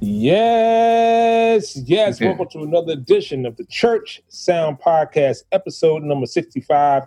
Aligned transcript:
Yes, 0.00 1.76
yes. 1.76 2.20
Yeah. 2.20 2.28
Welcome 2.28 2.48
to 2.52 2.62
another 2.62 2.92
edition 2.92 3.44
of 3.44 3.56
the 3.56 3.64
Church 3.66 4.22
Sound 4.28 4.78
Podcast, 4.80 5.38
episode 5.52 6.02
number 6.04 6.26
65. 6.26 7.02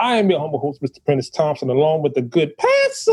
I 0.00 0.16
am 0.16 0.28
your 0.28 0.40
humble 0.40 0.58
host, 0.58 0.82
Mr. 0.82 1.04
Prentice 1.04 1.30
Thompson, 1.30 1.70
along 1.70 2.02
with 2.02 2.14
the 2.14 2.22
good 2.22 2.56
pastor. 2.56 3.12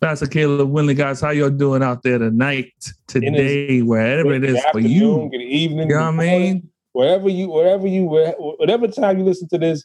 Pastor 0.00 0.26
Caleb 0.26 0.72
Winley, 0.72 0.96
guys, 0.96 1.20
how 1.20 1.30
y'all 1.30 1.50
doing 1.50 1.82
out 1.82 2.02
there 2.02 2.18
tonight, 2.18 2.72
today, 3.06 3.80
wherever 3.80 4.32
it 4.34 4.42
is 4.44 4.50
Good 4.52 4.56
is 4.56 4.62
for 4.62 4.66
afternoon, 4.68 4.90
you? 4.90 5.28
Good 5.30 5.40
evening. 5.42 5.88
You 5.90 5.94
know 5.96 6.00
what 6.06 6.10
good 6.10 6.20
I 6.22 6.26
morning, 6.26 6.52
mean? 6.52 6.70
Wherever 6.92 7.28
you, 7.28 7.50
wherever 7.50 7.86
you, 7.86 8.04
where- 8.04 8.32
whatever 8.38 8.88
time 8.88 9.18
you 9.18 9.24
listen 9.24 9.48
to 9.48 9.58
this, 9.58 9.84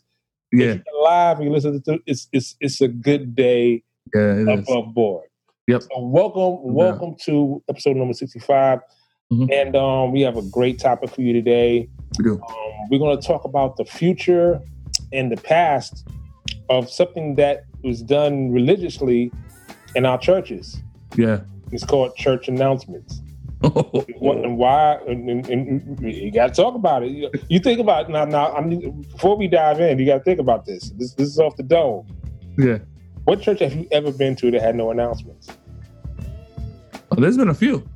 Yeah, 0.52 0.72
if 0.74 0.82
you're 0.92 1.04
live 1.04 1.38
and 1.38 1.46
you 1.46 1.52
listen 1.52 1.82
to 1.82 1.94
it, 1.94 2.02
it's 2.08 2.28
it's 2.34 2.56
it's 2.60 2.82
a 2.82 2.88
good 2.88 3.36
day 3.36 3.84
yeah, 4.16 4.34
it 4.34 4.48
is. 4.60 4.68
above 4.68 4.94
board. 4.96 5.29
Yep. 5.70 5.84
So 5.84 6.00
welcome, 6.00 6.74
welcome 6.74 7.16
to 7.26 7.62
episode 7.70 7.96
number 7.96 8.14
65. 8.16 8.80
Mhm. 9.32 9.52
And 9.54 9.76
um, 9.76 10.12
we 10.12 10.22
have 10.22 10.36
a 10.36 10.42
great 10.42 10.80
topic 10.80 11.12
for 11.12 11.22
you 11.22 11.32
today. 11.32 11.88
We 12.18 12.24
do. 12.24 12.34
Um, 12.34 12.88
we're 12.90 12.98
going 12.98 13.16
to 13.20 13.26
talk 13.28 13.44
about 13.46 13.78
the 13.78 13.86
future 13.86 14.60
and 15.14 15.32
the 15.32 15.38
past 15.38 16.08
of 16.72 16.90
something 16.90 17.36
that 17.36 17.66
was 17.84 18.02
done 18.02 18.52
religiously 18.52 19.32
in 19.96 20.08
our 20.08 20.18
churches. 20.18 20.82
Yeah. 21.16 21.42
It's 21.72 21.86
called 21.86 22.16
church 22.16 22.48
announcements. 22.48 23.22
And 23.62 24.58
why? 24.58 24.96
And, 25.08 25.30
and- 25.30 25.46
and 25.50 26.00
you 26.14 26.32
got 26.32 26.48
to 26.56 26.62
talk 26.64 26.74
about 26.74 27.04
it. 27.04 27.12
You, 27.12 27.30
you 27.48 27.60
think 27.60 27.80
about 27.80 28.10
now. 28.10 28.26
Now, 28.26 28.54
I 28.54 28.62
mean, 28.62 29.04
before 29.04 29.38
we 29.38 29.48
dive 29.48 29.80
in, 29.82 30.00
you 30.00 30.06
got 30.08 30.20
to 30.20 30.24
think 30.24 30.40
about 30.40 30.66
this. 30.66 30.90
This, 30.98 31.14
this 31.14 31.28
is 31.28 31.38
off 31.40 31.56
the 31.58 31.64
dome. 31.64 32.08
yeah. 32.58 32.80
What 33.26 33.42
church 33.42 33.60
have 33.60 33.76
you 33.76 33.86
ever 33.92 34.12
been 34.12 34.36
to 34.38 34.50
that 34.50 34.62
had 34.62 34.76
no 34.76 34.90
announcements? 34.90 35.50
There's 37.20 37.38
been 37.38 37.50
a 37.50 37.54
few. 37.54 37.88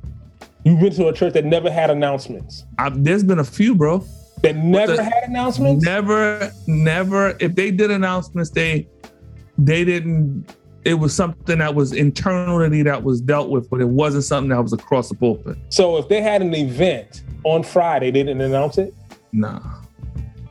You've 0.64 0.80
been 0.80 0.92
to 0.94 1.08
a 1.08 1.12
church 1.12 1.34
that 1.34 1.44
never 1.44 1.70
had 1.70 1.90
announcements. 1.90 2.64
I, 2.78 2.88
there's 2.90 3.22
been 3.24 3.38
a 3.38 3.44
few, 3.44 3.74
bro. 3.74 4.04
That 4.42 4.56
never 4.56 4.96
the- 4.96 5.04
had 5.04 5.24
announcements. 5.24 5.84
Never, 5.84 6.50
never. 6.66 7.36
If 7.40 7.54
they 7.54 7.70
did 7.70 7.90
announcements, 7.90 8.50
they 8.50 8.88
they 9.58 9.84
didn't. 9.84 10.54
It 10.84 10.94
was 10.94 11.14
something 11.14 11.58
that 11.58 11.74
was 11.74 11.92
internally 11.94 12.82
that 12.82 13.02
was 13.02 13.20
dealt 13.22 13.48
with, 13.48 13.70
but 13.70 13.80
it 13.80 13.88
wasn't 13.88 14.24
something 14.24 14.50
that 14.50 14.60
was 14.60 14.74
across 14.74 15.08
the 15.08 15.14
pulpit. 15.14 15.56
So 15.70 15.96
if 15.96 16.08
they 16.08 16.20
had 16.20 16.42
an 16.42 16.54
event 16.54 17.22
on 17.44 17.62
Friday, 17.62 18.10
they 18.10 18.22
didn't 18.22 18.42
announce 18.42 18.76
it. 18.76 18.92
Nah. 19.32 19.60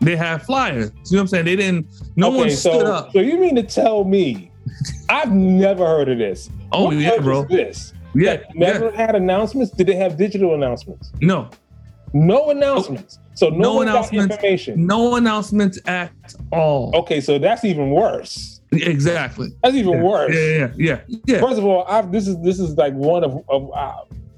They 0.02 0.16
had 0.16 0.42
flyers. 0.44 0.92
You 1.06 1.18
know 1.18 1.18
what 1.18 1.20
I'm 1.22 1.28
saying? 1.28 1.46
They 1.46 1.56
didn't. 1.56 1.86
No 2.16 2.30
one 2.32 2.50
so 2.50 2.72
stood 2.72 2.88
up. 2.88 3.12
so 3.14 3.20
you 3.20 3.38
mean 3.38 3.56
to 3.56 3.64
tell 3.64 4.04
me? 4.06 4.52
I've 5.08 5.32
never 5.32 5.86
heard 5.86 6.10
of 6.10 6.18
this. 6.18 6.50
Oh 6.72 6.86
What 6.86 6.96
yeah, 6.98 7.18
bro. 7.20 7.44
is 7.44 7.48
This 7.50 7.94
Yeah, 8.16 8.38
That 8.38 8.56
never 8.56 8.90
yeah. 8.92 8.96
had 9.06 9.16
announcements. 9.16 9.72
Did 9.72 9.88
they 9.88 9.96
have 9.96 10.18
digital 10.18 10.54
announcements? 10.54 11.12
No, 11.22 11.50
No 12.14 12.52
announcements. 12.52 13.20
So 13.36 13.50
no, 13.50 13.58
No 13.58 13.82
announcements. 13.82 14.32
information. 14.36 14.86
no 14.86 15.16
announcements 15.16 15.80
at 15.88 16.12
all. 16.52 16.92
Okay, 16.96 17.20
so 17.22 17.40
that's 17.40 17.66
even 17.66 17.90
worse. 17.90 18.62
Exactly. 18.72 19.50
That's 19.64 19.76
even 19.76 19.94
Yeah, 19.94 20.02
worse. 20.04 20.36
Yeah, 20.36 20.72
yeah, 20.78 21.02
yeah, 21.08 21.18
yeah. 21.28 21.40
First 21.42 21.58
of 21.60 21.66
all, 21.66 21.84
I've, 21.88 22.12
this 22.12 22.28
is 22.28 22.40
this 22.42 22.60
is 22.60 22.76
like 22.78 22.94
one 22.94 23.24
of 23.24 23.44
of 23.50 23.72
uh, 23.74 23.94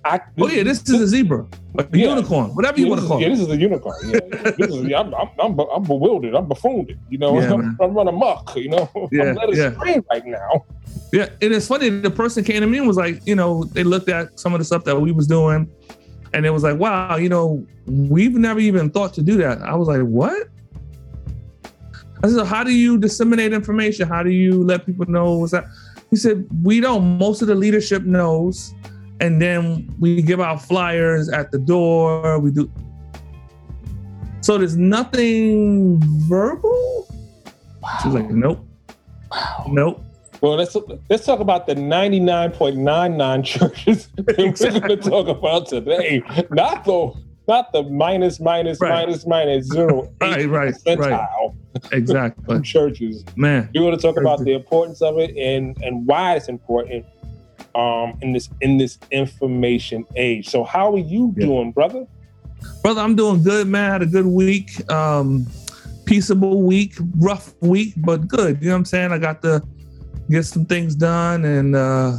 I. 0.06 0.22
Oh 0.40 0.48
yeah, 0.48 0.64
this 0.64 0.88
is 0.88 1.02
a 1.02 1.08
zebra, 1.08 1.46
a 1.80 1.86
Yeah. 1.92 2.10
unicorn, 2.10 2.52
whatever 2.56 2.80
you 2.80 2.86
yeah, 2.86 2.90
want 2.92 3.02
to 3.02 3.08
call 3.08 3.20
yeah, 3.20 3.28
it. 3.28 3.30
this 3.32 3.40
is 3.40 3.50
a 3.50 3.58
unicorn. 3.58 3.96
Yeah, 4.06 4.20
yeah. 4.32 4.52
This 4.52 4.70
is, 4.74 4.94
I'm, 4.94 5.14
I'm, 5.16 5.30
I'm, 5.40 5.60
I'm 5.60 5.84
bewildered. 5.84 6.36
I'm 6.36 6.48
buffooned. 6.48 6.96
You 7.10 7.18
know, 7.18 7.40
Yeah, 7.40 7.54
I'm. 7.54 7.76
I'm 7.82 7.94
running 7.94 8.14
amok. 8.14 8.56
You 8.56 8.70
know, 8.70 8.90
Yeah, 9.12 9.34
I'm 9.42 9.54
yeah. 9.54 9.64
astray 9.70 10.02
right 10.12 10.26
now. 10.26 10.64
Yeah, 11.12 11.30
and 11.42 11.54
it's 11.54 11.68
funny. 11.68 11.90
The 11.90 12.12
person 12.12 12.44
came 12.44 12.62
to 12.62 12.68
me 12.68 12.78
and 12.78 12.88
was 12.88 12.98
like, 12.98 13.26
you 13.26 13.36
know, 13.36 13.64
they 13.64 13.84
looked 13.84 14.10
at 14.10 14.40
some 14.40 14.54
of 14.54 14.60
the 14.60 14.66
stuff 14.66 14.84
that 14.86 15.00
we 15.00 15.12
was 15.12 15.26
doing, 15.28 15.68
and 16.34 16.46
it 16.46 16.52
was 16.52 16.62
like, 16.64 16.78
wow, 16.78 17.16
you 17.16 17.30
know, 17.30 17.66
we've 17.88 18.36
never 18.36 18.60
even 18.60 18.92
thought 18.92 19.14
to 19.16 19.24
do 19.24 19.38
that. 19.38 19.62
I 19.64 19.74
was 19.76 19.88
like, 19.88 20.02
what? 20.04 20.48
I 22.24 22.30
said, 22.30 22.46
how 22.46 22.64
do 22.64 22.72
you 22.72 22.98
disseminate 22.98 23.54
information? 23.54 24.08
How 24.08 24.24
do 24.24 24.30
you 24.32 24.64
let 24.64 24.86
people 24.86 25.06
know 25.08 25.40
what's 25.40 25.52
that? 25.52 25.66
He 26.12 26.16
said, 26.16 26.48
we 26.64 26.80
don't. 26.80 27.18
Most 27.18 27.42
of 27.42 27.48
the 27.48 27.56
leadership 27.56 28.04
knows, 28.04 28.74
and 29.22 29.42
then 29.42 29.94
we 30.00 30.22
give 30.22 30.40
out 30.42 30.62
flyers 30.62 31.30
at 31.30 31.52
the 31.52 31.58
door. 31.60 32.40
We 32.40 32.52
do. 32.52 32.70
So 34.42 34.58
there's 34.58 34.78
nothing 34.78 36.00
verbal. 36.28 37.08
She's 38.04 38.14
like, 38.14 38.30
nope, 38.30 38.66
Wow. 39.32 39.66
nope. 39.72 40.02
Well, 40.42 40.56
let's 40.56 40.76
let's 41.10 41.26
talk 41.26 41.40
about 41.40 41.66
the 41.66 41.74
99.99 41.76 43.44
churches 43.46 44.10
that 44.18 44.38
we're 44.38 44.80
going 44.80 45.00
to 45.02 45.10
talk 45.10 45.28
about 45.28 45.68
today. 45.68 46.22
Not 46.52 46.84
the 46.86 47.14
not 47.48 47.72
the 47.74 47.84
minus 47.84 48.40
minus 48.40 48.80
Right. 48.82 48.90
minus 49.06 49.26
minus 49.26 49.68
zero 49.68 50.12
Right, 50.20 50.40
eight 50.42 50.46
right, 50.48 50.74
right. 50.86 50.98
percentile 50.98 51.56
Exactly, 51.92 52.62
churches. 52.64 53.24
man. 53.36 53.70
We're 53.74 53.82
going 53.82 53.96
to 53.96 54.02
talk 54.02 54.18
about 54.18 54.40
the 54.44 54.54
importance 54.54 55.02
of 55.02 55.18
it 55.20 55.36
and 55.38 55.76
and 55.84 56.06
why 56.06 56.36
it's 56.36 56.50
important 56.50 57.06
um 57.76 58.18
in 58.22 58.32
this 58.34 58.50
in 58.62 58.78
this 58.78 58.98
information 59.12 60.06
age. 60.16 60.50
So 60.50 60.64
how 60.64 60.94
are 60.94 60.98
you 61.00 61.34
Yeah. 61.38 61.46
doing, 61.48 61.72
brother? 61.72 62.08
Brother, 62.82 63.02
I'm 63.02 63.16
doing 63.16 63.44
good, 63.44 63.68
man. 63.68 63.92
Had 63.92 64.02
a 64.02 64.06
good 64.08 64.26
week. 64.26 64.90
Um, 64.92 65.46
peaceable 66.06 66.62
week, 66.62 66.94
rough 67.20 67.54
week, 67.62 67.94
but 67.98 68.28
good. 68.28 68.58
You 68.62 68.68
know 68.70 68.74
what 68.76 68.80
I'm 68.80 68.86
saying? 68.86 69.12
I 69.12 69.18
got 69.18 69.42
to 69.42 69.62
get 70.30 70.44
some 70.46 70.66
things 70.66 70.96
done 70.96 71.46
and 71.46 71.76
uh, 71.76 72.14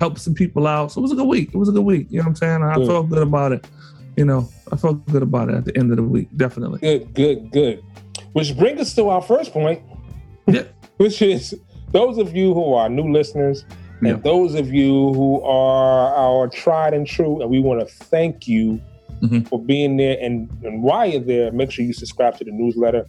help 0.00 0.18
some 0.18 0.34
people 0.34 0.66
out. 0.66 0.92
So 0.92 1.00
it 1.00 1.02
was 1.02 1.12
a 1.12 1.16
good 1.16 1.28
week. 1.28 1.50
It 1.52 1.56
was 1.56 1.68
a 1.68 1.72
good 1.72 1.84
week. 1.84 2.06
You 2.10 2.18
know 2.18 2.22
what 2.24 2.28
I'm 2.30 2.36
saying? 2.36 2.62
I 2.62 2.74
Good. 2.76 2.86
felt 2.86 3.08
good 3.08 3.22
about 3.22 3.52
it. 3.52 3.66
You 4.16 4.24
know, 4.24 4.48
I 4.72 4.76
felt 4.76 5.04
good 5.06 5.22
about 5.22 5.48
it 5.48 5.54
at 5.56 5.64
the 5.64 5.76
end 5.76 5.90
of 5.90 5.96
the 5.96 6.02
week. 6.02 6.28
Definitely. 6.36 6.80
Good, 6.80 7.14
good, 7.14 7.50
good. 7.50 7.82
Which 8.32 8.56
brings 8.56 8.80
us 8.80 8.94
to 8.94 9.08
our 9.08 9.22
first 9.22 9.52
point. 9.52 9.80
Yeah. 10.46 10.62
Which 10.98 11.20
is 11.22 11.54
those 11.92 12.18
of 12.18 12.34
you 12.36 12.54
who 12.54 12.74
are 12.74 12.88
new 12.88 13.12
listeners 13.12 13.64
and 14.02 14.10
Yeah. 14.10 14.22
those 14.22 14.54
of 14.54 14.72
you 14.72 15.12
who 15.14 15.40
are 15.42 16.14
our 16.14 16.48
tried 16.48 16.92
and 16.94 17.06
true, 17.06 17.40
and 17.40 17.50
we 17.50 17.60
want 17.60 17.80
to 17.80 17.86
thank 17.86 18.48
you 18.48 18.80
Mhm. 19.20 19.46
for 19.48 19.58
being 19.60 19.96
there. 19.96 20.18
And, 20.20 20.50
and 20.64 20.82
while 20.82 21.06
you're 21.08 21.20
there, 21.20 21.52
make 21.52 21.70
sure 21.70 21.84
you 21.84 21.92
subscribe 21.92 22.36
to 22.38 22.44
the 22.44 22.50
newsletter. 22.50 23.06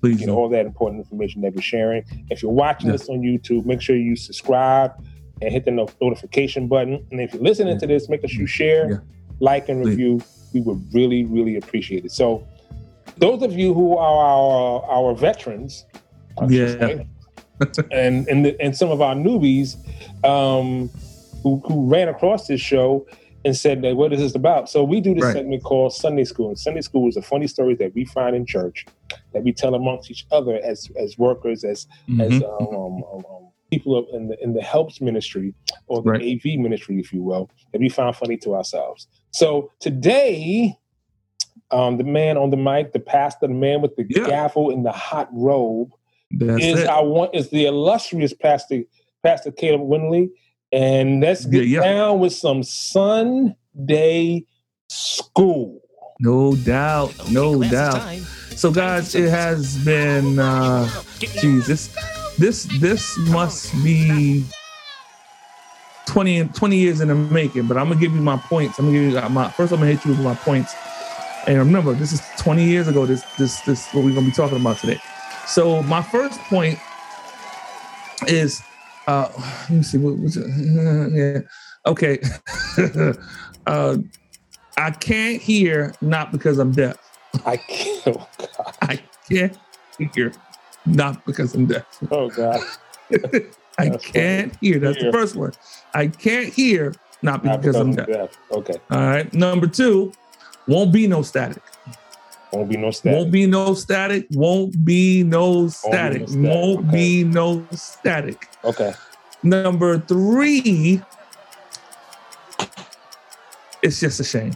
Please. 0.00 0.18
Get 0.18 0.26
do. 0.26 0.32
all 0.36 0.48
that 0.50 0.64
important 0.64 1.00
information 1.00 1.40
that 1.42 1.54
we're 1.56 1.60
sharing. 1.60 2.04
If 2.30 2.40
you're 2.40 2.52
watching 2.52 2.86
Yeah. 2.86 2.92
this 2.92 3.08
on 3.08 3.18
YouTube, 3.20 3.66
make 3.66 3.80
sure 3.80 3.96
you 3.96 4.14
subscribe 4.14 4.92
and 5.42 5.52
hit 5.52 5.64
the 5.64 5.72
no- 5.72 5.88
notification 6.00 6.68
button. 6.68 7.04
And 7.10 7.20
if 7.20 7.34
you're 7.34 7.42
listening 7.42 7.72
Yeah. 7.74 7.78
to 7.80 7.86
this, 7.88 8.08
make 8.08 8.20
sure 8.28 8.40
you 8.40 8.46
share, 8.46 8.88
Yeah. 8.90 8.96
like, 9.40 9.68
and 9.68 9.82
Please. 9.82 9.90
review. 9.96 10.20
We 10.54 10.60
would 10.60 10.80
really, 10.94 11.24
really 11.24 11.56
appreciate 11.56 12.04
it. 12.04 12.12
So, 12.12 12.44
those 13.18 13.42
of 13.42 13.52
you 13.58 13.74
who 13.74 13.96
are 13.96 14.24
our, 14.24 14.84
our 14.88 15.14
veterans, 15.16 15.84
Yeah. 16.48 16.66
say, 16.78 17.06
and 17.90 18.26
and, 18.28 18.44
the, 18.44 18.60
and 18.60 18.76
some 18.76 18.90
of 18.90 19.00
our 19.00 19.14
newbies 19.14 19.76
um, 20.24 20.90
who, 21.42 21.60
who 21.66 21.86
ran 21.88 22.08
across 22.08 22.46
this 22.46 22.60
show 22.60 23.06
and 23.44 23.56
said 23.56 23.82
that 23.82 23.96
what 23.96 24.12
is 24.12 24.20
this 24.20 24.34
about? 24.34 24.68
So 24.68 24.82
we 24.84 25.00
do 25.00 25.14
this 25.14 25.24
Right. 25.24 25.32
segment 25.34 25.62
called 25.62 25.92
Sunday 25.94 26.24
School. 26.24 26.48
And 26.48 26.58
Sunday 26.58 26.80
School 26.80 27.08
is 27.08 27.14
the 27.14 27.22
funny 27.22 27.46
stories 27.46 27.78
that 27.78 27.94
we 27.94 28.04
find 28.04 28.34
in 28.34 28.44
church 28.46 28.84
that 29.32 29.42
we 29.42 29.52
tell 29.52 29.74
amongst 29.74 30.10
each 30.10 30.26
other 30.30 30.56
as 30.62 30.88
as 31.00 31.16
workers, 31.18 31.64
as 31.64 31.86
as 32.20 32.32
Mhm. 32.32 32.42
um, 32.42 32.66
um, 32.76 33.04
um, 33.12 33.24
um, 33.30 33.48
people 33.70 34.06
in 34.12 34.28
the 34.28 34.42
in 34.42 34.54
the 34.54 34.62
helps 34.62 35.00
ministry 35.00 35.54
or 35.86 36.02
the 36.02 36.10
Right. 36.10 36.22
AV 36.22 36.56
ministry, 36.58 36.98
if 36.98 37.12
you 37.12 37.22
will, 37.22 37.48
that 37.72 37.80
we 37.80 37.88
find 37.88 38.14
funny 38.14 38.36
to 38.38 38.54
ourselves. 38.54 39.06
So 39.32 39.70
today 39.80 40.76
um, 41.70 41.98
the 41.98 42.04
man 42.04 42.38
on 42.38 42.48
the 42.48 42.56
mic, 42.56 42.92
the 42.92 42.98
pastor, 43.00 43.46
the 43.46 43.52
man 43.52 43.82
with 43.82 43.94
the 43.96 44.06
Yeah. 44.08 44.26
gavel 44.26 44.70
and 44.70 44.86
the 44.86 44.92
hot 44.92 45.28
robe, 45.32 45.90
That's 46.30 46.62
is 46.64 46.80
it. 46.80 46.88
I 46.88 47.00
want 47.00 47.34
is 47.34 47.48
the 47.50 47.66
illustrious 47.66 48.32
Pastor 48.34 48.82
Pastor 49.24 49.50
Caleb 49.50 49.82
Winley, 49.82 50.28
and 50.72 51.20
let's 51.20 51.44
get 51.46 51.66
Yeah, 51.66 51.80
yeah. 51.82 51.92
down 51.92 52.20
with 52.20 52.32
some 52.32 52.62
Sunday 52.62 54.44
school. 54.88 55.80
No 56.20 56.54
doubt. 56.56 57.14
No 57.30 57.62
doubt. 57.62 58.02
So 58.56 58.70
guys, 58.72 59.14
it 59.14 59.30
has 59.30 59.78
been 59.84 60.38
uh 60.38 60.88
Jesus. 61.20 61.94
This 62.38 62.64
this 62.80 63.16
must 63.18 63.72
be 63.82 64.44
20, 66.06 66.44
20 66.48 66.76
years 66.76 67.00
in 67.00 67.08
the 67.08 67.14
making, 67.14 67.66
but 67.66 67.76
I'm 67.76 67.88
gonna 67.88 68.00
give 68.00 68.14
you 68.14 68.20
my 68.20 68.36
points. 68.36 68.78
I'm 68.78 68.86
gonna 68.86 68.98
give 68.98 69.12
you 69.12 69.28
my 69.28 69.50
first 69.50 69.72
I'm 69.72 69.78
gonna 69.80 69.92
hit 69.92 70.04
you 70.04 70.12
with 70.12 70.20
my 70.20 70.34
points. 70.34 70.74
And 71.46 71.58
remember, 71.58 71.94
this 71.94 72.12
is 72.12 72.20
20 72.38 72.64
years 72.64 72.88
ago, 72.88 73.06
this 73.06 73.22
this 73.38 73.60
this 73.62 73.88
what 73.92 74.04
we're 74.04 74.14
gonna 74.14 74.26
be 74.26 74.32
talking 74.32 74.60
about 74.60 74.78
today. 74.78 75.00
So 75.48 75.82
my 75.84 76.02
first 76.02 76.38
point 76.42 76.78
is 78.26 78.62
uh 79.06 79.28
let 79.36 79.70
me 79.70 79.82
see 79.82 79.98
what 79.98 80.18
was 80.18 80.36
it? 80.36 80.46
yeah. 81.14 81.40
Okay. 81.86 82.20
uh 83.66 83.96
I 84.76 84.90
can't 84.92 85.40
hear 85.40 85.94
not 86.00 86.32
because 86.32 86.58
I'm 86.58 86.72
deaf. 86.72 86.96
I 87.44 87.56
can't. 87.56 88.06
Oh 88.06 88.28
God. 88.38 88.74
I 88.82 89.00
can't 89.28 89.58
hear 90.12 90.32
not 90.86 91.24
because 91.24 91.54
I'm 91.54 91.66
deaf. 91.66 91.86
Oh 92.10 92.28
God. 92.28 92.60
I 93.78 93.90
That's 93.90 94.06
can't 94.06 94.56
hear. 94.60 94.78
That's 94.78 94.98
Hear. 94.98 95.10
the 95.10 95.18
first 95.18 95.36
one. 95.36 95.52
I 95.94 96.08
can't 96.08 96.52
hear 96.52 96.94
not 97.22 97.44
Not 97.44 97.60
because 97.60 97.76
I'm 97.76 97.92
because 97.92 98.06
deaf. 98.06 98.30
deaf. 98.30 98.38
Okay. 98.50 98.80
All 98.90 99.00
right. 99.00 99.32
Number 99.32 99.66
two, 99.66 100.12
won't 100.66 100.92
be 100.92 101.06
no 101.06 101.22
static. 101.22 101.62
Won't 102.52 102.68
be 102.70 102.76
no 102.78 102.90
static. 102.90 103.12
Won't 103.12 103.32
be 103.32 103.46
no 103.46 103.74
static. 103.74 104.26
Won't 104.32 104.84
be 104.84 105.22
no 105.22 105.68
static. 105.68 106.28
static. 106.28 106.42
Won't 106.42 106.88
Okay. 106.88 106.90
be 106.92 107.24
no 107.24 107.66
static. 107.72 108.48
Okay. 108.64 108.92
Number 109.42 109.98
three, 109.98 111.02
it's 113.82 114.00
just 114.00 114.20
a 114.20 114.24
shame. 114.24 114.52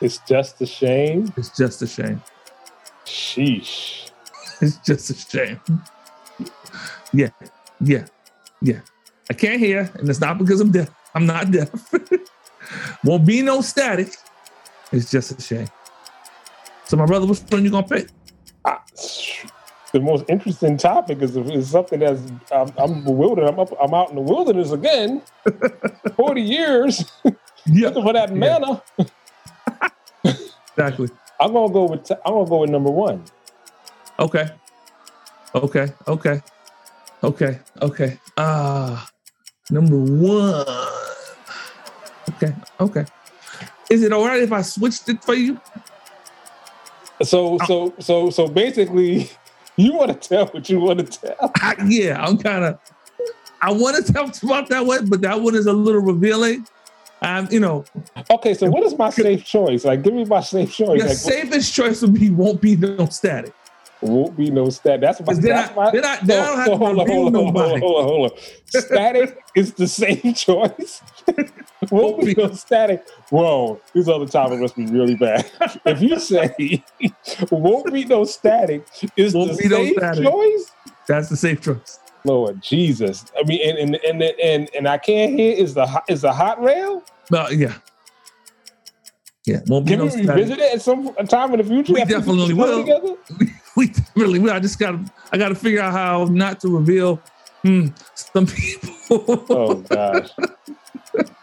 It's 0.00 0.18
just 0.28 0.60
a 0.62 0.66
shame. 0.66 1.32
It's 1.36 1.56
just 1.56 1.82
a 1.82 1.86
shame. 1.86 2.22
Sheesh. 3.04 4.10
It's 4.60 4.76
just 4.78 5.10
a 5.10 5.14
shame. 5.14 5.60
Yeah, 7.12 7.28
yeah, 7.80 8.06
yeah. 8.60 8.80
I 9.28 9.34
can't 9.34 9.58
hear, 9.60 9.90
and 9.94 10.08
it's 10.08 10.20
not 10.20 10.38
because 10.38 10.60
I'm 10.60 10.70
deaf. 10.70 10.88
I'm 11.14 11.26
not 11.26 11.50
deaf. 11.50 11.68
Won't 13.04 13.26
be 13.26 13.42
no 13.42 13.60
static. 13.60 14.14
It's 14.92 15.10
just 15.10 15.38
a 15.38 15.42
shame. 15.42 15.68
So, 16.92 16.98
my 16.98 17.06
brother, 17.06 17.24
which 17.24 17.40
one 17.48 17.64
you 17.64 17.70
gonna 17.70 17.86
pick? 17.88 18.06
I, 18.66 18.76
the 19.94 20.00
most 20.00 20.26
interesting 20.28 20.76
topic 20.76 21.22
is, 21.22 21.34
is 21.38 21.70
something 21.70 22.00
that's 22.00 22.20
I'm, 22.50 22.70
I'm 22.76 23.02
bewildered. 23.02 23.46
I'm 23.46 23.58
up, 23.58 23.70
I'm 23.82 23.94
out 23.94 24.10
in 24.10 24.16
the 24.16 24.20
wilderness 24.20 24.72
again. 24.72 25.22
Forty 26.16 26.42
years 26.42 27.10
Yeah, 27.64 27.88
looking 27.88 28.02
for 28.02 28.12
that 28.12 28.28
Yeah. 28.28 28.58
manna. 28.58 28.82
exactly. 30.76 31.08
I'm 31.40 31.54
gonna 31.54 31.72
go 31.72 31.86
with 31.86 32.10
I'm 32.12 32.34
gonna 32.34 32.50
go 32.50 32.58
with 32.58 32.68
number 32.68 32.90
one. 32.90 33.24
Okay, 34.20 34.50
okay, 35.54 35.94
okay, 36.06 36.42
okay, 37.24 37.58
okay. 37.80 38.18
Ah, 38.36 39.08
number 39.70 39.96
one. 39.96 40.66
Okay, 42.34 42.52
okay. 42.80 43.06
Is 43.88 44.02
it 44.02 44.12
all 44.12 44.26
right 44.26 44.42
if 44.42 44.52
I 44.52 44.60
switched 44.60 45.08
it 45.08 45.24
for 45.24 45.34
you? 45.34 45.58
So 47.22 47.58
so 47.66 47.94
so 47.98 48.30
so 48.30 48.46
basically, 48.48 49.30
you 49.76 49.94
want 49.94 50.20
to 50.20 50.28
tell 50.28 50.46
what 50.46 50.68
you 50.68 50.80
want 50.80 51.00
to 51.00 51.20
tell. 51.20 51.52
I, 51.56 51.74
yeah, 51.86 52.22
I'm 52.22 52.38
kind 52.38 52.64
of. 52.64 52.78
I 53.60 53.70
want 53.70 54.04
to 54.04 54.12
talk 54.12 54.42
about 54.42 54.68
that 54.70 54.84
one, 54.84 55.08
but 55.08 55.20
that 55.20 55.40
one 55.40 55.54
is 55.54 55.66
a 55.66 55.72
little 55.72 56.00
revealing. 56.00 56.66
Um, 57.22 57.46
you 57.52 57.60
know, 57.60 57.84
Okay, 58.30 58.52
so 58.54 58.68
what 58.68 58.82
is 58.82 58.98
my 58.98 59.10
safe 59.10 59.44
choice? 59.44 59.84
Like, 59.84 60.02
give 60.02 60.12
me 60.12 60.24
my 60.24 60.40
safe 60.40 60.74
choice. 60.74 60.98
your 60.98 61.06
Like, 61.06 61.16
safest 61.16 61.72
choice 61.72 62.02
would 62.02 62.14
be 62.14 62.30
won't 62.30 62.60
be 62.60 62.74
no 62.74 63.06
static. 63.06 63.54
Won't 64.02 64.36
be 64.36 64.50
no 64.50 64.68
stat. 64.70 65.00
That's 65.00 65.20
my. 65.20 65.34
then 65.34 65.42
That's 65.42 65.70
I- 65.70 65.74
my 65.74 65.90
then 65.90 66.04
I- 66.04 66.18
then 66.24 66.42
I 66.42 66.46
don't 66.46 66.56
have 66.56 66.64
to 66.66 66.76
hold 66.76 66.98
on, 66.98 67.06
reveal 67.06 67.22
hold 67.22 67.36
on, 67.36 67.44
hold 67.44 67.56
on, 67.56 67.80
hold 67.80 67.96
on, 67.98 68.04
hold 68.04 68.32
on. 68.32 68.38
Static 68.68 69.38
is 69.56 69.74
the 69.74 69.86
same 69.88 70.34
choice. 70.34 71.02
won't 71.90 72.24
be 72.24 72.34
no 72.34 72.52
static. 72.52 73.02
Whoa, 73.30 73.80
this 73.94 74.08
other 74.08 74.26
topic 74.26 74.58
must 74.60 74.76
be 74.76 74.86
really 74.86 75.16
bad. 75.16 75.50
if 75.86 76.00
you 76.02 76.18
say 76.18 76.84
won't 77.50 77.92
be 77.92 78.04
no 78.04 78.24
static 78.24 78.86
is 79.16 79.34
Won't 79.34 79.52
the 79.52 79.56
be 79.56 79.68
no 79.68 79.84
safe 79.84 79.96
static. 79.96 80.24
choice. 80.24 80.72
That's 81.08 81.28
the 81.28 81.36
safe 81.36 81.60
choice. 81.60 81.98
Lord 82.24 82.60
Jesus, 82.62 83.24
I 83.36 83.42
mean, 83.44 83.60
and 83.68 83.78
and 83.78 84.22
and 84.22 84.22
and, 84.42 84.70
and 84.76 84.88
I 84.88 84.98
can't 84.98 85.32
hear 85.32 85.54
is 85.56 85.74
the 85.74 85.86
hot- 85.86 86.04
is 86.08 86.22
the 86.22 86.32
hot 86.32 86.62
rail. 86.62 87.02
No, 87.32 87.48
yeah, 87.48 87.74
yeah. 89.44 89.60
Won't 89.66 89.86
be 89.86 89.90
Can 89.92 89.98
no 89.98 90.04
we 90.04 90.10
static. 90.10 90.28
revisit 90.28 90.58
it 90.60 90.74
at 90.74 90.82
some 90.82 91.12
time 91.28 91.52
in 91.52 91.58
the 91.58 91.64
future? 91.64 91.94
We 91.94 92.04
definitely 92.04 92.54
will. 92.54 93.18
we 93.76 93.92
really 94.14 94.38
will. 94.38 94.52
I 94.52 94.60
just 94.60 94.78
got 94.78 94.92
to. 94.92 95.12
I 95.32 95.38
got 95.38 95.48
to 95.48 95.54
figure 95.54 95.80
out 95.80 95.92
how 95.92 96.24
not 96.24 96.60
to 96.60 96.68
reveal 96.68 97.16
hmm, 97.62 97.88
some 98.14 98.46
people. 98.46 99.24
Oh 99.50 99.74
gosh. 99.90 100.30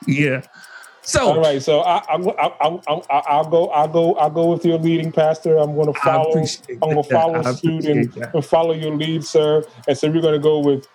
yeah. 0.08 0.42
So 1.02 1.32
All 1.32 1.42
right, 1.42 1.60
so 1.60 1.80
I, 1.80 1.98
I, 2.08 2.18
I, 2.18 2.68
I, 2.68 3.02
I, 3.10 3.22
I'll 3.30 3.50
go. 3.50 3.70
I'll 3.70 3.88
go. 3.88 4.14
I'll 4.16 4.30
go 4.30 4.52
with 4.52 4.64
your 4.64 4.78
leading 4.78 5.12
pastor. 5.12 5.58
I'm 5.58 5.74
going 5.74 5.92
to 5.92 6.00
follow. 6.00 6.38
I'm 6.38 6.80
going 6.80 7.04
to 7.04 7.10
follow 7.10 7.36
I 7.44 7.54
suit 7.54 7.86
and, 7.86 8.16
and 8.16 8.46
follow 8.46 8.74
your 8.74 8.96
lead, 8.96 9.24
sir. 9.24 9.64
And 9.88 9.98
so 9.98 10.10
we're 10.12 10.22
going 10.22 10.36
to 10.36 10.40
go 10.40 10.60
with. 10.60 10.88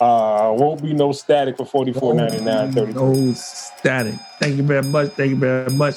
Uh, 0.00 0.52
won't 0.54 0.82
be 0.82 0.92
no 0.92 1.12
static 1.12 1.56
for 1.56 1.64
forty 1.64 1.92
four 1.92 2.12
ninety 2.12 2.40
nine 2.40 2.72
thirty. 2.72 2.92
No 2.92 3.32
static. 3.32 4.16
Thank 4.38 4.56
you 4.56 4.64
very 4.64 4.82
much. 4.82 5.12
Thank 5.12 5.30
you 5.30 5.36
very 5.36 5.70
much. 5.70 5.96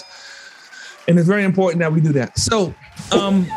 And 1.07 1.17
it's 1.17 1.27
very 1.27 1.43
important 1.43 1.79
that 1.79 1.91
we 1.91 1.99
do 1.99 2.13
that. 2.13 2.37
So, 2.37 2.73
um, 3.11 3.47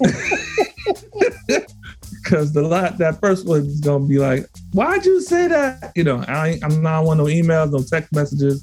because 2.22 2.52
the 2.52 2.62
lot 2.62 2.98
that 2.98 3.20
first 3.20 3.46
one 3.46 3.66
is 3.66 3.80
gonna 3.80 4.06
be 4.06 4.18
like, 4.18 4.46
why'd 4.72 5.04
you 5.04 5.20
say 5.20 5.48
that? 5.48 5.92
You 5.94 6.04
know, 6.04 6.24
I 6.28 6.58
I'm 6.62 6.82
not 6.82 7.04
want 7.04 7.18
no 7.18 7.24
emails, 7.24 7.72
no 7.72 7.82
text 7.82 8.12
messages, 8.12 8.62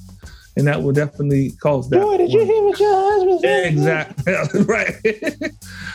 and 0.55 0.67
that 0.67 0.81
will 0.81 0.91
definitely 0.91 1.51
cause 1.61 1.89
that. 1.89 2.01
Boy, 2.01 2.17
did 2.17 2.31
you 2.31 2.43
hear 2.43 2.63
what 2.63 2.79
your 2.79 3.11
husband 3.11 3.41
said? 3.41 3.65
Exactly. 3.65 4.61
right. 4.63 4.95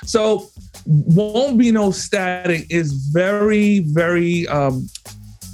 so 0.04 0.48
won't 0.86 1.58
be 1.58 1.70
no 1.70 1.90
static 1.90 2.66
is 2.70 2.92
very, 3.12 3.80
very 3.80 4.46
um 4.48 4.88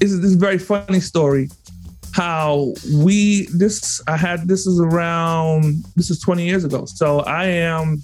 is 0.00 0.20
this 0.20 0.34
very 0.34 0.58
funny 0.58 1.00
story. 1.00 1.48
How 2.12 2.74
we 2.94 3.46
this 3.54 4.00
I 4.06 4.16
had 4.16 4.48
this 4.48 4.66
is 4.66 4.80
around 4.80 5.84
this 5.96 6.10
is 6.10 6.20
20 6.20 6.44
years 6.44 6.64
ago. 6.64 6.84
So 6.84 7.20
I 7.20 7.46
am 7.46 8.02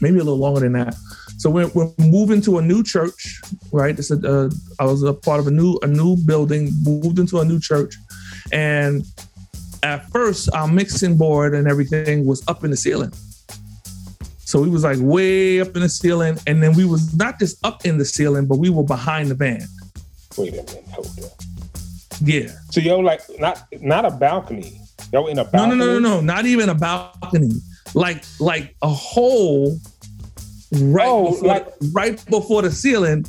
maybe 0.00 0.16
a 0.16 0.24
little 0.24 0.38
longer 0.38 0.60
than 0.60 0.72
that. 0.72 0.94
So 1.38 1.50
we're, 1.50 1.68
we're 1.68 1.90
moving 1.98 2.40
to 2.42 2.58
a 2.58 2.62
new 2.62 2.82
church, 2.82 3.40
right? 3.70 3.96
This 3.96 4.10
is 4.10 4.24
uh, 4.24 4.50
I 4.80 4.84
was 4.84 5.02
a 5.02 5.12
part 5.12 5.40
of 5.40 5.46
a 5.46 5.50
new 5.50 5.78
a 5.82 5.86
new 5.86 6.16
building, 6.16 6.70
moved 6.82 7.18
into 7.18 7.40
a 7.40 7.44
new 7.44 7.60
church, 7.60 7.94
and 8.52 9.04
at 9.82 10.08
first 10.10 10.52
our 10.54 10.66
mixing 10.66 11.16
board 11.16 11.54
and 11.54 11.68
everything 11.68 12.26
was 12.26 12.46
up 12.48 12.64
in 12.64 12.70
the 12.70 12.76
ceiling. 12.76 13.12
So 14.38 14.62
we 14.62 14.70
was 14.70 14.84
like 14.84 14.98
way 15.00 15.60
up 15.60 15.74
in 15.76 15.82
the 15.82 15.88
ceiling, 15.88 16.38
and 16.46 16.62
then 16.62 16.74
we 16.74 16.84
was 16.84 17.14
not 17.16 17.38
just 17.38 17.64
up 17.66 17.84
in 17.84 17.98
the 17.98 18.04
ceiling, 18.04 18.46
but 18.46 18.58
we 18.58 18.70
were 18.70 18.84
behind 18.84 19.28
the 19.28 19.34
band. 19.34 19.64
Wait 20.38 20.54
a 20.54 20.56
minute, 20.56 20.84
hold 20.90 21.06
up. 21.24 21.32
Yeah. 22.22 22.48
So 22.70 22.80
yo, 22.80 23.00
like 23.00 23.20
not 23.38 23.64
not 23.80 24.04
a 24.04 24.10
balcony. 24.10 24.80
Yo, 25.12 25.26
in 25.26 25.38
a 25.38 25.48
No, 25.52 25.66
no, 25.66 25.74
no, 25.74 25.86
no, 25.86 25.98
no. 25.98 26.20
Not 26.20 26.46
even 26.46 26.68
a 26.68 26.74
balcony. 26.74 27.60
Like 27.94 28.24
like 28.40 28.74
a 28.82 28.88
hole 28.88 29.78
right 30.80 31.06
Oh, 31.08 31.30
before 31.30 31.48
like- 31.48 31.66
right 31.92 32.24
before 32.30 32.62
the 32.62 32.70
ceiling. 32.70 33.24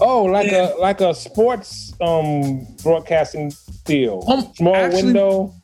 Oh, 0.00 0.24
like 0.24 0.50
Yeah. 0.50 0.74
a 0.74 0.78
like 0.78 1.00
a 1.00 1.14
sports 1.14 1.92
um 2.00 2.66
broadcasting 2.82 3.52
deal. 3.84 4.24
Um, 4.28 4.48
Small 4.56 4.74
actually- 4.76 5.02
window. 5.04 5.54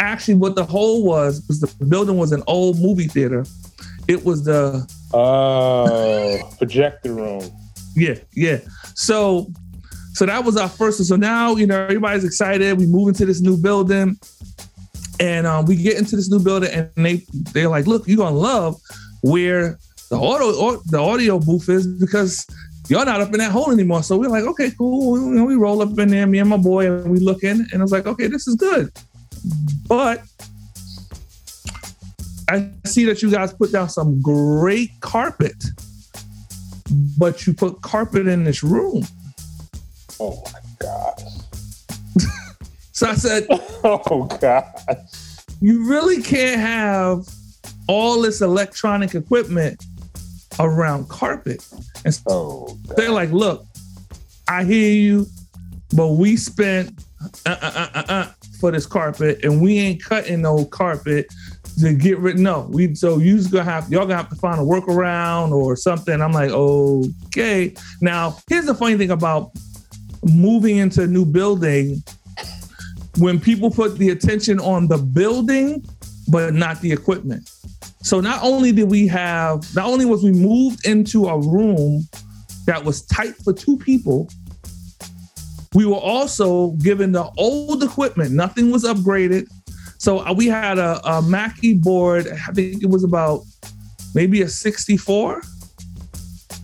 Actually, 0.00 0.34
what 0.34 0.54
the 0.54 0.64
hole 0.64 1.02
was 1.02 1.42
was 1.48 1.60
the 1.60 1.84
building 1.86 2.16
was 2.18 2.30
an 2.32 2.42
old 2.46 2.78
movie 2.78 3.08
theater. 3.08 3.44
It 4.06 4.24
was 4.24 4.44
the 4.44 4.86
Oh, 5.12 6.38
projector 6.58 7.14
room. 7.14 7.42
Yeah, 7.96 8.14
yeah. 8.34 8.58
So, 8.94 9.50
so 10.12 10.24
that 10.26 10.44
was 10.44 10.56
our 10.56 10.68
first. 10.68 11.04
So 11.04 11.16
now 11.16 11.56
you 11.56 11.66
know 11.66 11.80
everybody's 11.80 12.24
excited. 12.24 12.78
We 12.78 12.86
move 12.86 13.08
into 13.08 13.26
this 13.26 13.40
new 13.40 13.56
building, 13.56 14.16
and 15.18 15.46
um, 15.46 15.64
we 15.66 15.74
get 15.76 15.96
into 15.98 16.14
this 16.14 16.30
new 16.30 16.38
building, 16.38 16.70
and 16.70 16.90
they 16.96 17.24
they're 17.52 17.68
like, 17.68 17.86
"Look, 17.86 18.06
you're 18.06 18.18
gonna 18.18 18.36
love 18.36 18.76
where 19.22 19.78
the 20.10 20.16
audio 20.16 20.54
or, 20.56 20.80
the 20.86 20.98
audio 20.98 21.38
booth 21.38 21.68
is 21.68 21.86
because 21.86 22.46
you're 22.88 23.04
not 23.04 23.20
up 23.20 23.32
in 23.32 23.38
that 23.38 23.52
hole 23.52 23.70
anymore." 23.70 24.02
So 24.02 24.16
we're 24.16 24.28
like, 24.28 24.44
"Okay, 24.44 24.70
cool." 24.76 25.18
You 25.18 25.30
know, 25.34 25.44
we 25.44 25.56
roll 25.56 25.82
up 25.82 25.98
in 25.98 26.08
there, 26.08 26.26
me 26.26 26.38
and 26.38 26.50
my 26.50 26.56
boy, 26.56 26.90
and 26.90 27.10
we 27.10 27.18
look 27.18 27.42
in, 27.42 27.66
and 27.72 27.80
I 27.80 27.82
was 27.82 27.92
like, 27.92 28.06
"Okay, 28.06 28.26
this 28.26 28.46
is 28.48 28.54
good," 28.54 28.92
but 29.86 30.22
I 32.50 32.70
see 32.86 33.04
that 33.04 33.20
you 33.20 33.30
guys 33.30 33.52
put 33.52 33.72
down 33.72 33.90
some 33.90 34.22
great 34.22 34.90
carpet, 35.00 35.62
but 37.18 37.46
you 37.46 37.52
put 37.52 37.82
carpet 37.82 38.26
in 38.26 38.44
this 38.44 38.62
room. 38.62 39.06
Oh 40.18 40.42
my 40.52 40.60
gosh. 40.78 41.22
So 42.92 43.06
I 43.06 43.14
said, 43.14 43.46
Oh 43.50 44.26
gosh. 44.40 44.64
you 45.60 45.88
really 45.88 46.20
can't 46.20 46.60
have 46.60 47.28
all 47.86 48.20
this 48.20 48.40
electronic 48.40 49.14
equipment 49.14 49.84
around 50.60 51.08
carpet. 51.08 51.66
And 52.04 52.14
so 52.14 52.22
Oh 52.26 52.78
God. 52.86 52.96
they're 52.96 53.10
like, 53.12 53.30
look, 53.30 53.64
I 54.48 54.64
hear 54.64 54.90
you, 54.92 55.26
but 55.94 56.08
we 56.12 56.36
spent 56.36 56.98
uh, 57.46 57.56
uh, 57.62 57.70
uh, 57.74 57.88
uh, 57.94 58.02
uh, 58.08 58.26
for 58.60 58.70
this 58.70 58.86
carpet 58.86 59.44
and 59.44 59.60
we 59.60 59.78
ain't 59.78 60.02
cutting 60.02 60.42
no 60.42 60.64
carpet 60.66 61.26
to 61.80 61.92
get 61.94 62.18
rid. 62.18 62.38
No, 62.38 62.68
we 62.70 62.94
so 62.94 63.18
you's 63.18 63.46
gonna 63.48 63.64
have 63.64 63.90
y'all 63.90 64.02
gonna 64.02 64.16
have 64.16 64.28
to 64.30 64.36
find 64.36 64.58
a 64.58 64.62
workaround 64.64 65.52
or 65.52 65.76
something. 65.76 66.20
I'm 66.20 66.32
like, 66.32 66.50
okay. 66.50 67.74
Now, 68.00 68.36
here's 68.48 68.66
the 68.66 68.74
funny 68.74 68.96
thing 68.96 69.10
about 69.10 69.52
moving 70.24 70.76
into 70.78 71.02
a 71.02 71.06
new 71.06 71.24
building. 71.24 72.02
When 73.18 73.40
people 73.40 73.70
put 73.70 73.98
the 73.98 74.10
attention 74.10 74.60
on 74.60 74.86
the 74.88 74.98
building, 74.98 75.84
but 76.28 76.54
not 76.54 76.80
the 76.80 76.92
equipment. 76.92 77.50
So 78.08 78.20
not 78.20 78.42
only 78.42 78.72
did 78.72 78.88
we 78.90 79.06
have, 79.08 79.62
not 79.76 79.84
only 79.84 80.06
was 80.06 80.24
we 80.24 80.32
moved 80.32 80.86
into 80.86 81.26
a 81.26 81.38
room 81.38 82.08
that 82.64 82.82
was 82.82 83.02
tight 83.02 83.36
for 83.44 83.52
two 83.52 83.76
people, 83.76 84.30
we 85.74 85.84
were 85.84 85.92
also 85.92 86.70
given 86.82 87.12
the 87.12 87.28
old 87.36 87.82
equipment. 87.82 88.30
Nothing 88.30 88.70
was 88.70 88.84
upgraded. 88.84 89.46
So 89.98 90.26
uh, 90.26 90.32
we 90.32 90.46
had 90.46 90.78
a, 90.78 91.06
a 91.06 91.20
Mackie 91.20 91.74
board. 91.74 92.28
I 92.28 92.52
think 92.52 92.82
it 92.82 92.88
was 92.88 93.04
about 93.04 93.42
maybe 94.14 94.40
a 94.40 94.48
64, 94.48 95.42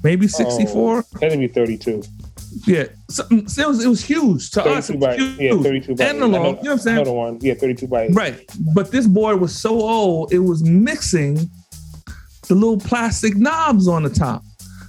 maybe 0.03 0.27
64. 0.27 0.97
Oh, 0.97 1.19
that'd 1.21 1.39
be 1.39 1.47
32. 1.47 2.05
Yeah, 2.67 2.85
Mm, 3.23 3.59
it 3.59 3.67
was 3.69 3.85
it 3.85 3.89
was 3.89 4.05
huge 4.05 4.51
to 4.53 4.65
us. 4.65 4.89
32 4.89 4.93
It 4.93 5.01
was 5.01 5.17
huge. 5.17 5.41
yeah, 5.41 5.63
32 5.63 5.95
by. 5.97 6.05
Analog, 6.05 6.33
you 6.35 6.41
know 6.41 6.53
what 6.53 6.71
I'm 6.73 6.79
saying? 6.79 6.97
Another 6.99 7.13
one. 7.13 7.39
Yeah, 7.41 7.55
32 7.55 7.87
by. 7.87 8.03
eight. 8.05 8.15
Right. 8.15 8.51
But 8.75 8.91
this 8.91 9.07
board 9.07 9.41
was 9.41 9.55
so 9.57 9.81
old, 9.81 10.33
it 10.33 10.41
was 10.41 10.63
mixing 10.65 11.35
the 12.49 12.55
little 12.55 12.79
plastic 12.79 13.37
knobs 13.37 13.89
on 13.89 14.03
the 14.03 14.11
top. 14.11 14.43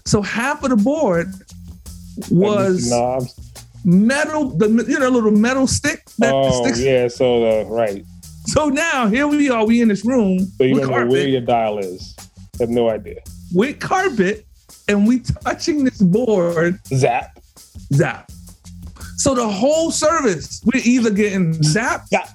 So 0.06 0.22
half 0.22 0.64
of 0.64 0.70
the 0.72 0.76
board 0.78 1.28
was 2.30 2.90
knobs. 2.90 3.34
metal, 3.84 4.50
the 4.50 4.68
you 4.88 5.00
know, 5.00 5.10
little 5.10 5.32
metal 5.32 5.68
stick 5.68 6.06
that 6.20 6.34
Oh 6.34 6.64
sticks. 6.64 6.80
yeah, 6.82 7.08
so 7.08 7.42
the 7.64 7.66
right. 7.70 8.04
So 8.48 8.70
now 8.70 9.08
here 9.08 9.28
we 9.28 9.50
are, 9.50 9.66
we 9.66 9.82
in 9.82 9.88
this 9.88 10.06
room 10.06 10.40
So 10.58 10.64
you 10.66 10.76
don't 10.80 10.92
know 10.92 11.08
where 11.08 11.28
your 11.28 11.42
dial 11.42 11.80
is. 11.80 12.16
have 12.60 12.70
no 12.70 12.90
idea. 12.90 13.22
with 13.54 13.80
carpet, 13.80 14.46
and 14.88 15.08
we 15.08 15.20
touching 15.44 15.84
this 15.84 15.98
board, 16.02 16.80
Zap. 16.88 17.40
Zap. 17.94 18.32
So 19.18 19.34
the 19.34 19.48
whole 19.48 19.92
service, 19.92 20.62
we're 20.66 20.82
either 20.84 21.10
getting 21.10 21.54
zapped 21.54 22.08
Zap. 22.08 22.30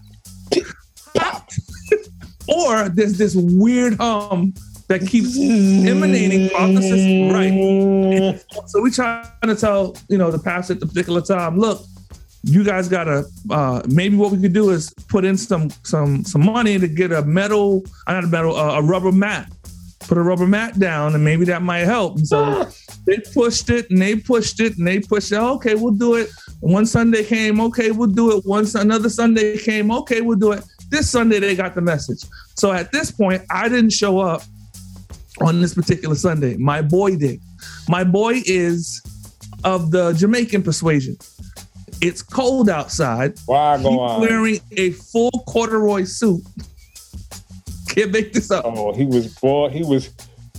Pop. 1.15 1.49
or 2.49 2.89
there's 2.89 3.19
this 3.19 3.35
weird 3.37 3.95
hum 3.95 4.55
that 4.89 5.07
keeps 5.07 5.37
emanating 5.39 6.49
from 6.49 6.75
the 6.75 6.83
system. 6.83 7.31
Right. 7.31 8.41
So 8.67 8.81
we 8.81 8.91
trying 8.91 9.25
to 9.45 9.55
tell, 9.55 9.97
you 10.09 10.19
know, 10.19 10.33
the 10.33 10.39
pastor 10.39 10.73
at 10.73 10.81
the 10.81 10.87
particular 10.87 11.21
time, 11.21 11.59
look, 11.59 11.85
you 12.43 12.65
guys 12.65 12.89
gotta 12.89 13.25
uh 13.51 13.83
maybe 13.87 14.17
what 14.17 14.33
we 14.33 14.41
could 14.41 14.55
do 14.55 14.71
is 14.71 14.93
put 15.09 15.25
in 15.25 15.37
some 15.37 15.71
some 15.85 16.25
some 16.25 16.45
money 16.45 16.79
to 16.79 16.89
get 16.89 17.13
a 17.13 17.23
metal, 17.23 17.85
uh, 18.07 18.15
not 18.15 18.25
a 18.25 18.27
metal, 18.27 18.57
uh, 18.57 18.79
a 18.79 18.83
rubber 18.83 19.13
mat. 19.13 19.53
Put 20.11 20.19
a 20.19 20.23
rubber 20.23 20.49
mat 20.49 20.77
down 20.77 21.15
and 21.15 21.25
maybe 21.25 21.45
that 21.45 21.63
might 21.63 21.85
help. 21.85 22.17
And 22.17 22.27
so 22.27 22.43
ah! 22.43 22.71
they 23.07 23.19
pushed 23.33 23.71
it 23.71 23.89
and 23.91 24.03
they 24.03 24.17
pushed 24.17 24.59
it 24.59 24.77
and 24.77 24.85
they 24.85 24.99
pushed 24.99 25.31
it. 25.31 25.37
Oh, 25.37 25.55
okay, 25.55 25.77
we'll 25.77 25.93
do 25.93 26.17
it. 26.17 26.31
One 26.59 26.85
Sunday 26.85 27.23
came, 27.23 27.61
okay, 27.61 27.93
we'll 27.93 28.09
do 28.09 28.37
it. 28.37 28.45
Once 28.45 28.75
another 28.75 29.09
Sunday 29.09 29.57
came, 29.57 29.93
okay, 29.93 30.21
we'll 30.21 30.37
do 30.37 30.51
it. 30.51 30.65
This 30.89 31.09
Sunday 31.09 31.39
they 31.39 31.55
got 31.55 31.77
the 31.77 31.81
message. 31.81 32.25
So 32.57 32.73
at 32.73 32.91
this 32.91 33.13
point, 33.13 33.43
I 33.53 33.69
didn't 33.69 33.93
show 33.93 34.19
up 34.19 34.43
on 35.41 35.61
this 35.61 35.75
particular 35.75 36.17
Sunday. 36.17 36.57
My 36.57 36.83
boy 36.83 37.15
did. 37.15 37.41
My 37.89 38.03
boy 38.03 38.43
is 38.47 39.01
of 39.63 39.93
the 39.93 40.13
Jamaican 40.15 40.65
persuasion. 40.65 41.19
It's 42.03 42.21
cold 42.21 42.69
outside. 42.69 43.35
Why 43.47 43.77
He's 43.77 43.87
go 43.87 44.01
on? 44.01 44.21
wearing 44.23 44.59
a 44.73 44.91
full 44.91 45.31
corduroy 45.47 46.03
suit. 46.03 46.43
Can't 47.91 48.13
make 48.13 48.33
this 48.33 48.51
up. 48.51 48.65
Oh, 48.67 48.93
he 48.93 49.05
was 49.05 49.35
boy. 49.35 49.69
He 49.71 49.83
was. 49.83 50.11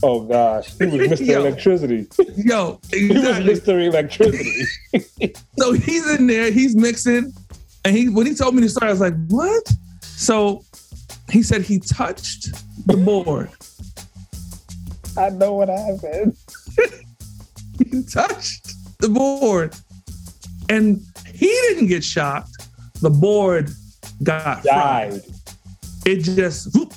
Oh 0.03 0.21
gosh, 0.21 0.75
he 0.77 0.85
was 0.85 1.19
Mr. 1.19 1.25
Yo. 1.27 1.39
Electricity. 1.41 2.07
Yo, 2.35 2.79
He 2.91 3.07
was. 3.09 3.39
Mr. 3.39 3.87
Electricity. 3.87 4.63
So 5.59 5.73
he's 5.73 6.09
in 6.09 6.25
there, 6.27 6.49
he's 6.51 6.75
mixing, 6.75 7.31
and 7.85 7.95
he 7.95 8.09
when 8.09 8.25
he 8.25 8.33
told 8.33 8.55
me 8.55 8.61
the 8.61 8.69
story, 8.69 8.89
I 8.89 8.91
was 8.91 8.99
like, 8.99 9.13
"What?" 9.27 9.71
So 10.01 10.63
he 11.29 11.43
said 11.43 11.61
he 11.61 11.79
touched 11.79 12.49
the 12.87 12.97
board. 12.97 13.49
I 15.17 15.29
know 15.29 15.53
what 15.53 15.69
happened. 15.69 16.35
He 17.89 18.03
touched 18.03 18.73
the 18.99 19.09
board, 19.09 19.75
and 20.69 21.01
he 21.33 21.47
didn't 21.47 21.87
get 21.87 22.03
shocked. 22.03 22.67
The 23.01 23.09
board 23.09 23.71
got 24.21 24.61
fried. 24.61 25.21
It 26.05 26.17
just 26.23 26.75
whoop, 26.75 26.93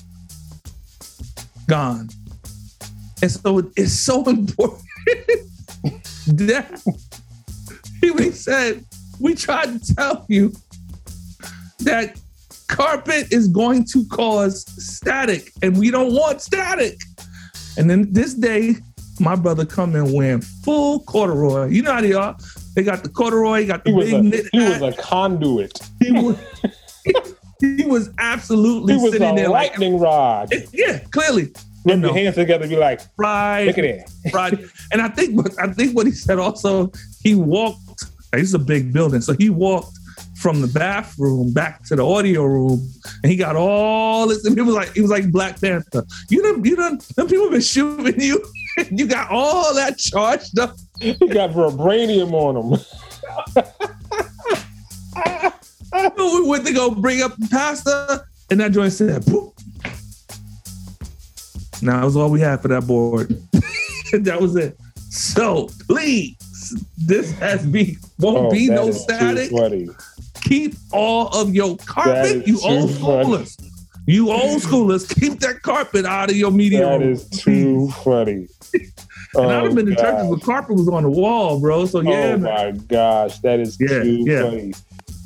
gone. 1.69 2.09
And 3.23 3.31
so 3.31 3.71
it's 3.77 3.93
so 3.93 4.25
important 4.29 4.85
that 6.27 6.81
he 8.01 8.13
he 8.13 8.31
said, 8.31 8.85
we 9.21 9.35
tried 9.35 9.81
to 9.81 9.95
tell 9.95 10.27
you 10.29 10.53
that 11.81 12.19
carpet 12.69 13.33
is 13.33 13.49
going 13.49 13.85
to 13.85 14.05
cause 14.09 14.65
static 14.83 15.53
and 15.63 15.79
we 15.79 15.91
don't 15.91 16.13
want 16.15 16.41
static. 16.41 16.99
And 17.77 17.89
then 17.91 18.13
this 18.13 18.35
day, 18.35 18.75
my 19.21 19.37
brother 19.37 19.65
come 19.65 19.95
in 19.97 20.13
wearing 20.13 20.41
full 20.41 21.01
corduroy. 21.01 21.69
You 21.69 21.83
know 21.83 21.93
how 21.93 22.01
they 22.01 22.13
are. 22.13 22.37
They 22.75 22.83
got 22.83 23.03
the 23.03 23.09
corduroy, 23.09 23.61
he 23.61 23.67
got 23.67 23.85
the 23.85 23.93
He 23.93 24.01
big 24.01 24.13
a 24.15 24.23
knit 24.23 24.47
he 24.53 24.59
hat. 24.59 24.81
was 24.81 24.95
a 24.95 24.97
conduit. 25.01 25.79
He 26.01 26.11
was, 26.13 26.37
he 27.61 27.85
was 27.85 28.11
absolutely 28.19 28.95
He 28.95 29.01
was 29.03 29.13
sitting 29.13 29.31
a 29.31 29.35
there 29.35 29.49
like, 29.49 29.71
lightning 29.73 29.99
rod. 29.99 30.53
yeah, 30.73 30.99
clearly. 31.11 31.53
Rub 31.87 31.99
know. 31.99 32.09
your 32.09 32.17
hands 32.17 32.35
together, 32.37 32.67
be 32.67 32.77
like, 32.77 33.01
Right, 33.17 33.65
look 33.67 33.79
at 33.79 33.85
it. 33.85 34.11
right. 34.33 34.59
And 34.93 35.03
I 35.03 35.09
think, 35.09 35.37
what 35.37 35.53
I 35.61 35.73
think 35.73 35.95
what 35.97 36.07
he 36.07 36.13
said 36.13 36.39
also, 36.39 36.93
he 37.23 37.35
walked. 37.35 37.81
This 38.33 38.43
is 38.49 38.55
a 38.55 38.59
big 38.59 38.93
building, 38.93 39.21
so 39.21 39.33
he 39.35 39.49
walked 39.51 39.97
from 40.37 40.61
the 40.61 40.67
bathroom 40.67 41.53
back 41.53 41.83
to 41.85 41.97
the 41.97 42.05
audio 42.05 42.45
room, 42.45 42.91
and 43.23 43.31
he 43.31 43.37
got 43.37 43.55
all 43.57 44.27
this. 44.27 44.45
And 44.45 44.57
it 44.59 44.63
was 44.63 44.75
like 44.75 44.97
it 44.97 45.01
was 45.03 45.11
like 45.11 45.31
Black 45.31 45.61
Panther. 45.61 46.05
You 46.31 46.43
done, 46.43 46.65
you 46.65 46.75
done. 46.77 47.01
Them 47.17 47.29
people 47.29 47.51
been 47.51 47.61
shooting 47.61 48.21
you. 48.21 48.45
you 48.91 49.07
got 49.07 49.31
all 49.31 49.75
that 49.75 49.99
charged 49.99 50.59
up. 50.59 50.77
He 51.01 51.15
got 51.29 51.51
vibranium 51.51 52.33
on 52.33 52.75
him. 52.75 52.81
we 55.95 56.43
went 56.49 56.67
to 56.67 56.73
go 56.73 56.91
bring 56.91 57.23
up 57.23 57.37
the 57.37 57.49
pastor, 57.49 58.27
and 58.51 58.61
that 58.61 58.73
joint 58.73 58.93
said, 58.93 59.23
"Boop." 59.23 59.53
Now 61.83 61.99
that 62.01 62.05
was 62.05 62.17
all 62.17 62.31
we 62.31 62.41
had 62.41 62.63
for 62.63 62.69
that 62.69 62.87
board. 62.87 63.29
that 64.13 64.39
was 64.41 64.57
it. 64.57 64.79
So 65.11 65.69
please, 65.87 66.37
this 66.99 67.33
has 67.39 67.65
be 67.67 67.97
won't 68.19 68.39
Oh, 68.47 68.51
be 68.51 68.69
no 68.69 68.91
static. 68.91 69.51
Keep 70.43 70.75
all 70.93 71.29
of 71.29 71.55
your 71.55 71.77
carpet. 71.79 72.47
You 72.47 72.59
old 72.63 72.91
funny. 72.93 73.25
schoolers. 73.25 73.71
You 74.07 74.31
old 74.31 74.61
schoolers, 74.61 75.09
keep 75.19 75.41
that 75.41 75.63
carpet 75.63 76.05
out 76.05 76.29
of 76.31 76.37
your 76.37 76.51
media 76.51 76.81
That 76.87 77.03
is 77.03 77.29
too 77.31 77.91
funny. 78.05 78.49
And 79.37 79.47
Oh, 79.47 79.49
have 79.65 79.75
been 79.75 79.89
in 79.89 79.97
churches 79.97 80.13
gosh. 80.13 80.29
where 80.29 80.39
carpet 80.39 80.77
was 80.77 80.89
on 80.89 81.03
the 81.03 81.11
wall, 81.11 81.59
bro. 81.59 81.87
So 81.87 81.99
oh, 81.99 82.03
yeah, 82.03 82.11
oh 82.35 82.39
man. 82.39 82.43
my 82.43 82.71
gosh, 82.87 83.41
that 83.41 83.59
is 83.59 83.77
Yeah, 83.81 83.89
too 84.05 84.25
yeah. 84.25 84.43
funny. 84.43 84.75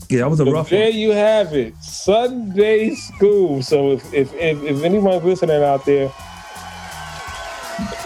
Yeah, 0.08 0.20
that 0.20 0.30
was 0.30 0.40
a 0.40 0.44
But 0.44 0.52
rough 0.52 0.70
there 0.70 0.84
one. 0.90 0.98
you 0.98 1.10
have 1.10 1.54
it, 1.54 1.76
Sunday 1.82 2.94
school. 2.94 3.62
So 3.62 3.92
if 3.92 4.12
if 4.14 4.32
if, 4.34 4.62
if 4.62 4.82
anyone's 4.84 5.24
listening 5.24 5.62
out 5.62 5.84
there, 5.84 6.08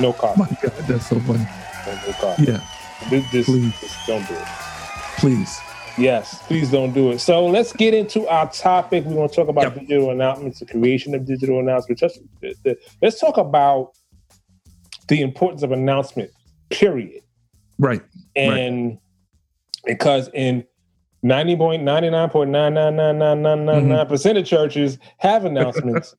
no 0.00 0.08
Oh 0.08 0.12
car, 0.12 0.34
my 0.36 0.46
God, 0.62 0.72
that's 0.88 1.08
so 1.08 1.18
funny. 1.20 1.46
no 2.06 2.12
car. 2.14 2.34
Yeah, 2.38 2.60
This, 3.10 3.30
this, 3.32 3.46
Please. 3.46 3.80
this- 3.80 4.06
don't 4.06 4.26
do 4.28 4.34
it. 4.34 4.44
please. 5.18 5.58
Yes, 5.98 6.42
please 6.46 6.70
don't 6.70 6.92
do 6.94 7.10
it. 7.10 7.18
So 7.20 7.44
let's 7.46 7.72
get 7.74 7.92
into 7.92 8.26
our 8.26 8.50
topic. 8.50 9.04
We're 9.04 9.14
going 9.14 9.28
to 9.28 9.34
talk 9.34 9.48
about 9.48 9.64
Yep. 9.64 9.74
digital 9.80 10.10
announcements, 10.10 10.60
the 10.60 10.66
creation 10.66 11.14
of 11.14 11.26
digital 11.26 11.58
announcements. 11.60 12.00
Let's, 12.02 12.18
the- 12.64 12.78
let's 13.02 13.20
talk 13.20 13.36
about 13.36 13.90
the 15.08 15.20
importance 15.20 15.62
of 15.62 15.70
announcement. 15.72 16.30
Period. 16.70 17.22
Right. 17.78 18.02
and 18.36 18.98
because 19.84 20.30
in 20.32 20.64
90.99.9999999 21.24 24.08
percent 24.08 24.38
of 24.38 24.44
churches 24.44 24.98
have 25.18 25.44
announcements 25.44 26.14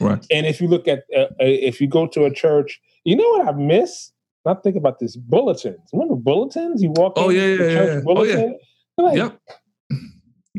Right. 0.00 0.24
And 0.30 0.46
if 0.46 0.60
you 0.60 0.68
look 0.68 0.86
at, 0.86 1.02
uh, 1.16 1.22
uh, 1.22 1.28
if 1.40 1.80
you 1.80 1.88
go 1.88 2.06
to 2.08 2.24
a 2.24 2.32
church, 2.32 2.80
you 3.04 3.16
know 3.16 3.28
what 3.30 3.48
I 3.48 3.52
miss? 3.52 4.12
I 4.46 4.54
think 4.54 4.76
about 4.76 5.00
this 5.00 5.16
bulletins. 5.16 5.80
Remember 5.92 6.14
bulletins? 6.14 6.80
You 6.82 6.90
walk 6.90 7.14
Oh, 7.16 7.30
in, 7.30 7.36
yeah, 7.36 7.56
the 7.56 7.64
yeah, 7.64 7.74
church 7.74 7.88
yeah. 7.88 7.98
Oh, 7.98 8.02
bulletin. 8.02 8.58
They're 8.96 9.06
like, 9.06 9.16
Yep. 9.16 9.40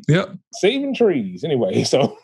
Yep. 0.09 0.29
saving 0.53 0.93
trees. 0.95 1.43
Anyway, 1.45 1.83
so 1.83 2.17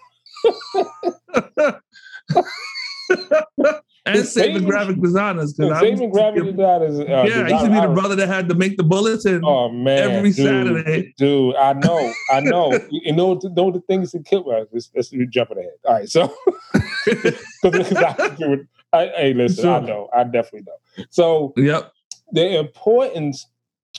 and 4.05 4.15
It's 4.17 4.31
saving 4.33 4.63
graphic 4.65 5.01
designers. 5.01 5.55
saving 5.57 6.11
gravity 6.11 6.51
designers. 6.51 6.99
Uh, 6.99 7.03
Yeah, 7.05 7.41
I 7.41 7.47
used 7.49 7.65
to 7.65 7.71
be 7.71 7.79
the 7.81 7.93
brother 7.93 8.15
that 8.15 8.27
had 8.27 8.47
to 8.49 8.55
make 8.55 8.77
the 8.77 8.83
bulletin. 8.83 9.41
Oh 9.43 9.69
man, 9.69 10.11
every 10.11 10.31
dude, 10.31 10.45
Saturday. 10.45 11.13
dude. 11.17 11.55
I 11.55 11.73
know, 11.85 12.13
I 12.31 12.39
know. 12.41 12.79
you 12.91 13.13
know, 13.13 13.39
know 13.55 13.71
the 13.71 13.81
things 13.87 14.11
that 14.11 14.25
kill. 14.25 14.43
Well, 14.45 14.65
let's, 14.71 14.91
let's 14.95 15.09
be 15.09 15.25
jumping 15.27 15.57
ahead. 15.57 15.71
All 15.85 15.93
right, 15.95 16.09
so 16.09 16.33
because 17.05 17.93
I. 17.95 18.57
I, 18.93 19.07
hey, 19.17 19.33
listen, 19.33 19.67
I 19.67 19.79
know, 19.79 20.09
I 20.15 20.23
definitely 20.23 20.61
know. 20.67 21.03
So 21.09 21.53
Yep. 21.57 21.91
the 22.31 22.57
importance, 22.59 23.45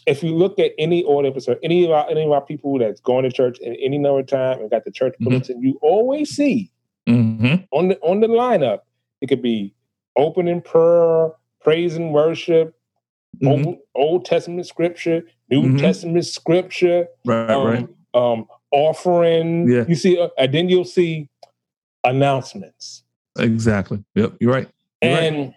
if 0.06 0.22
you 0.22 0.34
look 0.34 0.58
at 0.58 0.72
any 0.78 1.02
order 1.02 1.28
or 1.28 1.56
any 1.62 1.84
of 1.84 1.90
our 1.90 2.08
any 2.08 2.24
of 2.24 2.30
our 2.30 2.40
people 2.40 2.78
that's 2.78 3.00
going 3.00 3.24
to 3.24 3.30
church 3.32 3.58
at 3.60 3.76
any 3.82 3.98
number 3.98 4.20
of 4.20 4.26
time 4.26 4.58
and 4.60 4.70
got 4.70 4.84
the 4.86 4.90
church 4.90 5.14
Mhm. 5.20 5.24
bulletin, 5.24 5.60
you 5.60 5.78
always 5.82 6.30
see 6.30 6.70
Mm-hmm. 7.08 7.56
on 7.72 7.88
the 7.88 7.98
on 8.00 8.20
the 8.20 8.26
lineup. 8.28 8.80
It 9.20 9.26
could 9.28 9.42
be 9.42 9.74
opening 10.16 10.60
prayer, 10.60 11.30
praise 11.60 11.96
and 11.96 12.12
worship, 12.12 12.74
Mhm. 13.42 13.66
Old, 13.66 13.78
Old 13.94 14.24
Testament 14.24 14.66
scripture, 14.66 15.22
New 15.50 15.62
Mhm. 15.62 15.80
Testament 15.80 16.24
scripture, 16.24 17.08
Right, 17.24 17.50
um, 17.50 17.66
right. 17.66 17.88
um, 18.14 18.46
offering. 18.70 19.68
Yeah. 19.70 19.84
You 19.86 19.94
see, 19.94 20.18
uh, 20.18 20.28
and 20.38 20.52
then 20.54 20.68
you'll 20.68 20.84
see 20.84 21.28
announcements. 22.04 23.02
Exactly. 23.38 24.02
Yep. 24.14 24.34
You're 24.40 24.52
right. 24.52 24.68
You're 25.02 25.12
right. 25.12 25.22
and 25.32 25.54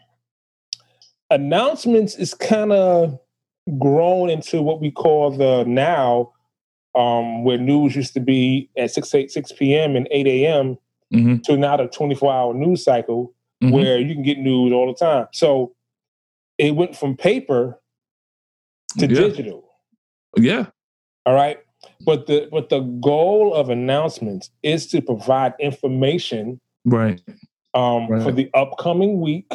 announcements 1.29 2.15
is 2.15 2.33
kind 2.33 2.71
of 2.71 3.17
grown 3.77 4.29
into 4.29 4.61
what 4.61 4.81
we 4.81 4.91
call 4.91 5.31
the 5.31 5.63
now, 5.65 6.31
um, 6.95 7.43
where 7.43 7.57
news 7.57 7.95
used 7.95 8.13
to 8.15 8.19
be 8.19 8.69
at 8.77 8.91
6, 8.91 9.13
8, 9.13 9.31
6 9.31 9.51
p.m. 9.53 9.95
and 9.95 10.07
8 10.11 10.27
a.m. 10.27 10.77
Mhm. 11.13 11.41
to 11.43 11.57
now 11.57 11.75
the 11.77 11.87
24 11.87 12.31
hour 12.31 12.53
news 12.53 12.83
cycle 12.83 13.33
Mhm. 13.63 13.71
where 13.71 13.99
you 13.99 14.13
can 14.13 14.23
get 14.23 14.39
news 14.39 14.71
all 14.71 14.87
the 14.87 14.93
time. 14.93 15.27
So 15.33 15.73
it 16.57 16.75
went 16.75 16.95
from 16.95 17.15
paper 17.17 17.81
to 18.97 19.01
Yeah. 19.07 19.19
digital. 19.21 19.69
Yeah. 20.37 20.67
All 21.25 21.33
right. 21.33 21.59
But 22.05 22.27
the 22.27 22.47
but 22.51 22.69
the 22.69 22.79
goal 22.79 23.53
of 23.53 23.69
announcements 23.69 24.49
is 24.63 24.87
to 24.87 25.01
provide 25.01 25.53
information 25.59 26.59
Right. 26.85 27.21
um, 27.73 28.07
for 28.21 28.31
the 28.31 28.49
upcoming 28.53 29.21
week 29.21 29.49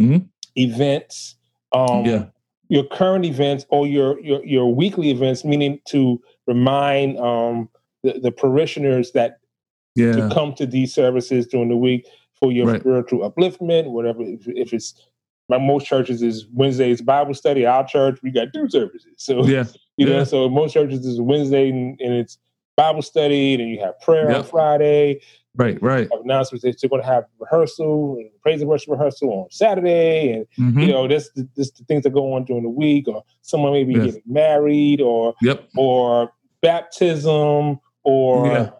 Mhm. 0.00 0.28
events, 0.56 1.36
um, 1.72 2.04
Yeah. 2.06 2.26
your 2.68 2.84
current 2.84 3.24
events 3.24 3.66
or 3.68 3.86
your 3.86 4.20
your 4.20 4.44
your 4.44 4.74
weekly 4.74 5.10
events, 5.10 5.44
meaning 5.44 5.80
to 5.86 6.22
remind 6.46 7.18
um, 7.18 7.68
the, 8.02 8.18
the 8.18 8.32
parishioners 8.32 9.12
that 9.12 9.38
Yeah. 9.94 10.12
to 10.12 10.30
come 10.32 10.54
to 10.54 10.66
these 10.66 10.94
services 10.94 11.46
during 11.46 11.68
the 11.68 11.76
week 11.76 12.06
for 12.42 12.50
your 12.50 12.66
Right. 12.66 12.80
spiritual 12.80 13.20
upliftment, 13.30 13.88
whatever. 13.90 14.22
If, 14.22 14.48
if 14.48 14.72
it's 14.72 14.94
like 15.48 15.60
most 15.60 15.86
churches 15.86 16.22
is 16.22 16.46
Wednesday's 16.52 17.00
Bible 17.00 17.34
study. 17.34 17.64
Our 17.64 17.86
church 17.86 18.18
we 18.22 18.30
got 18.32 18.48
two 18.52 18.68
services, 18.68 19.14
so 19.16 19.46
Yeah. 19.46 19.64
you 19.96 20.06
know. 20.06 20.24
So 20.24 20.48
most 20.48 20.72
churches 20.72 21.06
is 21.06 21.20
Wednesday 21.20 21.70
and, 21.70 22.00
and 22.00 22.12
it's 22.12 22.38
Bible 22.76 23.02
study, 23.02 23.54
and 23.54 23.68
you 23.70 23.78
have 23.80 23.98
prayer 24.00 24.34
on 24.34 24.42
Friday. 24.44 25.20
Right. 25.54 25.80
Right. 25.82 26.08
Announcements 26.24 26.64
that 26.64 26.82
you're 26.82 26.88
going 26.88 27.02
to 27.02 27.06
have 27.06 27.24
rehearsal 27.38 28.16
and 28.18 28.30
praise 28.40 28.60
and 28.62 28.68
worship 28.70 28.90
rehearsal 28.90 29.28
on 29.30 29.50
Saturday, 29.50 30.32
and 30.32 30.46
Mhm. 30.58 30.86
you 30.86 30.92
know 30.92 31.06
this 31.06 31.30
this 31.54 31.70
the 31.72 31.84
things 31.84 32.02
that 32.04 32.10
go 32.10 32.32
on 32.32 32.44
during 32.44 32.62
the 32.64 32.70
week, 32.70 33.06
or 33.06 33.22
someone 33.42 33.72
may 33.72 33.84
be 33.84 33.94
Yes. 33.94 34.06
getting 34.06 34.22
married, 34.26 35.00
or 35.00 35.34
Yep. 35.42 35.68
or 35.76 36.32
baptism, 36.62 37.78
or 38.04 38.46
Yeah. 38.46 38.70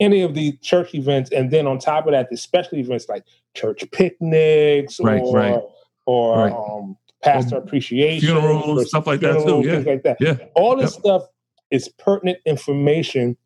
Any 0.00 0.22
of 0.22 0.34
the 0.34 0.52
church 0.62 0.94
events, 0.94 1.30
and 1.30 1.50
then 1.50 1.66
on 1.66 1.78
top 1.78 2.06
of 2.06 2.12
that, 2.12 2.28
the 2.30 2.36
special 2.36 2.78
events 2.78 3.08
like 3.08 3.24
church 3.54 3.84
picnics, 3.92 5.00
Right, 5.00 5.20
or 5.22 5.34
right. 5.34 5.62
or 6.06 6.36
Right. 6.44 6.52
um, 6.52 6.96
pastor 7.22 7.56
Or 7.56 7.58
appreciation, 7.58 8.28
funerals, 8.28 8.88
stuff 8.88 9.06
like 9.06 9.20
that 9.20 9.42
too, 9.44 9.62
yeah. 9.64 9.72
things 9.72 9.86
like 9.86 10.02
that. 10.02 10.18
Yeah. 10.20 10.36
All 10.54 10.76
this 10.76 10.92
Yep. 10.94 11.00
stuff 11.00 11.22
is 11.70 11.88
pertinent 11.88 12.38
information 12.44 13.36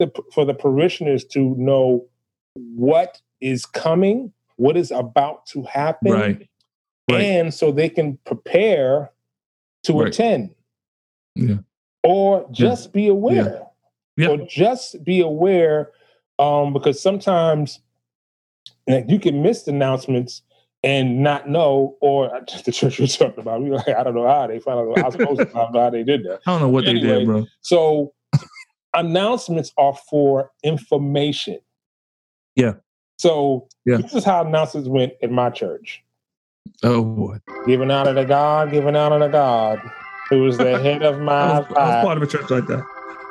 to, 0.00 0.12
for 0.32 0.44
the 0.44 0.54
parishioners 0.54 1.24
to 1.24 1.54
know 1.56 2.04
what 2.54 3.20
is 3.40 3.64
coming, 3.66 4.32
what 4.56 4.76
is 4.76 4.90
about 4.90 5.46
to 5.46 5.62
happen, 5.62 6.12
Right. 6.12 6.48
Right. 7.10 7.20
and 7.22 7.52
so 7.54 7.72
they 7.72 7.88
can 7.88 8.18
prepare 8.24 9.10
to 9.84 9.98
Right. 10.00 10.08
attend. 10.08 10.54
Yeah. 11.34 11.58
Or 12.04 12.46
just 12.52 12.92
be 12.92 13.08
aware. 13.08 13.62
Yeah. 14.18 14.30
Or 14.30 14.38
just 14.48 15.02
be 15.04 15.20
aware 15.20 15.92
um, 16.40 16.72
because 16.72 17.00
sometimes 17.00 17.80
like, 18.88 19.04
you 19.08 19.20
can 19.20 19.42
miss 19.42 19.66
announcements 19.68 20.42
and 20.82 21.22
not 21.22 21.48
know, 21.48 21.96
or 22.00 22.28
the 22.64 22.72
church 22.72 22.98
you're 22.98 23.06
talking 23.06 23.38
about. 23.38 23.62
You're 23.62 23.76
like, 23.76 23.88
I 23.88 24.02
don't 24.02 24.14
know 24.14 24.26
how 24.26 24.48
they 24.48 24.58
found 24.58 24.80
out. 24.80 24.98
I 24.98 25.04
was 25.04 25.14
supposed 25.14 25.40
to 25.40 25.48
I 25.50 25.70
don't 25.70 25.74
how 25.74 25.90
they 25.90 26.02
did 26.02 26.24
that. 26.24 26.40
I 26.46 26.50
don't 26.50 26.60
know 26.60 26.68
what 26.68 26.84
they 26.84 26.98
did, 26.98 27.26
bro. 27.26 27.46
So 27.60 28.12
announcements 28.92 29.72
are 29.78 29.94
for 30.10 30.50
information. 30.64 31.60
Yeah. 32.56 32.74
So 33.18 33.68
Yeah. 33.86 33.98
this 33.98 34.14
is 34.14 34.24
how 34.24 34.44
announcements 34.44 34.88
went 34.88 35.12
in 35.20 35.32
my 35.32 35.50
church. 35.50 36.02
Oh 36.82 37.04
boy. 37.04 37.38
Giving 37.66 37.92
honor 37.92 38.14
to 38.14 38.24
God, 38.24 38.72
giving 38.72 38.96
honor 38.96 39.20
to 39.20 39.28
God, 39.28 39.80
who 40.28 40.44
is 40.46 40.58
the 40.58 40.78
head 40.80 41.04
of 41.04 41.16
I 41.20 41.22
my 41.22 41.58
was, 41.60 41.66
I 41.76 41.84
was 41.86 42.04
part 42.04 42.16
of 42.16 42.22
a 42.24 42.26
church 42.26 42.50
like 42.50 42.66
that. 42.66 42.84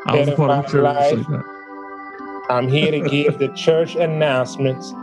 I 0.07 0.19
was 0.19 0.29
part 0.31 0.51
of 0.51 0.65
a 0.65 0.69
church 0.69 0.83
like 0.83 1.27
that. 1.27 2.45
I'm 2.49 2.69
here 2.69 2.91
to 2.91 3.01
give 3.01 3.39
the 3.39 3.49
church 3.49 3.95
announcements 3.95 4.93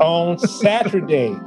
on 0.00 0.36
Saturday. 0.38 1.38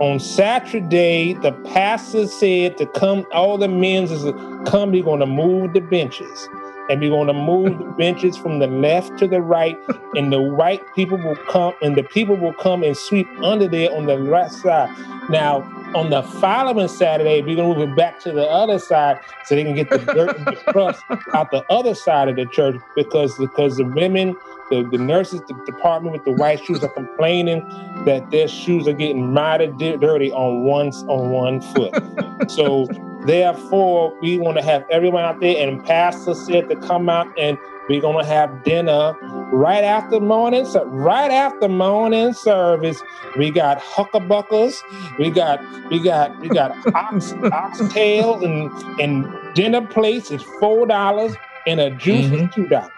on 0.00 0.20
Saturday, 0.20 1.32
the 1.32 1.52
pastor 1.64 2.28
said 2.28 2.76
to 2.78 2.86
come, 2.86 3.26
all 3.32 3.58
the 3.58 3.66
men's 3.66 4.12
is 4.12 4.22
come, 4.68 4.92
we're 4.92 5.02
going 5.02 5.20
to 5.20 5.26
move 5.26 5.72
the 5.72 5.80
benches. 5.80 6.48
And 6.88 7.00
we're 7.00 7.10
going 7.10 7.26
to 7.26 7.32
move 7.32 7.78
the 7.78 7.84
benches 7.98 8.36
from 8.36 8.60
the 8.60 8.68
left 8.68 9.18
to 9.18 9.26
the 9.26 9.40
right, 9.40 9.76
and 10.14 10.32
the 10.32 10.40
white 10.40 10.82
people 10.94 11.18
will 11.18 11.36
come, 11.48 11.74
and 11.82 11.96
the 11.96 12.04
people 12.04 12.36
will 12.36 12.54
come 12.54 12.84
and 12.84 12.96
sweep 12.96 13.26
under 13.42 13.66
there 13.66 13.92
on 13.92 14.06
the 14.06 14.18
right 14.18 14.52
side. 14.52 14.88
Now, 15.28 15.62
on 15.94 16.10
the 16.10 16.22
following 16.22 16.88
Saturday, 16.88 17.42
we're 17.42 17.56
going 17.56 17.72
to 17.72 17.78
move 17.78 17.90
it 17.90 17.96
back 17.96 18.18
to 18.20 18.32
the 18.32 18.44
other 18.44 18.78
side 18.78 19.20
so 19.44 19.54
they 19.54 19.64
can 19.64 19.74
get 19.74 19.88
the 19.90 19.98
dirt 19.98 20.36
and 20.36 20.46
the 20.46 20.56
crust 20.72 21.02
out 21.34 21.50
the 21.50 21.64
other 21.70 21.94
side 21.94 22.28
of 22.28 22.36
the 22.36 22.46
church 22.46 22.80
because 22.94 23.36
because 23.38 23.76
the 23.76 23.84
women, 23.84 24.36
the, 24.70 24.86
the 24.90 24.98
nurses, 24.98 25.40
the 25.48 25.54
department 25.64 26.12
with 26.12 26.24
the 26.24 26.32
white 26.32 26.64
shoes 26.64 26.82
are 26.82 26.88
complaining 26.88 27.60
that 28.04 28.30
their 28.30 28.48
shoes 28.48 28.88
are 28.88 28.92
getting 28.92 29.32
mighty 29.32 29.68
di- 29.68 29.96
dirty 29.96 30.32
on 30.32 30.64
one 30.64 30.88
on 31.08 31.30
one 31.30 31.60
foot. 31.60 31.94
so 32.50 32.86
therefore, 33.24 34.18
we 34.20 34.38
want 34.38 34.56
to 34.56 34.62
have 34.62 34.84
everyone 34.90 35.24
out 35.24 35.40
there. 35.40 35.66
And 35.66 35.84
Pastor 35.84 36.34
said 36.34 36.68
to 36.68 36.76
come 36.76 37.08
out 37.08 37.26
and 37.38 37.58
we're 37.88 38.00
gonna 38.00 38.24
have 38.24 38.62
dinner 38.64 39.14
right 39.52 39.84
after 39.84 40.18
morning. 40.20 40.64
So 40.66 40.84
right 40.86 41.30
after 41.30 41.68
morning 41.68 42.32
service, 42.32 43.00
we 43.38 43.50
got 43.50 43.78
huckabuckers, 43.80 44.74
we 45.18 45.30
got 45.30 45.60
we 45.90 46.02
got 46.02 46.38
we 46.40 46.48
got 46.48 46.70
ox 46.94 47.32
oxtails 47.32 48.44
and 48.44 49.00
and 49.00 49.54
dinner 49.54 49.86
plates 49.86 50.30
is 50.30 50.42
four 50.60 50.86
dollars 50.86 51.34
and 51.66 51.80
a 51.80 51.90
juice 51.90 52.26
is 52.30 52.48
two 52.54 52.66
dollars. 52.68 52.90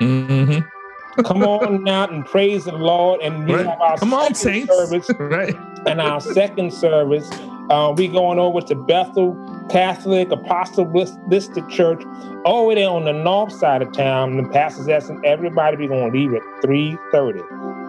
Mm-hmm. 0.00 1.22
Come 1.22 1.42
on 1.42 1.86
out 1.88 2.10
and 2.12 2.24
praise 2.24 2.64
the 2.64 2.72
Lord. 2.72 3.20
And 3.20 3.46
we 3.46 3.54
Right. 3.54 3.66
have 3.66 3.80
our 3.80 3.98
Come 3.98 4.14
on, 4.14 4.34
second 4.34 4.66
saints. 4.68 4.74
service. 4.76 5.10
Right. 5.18 5.56
And 5.86 6.00
our 6.00 6.20
second 6.20 6.72
service, 6.72 7.28
uh, 7.72 7.92
we 7.96 8.06
going 8.08 8.38
over 8.38 8.60
to 8.60 8.74
Bethel 8.74 9.34
Catholic 9.70 10.30
Apostolic 10.30 11.68
Church 11.68 12.02
over 12.44 12.74
there 12.74 12.88
on 12.90 13.04
the 13.04 13.12
north 13.12 13.52
side 13.52 13.80
of 13.82 13.92
town. 13.92 14.32
And 14.38 14.44
the 14.46 14.48
pastor's 14.52 14.88
asking 14.88 15.24
everybody 15.24 15.86
going 15.88 16.12
to 16.12 16.18
leave 16.18 16.34
at 16.34 16.42
3.30. 16.62 17.40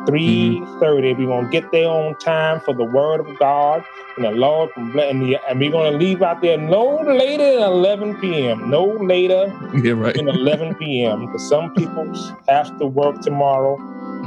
3.30. 0.07 1.17
We're 1.17 1.25
going 1.27 1.45
to 1.45 1.51
get 1.51 1.71
there 1.71 1.87
on 1.87 2.15
time 2.19 2.59
for 2.61 2.73
the 2.73 2.83
word 2.85 3.19
of 3.19 3.37
God. 3.39 3.83
And 4.15 4.25
the 4.25 4.31
Lord. 4.31 4.69
And, 4.77 4.93
the, 5.21 5.37
and 5.49 5.59
we're 5.59 5.71
going 5.71 5.91
to 5.91 5.97
leave 5.97 6.21
out 6.21 6.41
there 6.41 6.57
no 6.57 6.97
later 7.01 7.59
than 7.59 7.63
11 7.63 8.19
p.m. 8.21 8.69
No 8.69 8.85
later 8.85 9.47
Yeah, 9.81 9.93
right. 9.93 10.15
than 10.15 10.29
11 10.29 10.75
p.m. 10.75 11.25
Because 11.25 11.47
some 11.47 11.73
people 11.73 12.13
have 12.47 12.77
to 12.79 12.85
work 12.85 13.19
tomorrow. 13.21 13.77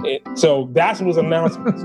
It- 0.04 0.22
so 0.34 0.68
that's 0.72 1.00
was 1.00 1.16
announcements. 1.16 1.82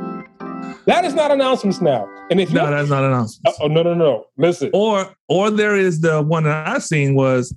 that 0.86 1.05
is 1.05 1.13
not 1.13 1.31
announcements 1.31 1.79
now. 1.81 2.10
And 2.32 2.39
if 2.39 2.52
No, 2.54 2.70
that's 2.72 2.89
not 2.89 3.04
announced. 3.04 3.41
oh 3.62 3.67
no 3.67 3.84
no 3.84 3.94
no 3.94 4.26
listen 4.38 4.70
Or 4.74 5.13
or 5.28 5.52
there 5.52 5.76
is 5.76 6.00
the 6.02 6.22
one 6.22 6.46
that 6.46 6.67
I've 6.67 6.84
seen 6.84 7.13
was 7.13 7.54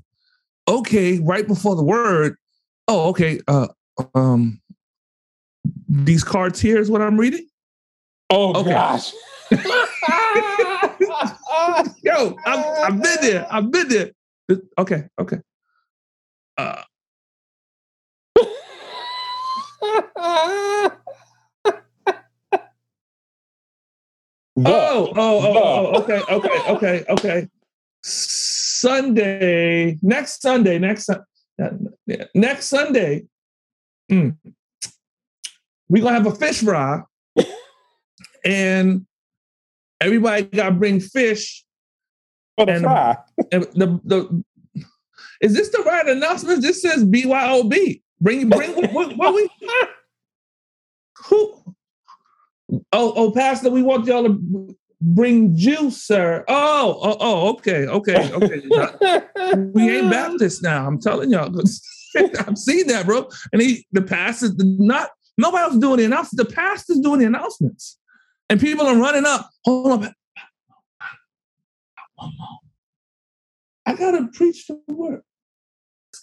okay, 0.69 1.21
right 1.21 1.47
before 1.47 1.77
the 1.77 1.83
word. 1.85 2.37
Oh, 2.89 3.09
okay. 3.11 3.41
Uh 3.49 3.69
um 4.15 4.61
these 5.89 6.25
cards 6.25 6.61
here 6.61 6.79
is 6.79 6.91
what 6.91 7.01
I'm 7.01 7.19
reading. 7.19 7.47
Oh 8.31 8.55
Okay. 8.61 8.71
gosh. 8.71 9.13
Yo, 12.03 12.37
I've, 12.45 12.65
I've 12.85 13.03
been 13.03 13.19
there. 13.21 13.47
I've 13.51 13.71
been 13.71 13.89
there. 13.89 14.11
Okay, 14.79 15.05
okay. 15.21 15.39
Uh, 16.59 16.83
The- 24.57 24.69
oh, 24.71 25.12
oh, 25.17 25.38
oh, 25.40 25.57
oh, 25.57 26.03
okay, 26.03 26.21
okay, 26.31 26.73
okay, 26.73 27.05
okay. 27.09 27.49
Sunday, 28.03 29.99
next 30.03 30.43
Sunday, 30.43 30.79
next 30.79 31.11
next 32.35 32.67
Sunday, 32.67 33.25
mm, 34.11 34.37
we 35.88 36.01
gonna 36.01 36.14
have 36.14 36.27
a 36.27 36.35
fish 36.35 36.61
fry, 36.61 37.03
and 38.45 39.07
everybody 40.01 40.43
got 40.45 40.69
to 40.69 40.75
bring 40.75 41.01
fish. 41.01 41.64
for 42.57 42.67
the 42.67 42.81
fry. 42.81 43.17
And 43.51 43.64
the 43.75 44.01
the 44.05 44.45
is 45.40 45.55
this 45.55 45.71
the 45.71 45.83
right 45.83 46.07
announcement? 46.07 46.62
This 46.62 46.83
says 46.83 47.05
BYOB. 47.05 48.03
Bring 48.21 48.49
bring 48.49 48.75
what, 48.77 48.93
what, 48.93 49.17
what 49.17 49.35
we 49.35 49.49
who? 51.27 51.63
Oh 52.70 53.12
oh, 53.16 53.31
Pastor, 53.31 53.70
we 53.70 53.83
want 53.83 54.07
y'all 54.07 54.24
to 54.24 54.77
bring 55.00 55.57
juice, 55.57 56.03
sir. 56.03 56.44
Oh 56.48 56.98
oh 57.03 57.16
oh, 57.20 57.48
okay 57.50 57.87
okay 57.87 58.33
okay. 58.33 59.62
we 59.74 59.96
ain't 59.96 60.11
Baptist 60.11 60.62
now. 60.62 60.87
I'm 60.87 61.00
telling 61.00 61.31
y'all. 61.31 61.53
I've 62.16 62.59
seen 62.59 62.87
that, 62.88 63.07
bro. 63.07 63.29
And 63.53 63.61
he, 63.61 63.87
the 63.92 64.03
pastor, 64.03 64.50
not 64.57 65.11
nobody 65.37 65.64
else 65.64 65.77
doing 65.79 65.98
the 65.98 66.05
announcements. 66.05 66.48
The 66.48 66.55
pastor's 66.55 67.00
doing 67.00 67.20
the 67.20 67.27
announcements, 67.27 67.98
and 68.48 68.61
people 68.61 68.87
are 68.87 68.96
running 68.96 69.27
up. 69.27 69.50
Hold 69.64 70.05
on, 70.05 70.14
I 73.87 73.94
gotta 73.94 74.29
preach 74.33 74.66
the 74.66 74.81
word. 74.88 75.22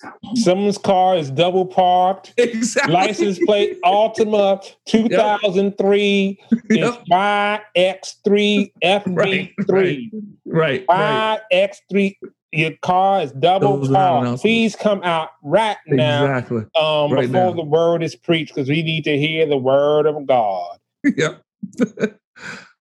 Someone's 0.36 0.78
car 0.78 1.18
is 1.18 1.30
double 1.32 1.66
parked. 1.66 2.34
Exactly. 2.38 2.94
License 2.94 3.40
plate 3.46 3.78
Altima 3.84 4.64
2003 4.86 6.40
Yep. 6.70 6.94
is 6.94 6.98
YX3FB3. 7.12 10.12
Right, 10.46 10.46
right, 10.46 10.86
right. 10.90 11.40
YX3. 11.54 12.16
Your 12.54 12.72
car 12.82 13.22
is 13.22 13.32
double 13.34 13.88
parked. 13.88 14.42
Please 14.42 14.76
come 14.76 15.02
out 15.04 15.30
right 15.42 15.78
now 15.88 16.26
Exactly. 16.26 16.64
um, 16.76 17.12
Right 17.12 17.32
before 17.32 17.52
now. 17.52 17.54
the 17.54 17.64
word 17.64 18.04
is 18.04 18.16
preached 18.16 18.54
because 18.54 18.68
we 18.70 18.84
need 18.84 19.04
to 19.06 19.18
hear 19.18 19.46
the 19.46 19.58
word 19.58 20.06
of 20.06 20.26
God. 20.26 20.78
Yep. 21.18 21.42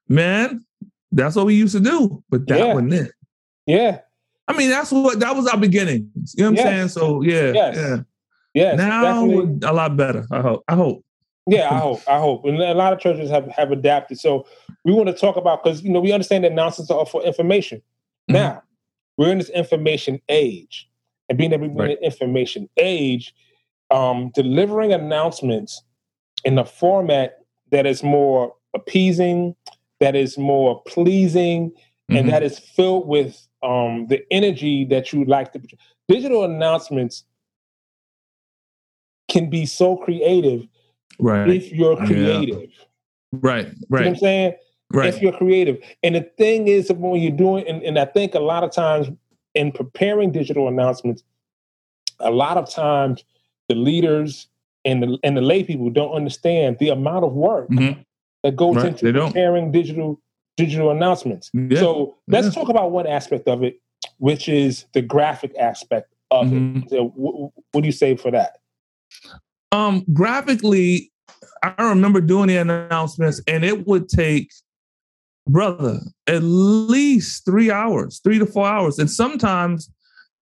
Man, 0.09 0.65
that's 1.13 1.37
what 1.37 1.47
we 1.47 1.55
used 1.55 1.75
to 1.75 1.81
do, 1.81 2.23
but 2.29 2.47
that 2.49 2.59
Yeah. 2.59 2.75
wasn't 2.75 2.95
it. 2.95 3.13
Yeah. 3.67 4.01
I 4.55 4.57
mean, 4.59 4.71
that's 4.71 4.91
what 4.93 5.21
that 5.21 5.35
was 5.37 5.47
our 5.47 5.59
beginnings. 5.59 6.35
You 6.37 6.45
know 6.45 6.51
what 6.53 6.61
I'm 6.61 6.67
saying? 6.67 6.89
So 6.89 7.23
yeah, 7.23 7.53
Yes. 7.53 7.77
yeah. 7.77 7.97
Yes. 8.55 8.77
now 8.79 9.03
definitely. 9.27 9.69
a 9.69 9.73
lot 9.73 9.97
better. 9.97 10.27
I 10.33 10.41
hope. 10.41 10.65
I 10.69 10.75
hope. 10.75 11.05
Yeah, 11.47 11.71
I 11.71 11.79
hope. 11.79 12.01
I 12.09 12.19
hope. 12.19 12.45
And 12.45 12.59
a 12.61 12.75
lot 12.75 12.93
of 12.93 12.99
churches 13.01 13.31
have, 13.31 13.47
have 13.49 13.71
adapted. 13.73 14.19
So 14.19 14.47
we 14.85 14.93
want 14.93 15.09
to 15.09 15.15
talk 15.15 15.37
about 15.37 15.63
because 15.63 15.83
you 15.83 15.91
know 15.91 16.01
we 16.01 16.13
understand 16.13 16.45
that 16.45 16.53
announcements 16.53 16.91
are 16.91 17.07
for 17.07 17.23
information. 17.23 17.79
Mhm. 18.31 18.35
Now 18.35 18.63
we're 19.17 19.33
in 19.33 19.39
this 19.39 19.51
information 19.51 20.21
age, 20.29 20.89
and 21.29 21.39
being 21.39 21.51
that 21.51 21.61
we're 21.61 21.67
in 21.67 21.75
Right. 21.77 21.91
an 21.99 22.05
information 22.05 22.69
age, 22.77 23.35
um, 23.91 24.31
delivering 24.35 24.93
announcements 24.93 25.83
in 26.45 26.59
a 26.59 26.65
format 26.65 27.39
that 27.71 27.87
is 27.87 28.03
more 28.03 28.55
appeasing, 28.75 29.55
that 30.01 30.15
is 30.17 30.39
more 30.39 30.83
pleasing, 30.87 31.71
Mhm. 32.11 32.19
and 32.19 32.29
that 32.31 32.43
is 32.43 32.59
filled 32.59 33.07
with 33.09 33.47
um, 33.63 34.07
the 34.09 34.23
energy 34.31 34.85
that 34.87 35.13
you 35.13 35.25
like 35.25 35.53
to. 35.53 35.61
Digital 36.09 36.45
announcements 36.45 37.25
can 39.29 39.49
be 39.51 39.67
so 39.67 39.97
creative 39.97 40.67
right, 41.19 41.49
if 41.51 41.73
you're 41.73 41.99
Yeah. 42.01 42.07
creative. 42.07 42.71
right, 43.33 43.43
Right. 43.43 43.67
You 43.67 43.67
know 43.67 43.73
what 43.91 44.07
I'm 44.07 44.17
saying? 44.17 44.55
right. 44.93 45.09
If 45.15 45.23
you're 45.23 45.33
creative. 45.33 45.79
And 46.03 46.15
the 46.17 46.23
thing 46.37 46.67
is 46.69 46.91
when 46.93 47.21
you're 47.21 47.31
doing, 47.31 47.67
and, 47.69 47.83
and 47.83 47.99
I 47.99 48.07
think 48.07 48.35
a 48.35 48.41
lot 48.41 48.65
of 48.65 48.73
times 48.73 49.09
in 49.55 49.71
preparing 49.73 50.33
digital 50.33 50.67
announcements, 50.69 51.23
a 52.19 52.31
lot 52.31 52.57
of 52.57 52.69
times 52.69 53.25
the 53.69 53.75
leaders 53.77 54.49
and 54.85 55.03
the 55.03 55.19
and 55.23 55.37
the 55.37 55.41
lay 55.43 55.63
people 55.63 55.91
don't 55.91 56.13
understand 56.13 56.79
the 56.79 56.89
amount 56.89 57.25
of 57.25 57.33
work 57.35 57.69
Mhm. 57.69 58.05
that 58.43 58.57
goes 58.57 58.77
Right, 58.77 58.87
into 58.87 59.05
they 59.05 59.13
don't. 59.13 59.31
preparing 59.33 59.71
digital 59.71 60.21
digital 60.61 60.91
announcements. 60.91 61.51
Yeah. 61.55 61.81
So 61.81 62.17
let's 62.29 62.47
Yeah. 62.49 62.53
talk 62.53 62.69
about 62.69 62.91
one 62.91 63.07
aspect 63.07 63.49
of 63.49 63.63
it, 63.63 63.81
which 64.19 64.49
is 64.49 64.85
the 64.95 65.03
graphic 65.03 65.53
aspect 65.59 66.13
of 66.31 66.47
Mhm. 66.47 66.85
it. 66.85 66.91
So 66.91 67.09
wh- 67.09 67.75
what 67.75 67.81
do 67.83 67.87
you 67.87 67.93
say 67.93 68.17
for 68.17 68.31
that? 68.31 68.59
Um, 69.73 70.05
graphically, 70.13 71.11
I 71.63 71.89
remember 71.89 72.21
doing 72.21 72.49
the 72.49 72.57
announcements, 72.57 73.41
and 73.47 73.65
it 73.65 73.87
would 73.87 74.09
take, 74.09 74.51
brother, 75.49 76.01
at 76.27 76.43
least 76.43 77.45
three 77.45 77.71
hours, 77.71 78.21
three 78.23 78.39
to 78.39 78.47
four 78.47 78.67
hours, 78.67 78.99
and 78.99 79.11
sometimes 79.11 79.91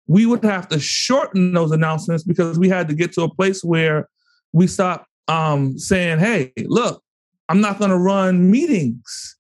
we 0.07 0.25
would 0.27 0.43
have 0.45 0.69
to 0.69 0.79
shorten 0.81 1.53
those 1.53 1.71
announcements 1.73 2.23
because 2.25 2.59
we 2.59 2.69
had 2.69 2.89
to 2.89 2.95
get 2.95 3.13
to 3.13 3.23
a 3.23 3.35
place 3.35 3.63
where 3.63 4.09
we 4.53 4.67
stopped 4.67 5.07
um, 5.29 5.79
saying, 5.79 6.19
"Hey, 6.19 6.53
look, 6.65 7.03
I'm 7.51 7.61
not 7.61 7.79
going 7.79 7.91
to 7.91 7.99
run 7.99 8.51
meetings." 8.51 9.37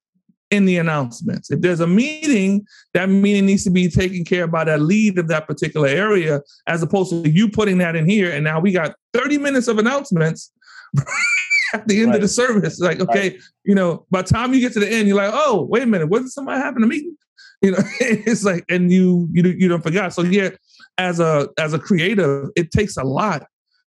In 0.51 0.65
the 0.65 0.79
announcements. 0.79 1.51
If 1.51 1.61
there's 1.61 1.81
a 1.81 1.87
meeting, 1.87 2.67
that 2.95 3.11
meeting 3.11 3.45
needs 3.47 3.65
to 3.65 3.71
be 3.71 3.89
taken 3.91 4.25
care 4.25 4.45
of 4.45 4.51
by 4.51 4.65
that 4.65 4.81
lead 4.81 5.19
of 5.19 5.29
that 5.29 5.47
particular 5.47 5.89
area, 5.89 6.41
as 6.67 6.83
opposed 6.83 7.11
to 7.11 7.29
you 7.31 7.51
putting 7.51 7.77
that 7.79 7.95
in 7.97 8.09
here. 8.09 8.33
And 8.33 8.45
now 8.45 8.59
we 8.59 8.73
got 8.73 8.95
30 9.13 9.37
minutes 9.39 9.69
of 9.69 9.79
announcements 9.79 10.51
at 11.75 11.87
the 11.87 12.01
end 12.01 12.09
Right. 12.09 12.17
of 12.17 12.23
the 12.23 12.29
service. 12.29 12.81
Like, 12.81 13.01
okay, 13.01 13.39
you 13.65 13.75
know, 13.75 14.07
by 14.11 14.23
the 14.23 14.29
time 14.29 14.55
you 14.55 14.61
get 14.61 14.73
to 14.73 14.81
the 14.81 14.89
end, 14.91 15.07
you're 15.07 15.17
like, 15.19 15.33
oh, 15.35 15.67
wait 15.69 15.83
a 15.83 15.87
minute, 15.87 16.09
wasn't 16.09 16.33
somebody 16.33 16.61
having 16.61 16.83
a 16.83 16.87
meeting? 16.87 17.17
You 17.61 17.73
know, 17.73 17.79
it's 18.01 18.45
like, 18.45 18.65
and 18.69 18.93
you 18.93 19.29
you 19.33 19.43
you 19.43 19.67
don't 19.67 19.83
forgot. 19.83 20.15
So 20.15 20.23
yeah, 20.23 20.51
as 20.97 21.19
a 21.19 21.49
as 21.59 21.75
a 21.75 21.79
creative, 21.81 22.51
it 22.55 22.71
takes 22.71 22.97
a 22.97 23.03
lot 23.03 23.49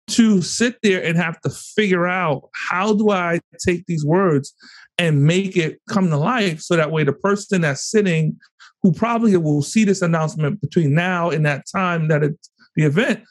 to 0.06 0.42
sit 0.42 0.76
there 0.82 1.02
and 1.02 1.16
have 1.16 1.40
to 1.40 1.50
figure 1.50 2.06
out 2.06 2.48
how 2.68 2.94
do 2.94 3.10
I 3.10 3.40
take 3.64 3.86
these 3.86 4.04
words 4.04 4.54
and 4.98 5.24
make 5.24 5.56
it 5.56 5.80
come 5.88 6.10
to 6.10 6.16
life 6.16 6.60
so 6.60 6.76
that 6.76 6.90
way 6.90 7.04
the 7.04 7.12
person 7.12 7.62
that's 7.62 7.90
sitting 7.90 8.38
who 8.82 8.92
probably 8.92 9.36
will 9.36 9.62
see 9.62 9.84
this 9.84 10.02
announcement 10.02 10.60
between 10.60 10.94
now 10.94 11.30
and 11.30 11.44
that 11.46 11.64
time 11.74 12.08
that 12.08 12.22
it's 12.22 12.50
the 12.76 12.84
event 12.84 13.24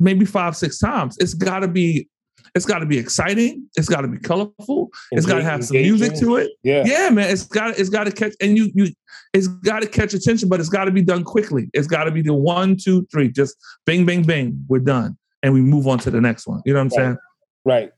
maybe 0.00 0.24
five 0.24 0.56
six 0.56 0.78
times. 0.78 1.16
It's 1.18 1.34
got 1.34 1.60
to 1.60 1.68
be 1.68 2.08
it's 2.54 2.66
got 2.66 2.80
to 2.80 2.86
be 2.86 2.98
exciting. 2.98 3.68
It's 3.74 3.88
got 3.88 4.02
to 4.02 4.08
be 4.08 4.18
colorful. 4.18 4.90
It's 5.10 5.26
got 5.26 5.36
to 5.36 5.42
have 5.42 5.64
some 5.64 5.78
music 5.78 6.14
to 6.18 6.36
it. 6.36 6.52
Yeah. 6.62 6.84
yeah 6.86 7.10
man 7.10 7.30
it's 7.30 7.44
got 7.44 7.78
it's 7.78 7.88
got 7.88 8.04
to 8.04 8.12
catch 8.12 8.34
and 8.40 8.56
you 8.56 8.70
you 8.74 8.92
it's 9.32 9.48
got 9.48 9.82
to 9.82 9.88
catch 9.88 10.14
attention 10.14 10.48
but 10.48 10.60
it's 10.60 10.68
got 10.68 10.84
to 10.84 10.90
be 10.90 11.02
done 11.02 11.24
quickly. 11.24 11.70
It's 11.72 11.86
got 11.86 12.04
to 12.04 12.10
be 12.10 12.22
the 12.22 12.34
one 12.34 12.76
two 12.76 13.06
three 13.10 13.30
just 13.30 13.56
bing 13.86 14.04
bing 14.04 14.22
bing 14.22 14.64
we're 14.68 14.80
done 14.80 15.16
and 15.44 15.52
we 15.52 15.60
move 15.60 15.86
on 15.86 15.98
to 15.98 16.10
the 16.10 16.20
next 16.20 16.46
one 16.48 16.60
you 16.64 16.72
know 16.72 16.80
what 16.80 16.82
i'm 16.82 16.88
Right. 16.88 16.96
saying 17.06 17.18
Right. 17.66 17.92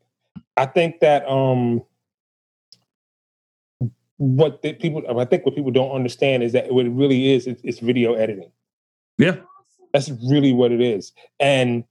I 0.57 0.67
think 0.67 1.01
that 1.01 1.27
um 1.29 1.83
what 4.19 4.63
the 4.63 4.73
people 4.75 5.03
I 5.21 5.25
think 5.25 5.45
what 5.45 5.55
people 5.55 5.71
don't 5.73 5.91
understand 5.91 6.43
is 6.43 6.53
that 6.53 6.73
what 6.73 6.87
it 6.87 6.91
really 6.91 7.33
is 7.33 7.47
it's, 7.47 7.61
it's 7.65 7.79
video 7.81 8.15
editing. 8.15 8.51
yeah 9.19 9.37
That's 9.93 10.11
really 10.31 10.53
what 10.53 10.73
it 10.73 10.81
is. 10.81 11.13
And 11.41 11.85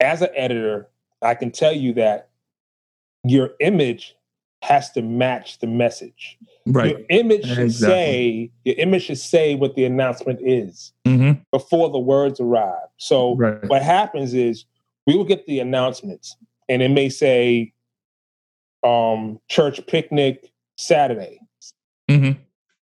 as 0.00 0.22
an 0.22 0.28
editor, 0.36 0.88
I 1.22 1.34
can 1.34 1.50
tell 1.50 1.72
you 1.72 1.94
that 1.94 2.28
your 3.24 3.50
image 3.60 4.14
has 4.62 4.90
to 4.92 5.02
match 5.02 5.58
the 5.60 5.66
message. 5.66 6.36
right. 6.66 6.90
Your 6.90 7.00
image 7.10 7.46
should 7.46 7.58
Exactly. 7.58 7.96
say 7.96 8.50
your 8.64 8.74
image 8.78 9.04
should 9.04 9.18
say 9.18 9.54
what 9.54 9.74
the 9.76 9.84
announcement 9.84 10.40
is 10.42 10.92
hmm 11.06 11.32
before 11.52 11.88
the 11.90 11.98
words 11.98 12.40
arrive. 12.40 12.88
So 12.98 13.36
right. 13.36 13.64
what 13.68 13.82
happens 13.82 14.34
is 14.34 14.64
we 15.06 15.16
will 15.16 15.24
get 15.24 15.46
the 15.46 15.60
announcements 15.60 16.36
and 16.68 16.82
it 16.82 16.90
may 16.90 17.08
say 17.08 17.72
um 18.84 19.40
church 19.48 19.84
picnic 19.86 20.50
saturday. 20.76 21.40
Hmm 22.10 22.32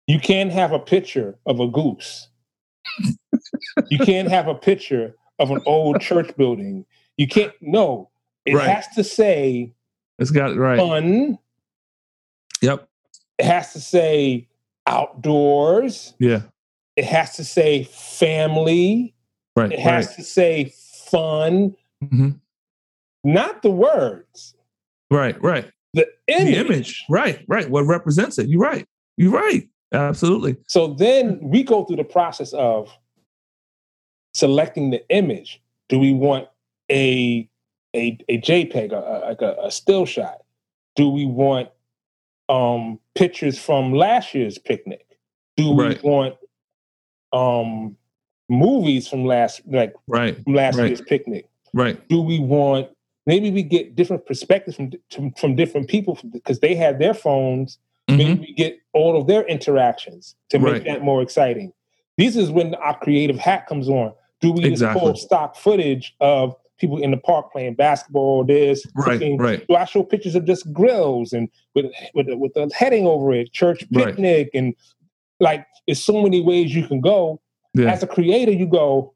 you 0.06 0.20
can't 0.20 0.52
have 0.52 0.74
a 0.74 0.80
picture 0.80 1.38
of 1.46 1.62
a 1.62 1.68
goose. 1.68 2.28
You 3.90 4.00
can't 4.00 4.28
have 4.28 4.50
a 4.50 4.56
picture 4.56 5.16
of 5.40 5.50
an 5.50 5.62
old 5.66 6.02
church 6.02 6.36
building. 6.36 6.86
You 7.16 7.26
can't 7.28 7.54
no. 7.62 8.10
It 8.46 8.56
Right. 8.56 8.68
has 8.68 8.86
to 8.96 9.04
say 9.06 9.72
it's 10.20 10.30
got 10.32 10.58
right. 10.58 10.78
fun 10.78 11.40
yep 12.64 12.88
it 13.38 13.46
has 13.46 13.74
to 13.74 13.80
say 13.80 14.48
outdoors 14.88 16.14
yeah 16.20 16.42
it 16.96 17.06
has 17.06 17.36
to 17.36 17.44
say 17.44 17.84
family 17.84 19.14
right 19.56 19.72
it 19.72 19.80
has 19.80 20.08
right 20.08 20.16
to 20.16 20.24
say 20.24 20.74
fun 21.10 21.76
hmm 22.10 22.30
not 23.26 23.62
the 23.62 23.70
words, 23.72 24.54
Right, 25.10 25.42
right. 25.42 25.72
the 25.94 26.06
image. 26.28 26.56
The 26.56 26.60
image. 26.60 27.06
Right, 27.10 27.46
right. 27.48 27.70
What 27.70 27.84
represents 27.84 28.38
it. 28.38 28.50
You're 28.50 28.60
right. 28.60 28.86
You're 29.16 29.32
right. 29.32 29.70
Absolutely. 29.94 30.58
So 30.68 30.88
then 30.96 31.40
we 31.42 31.64
go 31.64 31.86
through 31.86 31.96
the 31.96 32.04
process 32.04 32.52
of 32.52 32.92
selecting 34.34 34.90
the 34.90 35.08
image. 35.10 35.62
Do 35.88 36.00
we 36.00 36.12
want 36.12 36.50
a 36.92 37.48
a, 37.96 38.18
a 38.28 38.42
JPEG, 38.42 38.92
a, 38.92 38.96
a- 38.98 39.24
like 39.30 39.42
a, 39.42 39.56
a 39.64 39.72
still 39.72 40.06
shot? 40.06 40.40
Do 40.98 41.08
we 41.10 41.26
want 41.26 41.70
um, 42.54 43.00
pictures 43.16 43.58
from 43.58 43.94
last 43.94 44.34
year's 44.34 44.58
picnic? 44.58 45.06
Do 45.58 45.72
we 45.72 45.98
want 46.04 46.36
um, 47.32 47.98
movies 48.50 49.08
from 49.08 49.26
last 49.26 49.62
like 49.68 49.94
Right, 50.08 50.36
from 50.44 50.54
last 50.54 50.78
Right. 50.78 50.88
year's 50.88 51.02
picnic? 51.02 51.48
right. 51.74 51.98
Do 52.10 52.22
we 52.22 52.40
want 52.40 52.90
maybe 53.26 53.50
we 53.52 53.64
get 53.64 53.96
different 53.96 54.26
perspectives 54.26 54.76
from 54.76 54.92
from, 55.12 55.32
from 55.34 55.56
different 55.56 55.88
people 55.90 56.18
because 56.32 56.60
they 56.60 56.76
have 56.76 57.00
their 57.00 57.14
phones 57.14 57.80
Mhm. 58.10 58.18
maybe 58.18 58.40
we 58.42 58.54
get 58.54 58.78
all 58.94 59.16
of 59.20 59.28
their 59.28 59.44
interactions 59.48 60.36
to 60.50 60.60
make 60.60 60.74
Right. 60.74 60.84
that 60.86 61.02
more 61.04 61.22
exciting. 61.22 61.72
This 62.18 62.36
is 62.36 62.52
when 62.52 62.76
our 62.76 62.98
creative 63.00 63.40
hat 63.40 63.66
comes 63.66 63.88
on. 63.90 64.14
Do 64.42 64.52
we 64.52 64.70
just 64.70 64.84
pull 65.00 65.16
stock 65.16 65.56
footage 65.56 66.14
of 66.20 66.56
people 66.80 66.98
in 66.98 67.12
the 67.12 67.18
park 67.18 67.52
playing 67.52 67.76
basketball, 67.76 68.44
this, 68.44 68.86
Right, 68.96 69.14
cooking? 69.20 69.38
right. 69.38 69.66
Do 69.68 69.76
I 69.76 69.86
show 69.86 70.04
pictures 70.04 70.36
of 70.36 70.46
just 70.46 70.72
grills 70.74 71.34
and 71.34 71.50
with 71.76 71.86
with, 72.14 72.28
with 72.34 72.54
the 72.54 72.70
heading 72.76 73.06
over 73.08 73.34
it, 73.34 73.52
church 73.54 73.86
Right. 73.92 74.08
picnic, 74.08 74.50
and 74.54 74.74
like 75.40 75.66
there's 75.88 76.04
so 76.04 76.22
many 76.22 76.42
ways 76.42 76.74
you 76.76 76.88
can 76.88 77.02
go. 77.02 77.40
Yeah. 77.74 77.92
As 77.92 78.04
a 78.04 78.08
creator, 78.08 78.52
you 78.52 78.68
go. 78.68 79.14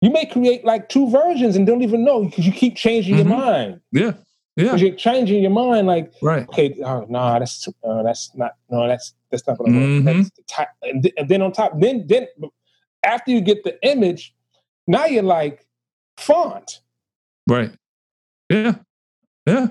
You 0.00 0.10
may 0.10 0.26
create 0.26 0.64
like 0.64 0.88
two 0.88 1.10
versions 1.10 1.56
and 1.56 1.66
don't 1.66 1.82
even 1.82 2.04
know 2.04 2.24
because 2.24 2.46
you 2.46 2.52
keep 2.52 2.76
changing 2.76 3.14
Mhm. 3.16 3.18
your 3.18 3.26
mind. 3.26 3.80
Yeah. 3.92 4.12
Yeah. 4.56 4.64
Because 4.64 4.82
you're 4.82 4.94
changing 4.94 5.42
your 5.42 5.50
mind, 5.50 5.86
like 5.86 6.12
Right. 6.22 6.48
okay, 6.48 6.74
oh, 6.84 7.04
no, 7.08 7.38
that's 7.38 7.68
uh, 7.84 8.02
that's 8.02 8.30
not 8.34 8.52
no, 8.70 8.86
that's 8.88 9.14
that's 9.30 9.46
not 9.46 9.58
gonna 9.58 9.72
work. 9.72 9.88
Mhm. 9.88 10.04
That's 10.04 10.30
the 10.30 10.42
type, 10.48 10.68
and, 10.82 11.02
th- 11.02 11.14
and 11.16 11.28
then 11.28 11.42
on 11.42 11.52
top, 11.52 11.78
then 11.80 12.06
then 12.06 12.26
after 13.04 13.30
you 13.30 13.40
get 13.40 13.62
the 13.64 13.76
image, 13.88 14.34
now 14.88 15.04
you're 15.06 15.22
like 15.22 15.64
font. 16.16 16.80
Right. 17.46 17.70
Yeah. 18.50 18.74
Yeah. 19.46 19.68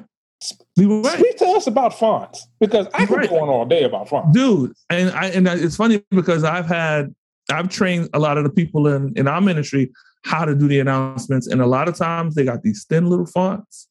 You're 0.76 1.02
right. 1.02 1.20
Speak 1.20 1.38
to 1.38 1.46
us 1.48 1.68
about 1.68 1.98
fonts 1.98 2.48
because 2.60 2.88
I 2.94 3.06
could 3.06 3.18
Right. 3.18 3.30
go 3.30 3.40
on 3.42 3.50
all 3.50 3.66
day 3.66 3.84
about 3.84 4.08
fonts. 4.08 4.34
dude 4.38 4.72
and 4.92 5.10
i 5.12 5.26
and 5.30 5.48
it's 5.48 5.76
funny 5.76 6.04
because 6.12 6.44
i've 6.44 6.68
had 6.68 7.14
i've 7.52 7.70
trained 7.70 8.08
a 8.14 8.20
lot 8.20 8.38
of 8.38 8.44
the 8.44 8.50
people 8.52 8.88
in 8.88 9.12
in 9.16 9.28
our 9.28 9.42
ministry 9.42 9.92
how 10.26 10.46
to 10.46 10.54
do 10.54 10.68
the 10.68 10.80
announcements 10.80 11.48
and 11.48 11.60
a 11.60 11.66
lot 11.66 11.90
of 11.90 11.96
times 11.96 12.36
they 12.36 12.44
got 12.46 12.62
these 12.62 12.86
thin 12.88 13.08
little 13.10 13.26
fonts 13.26 13.88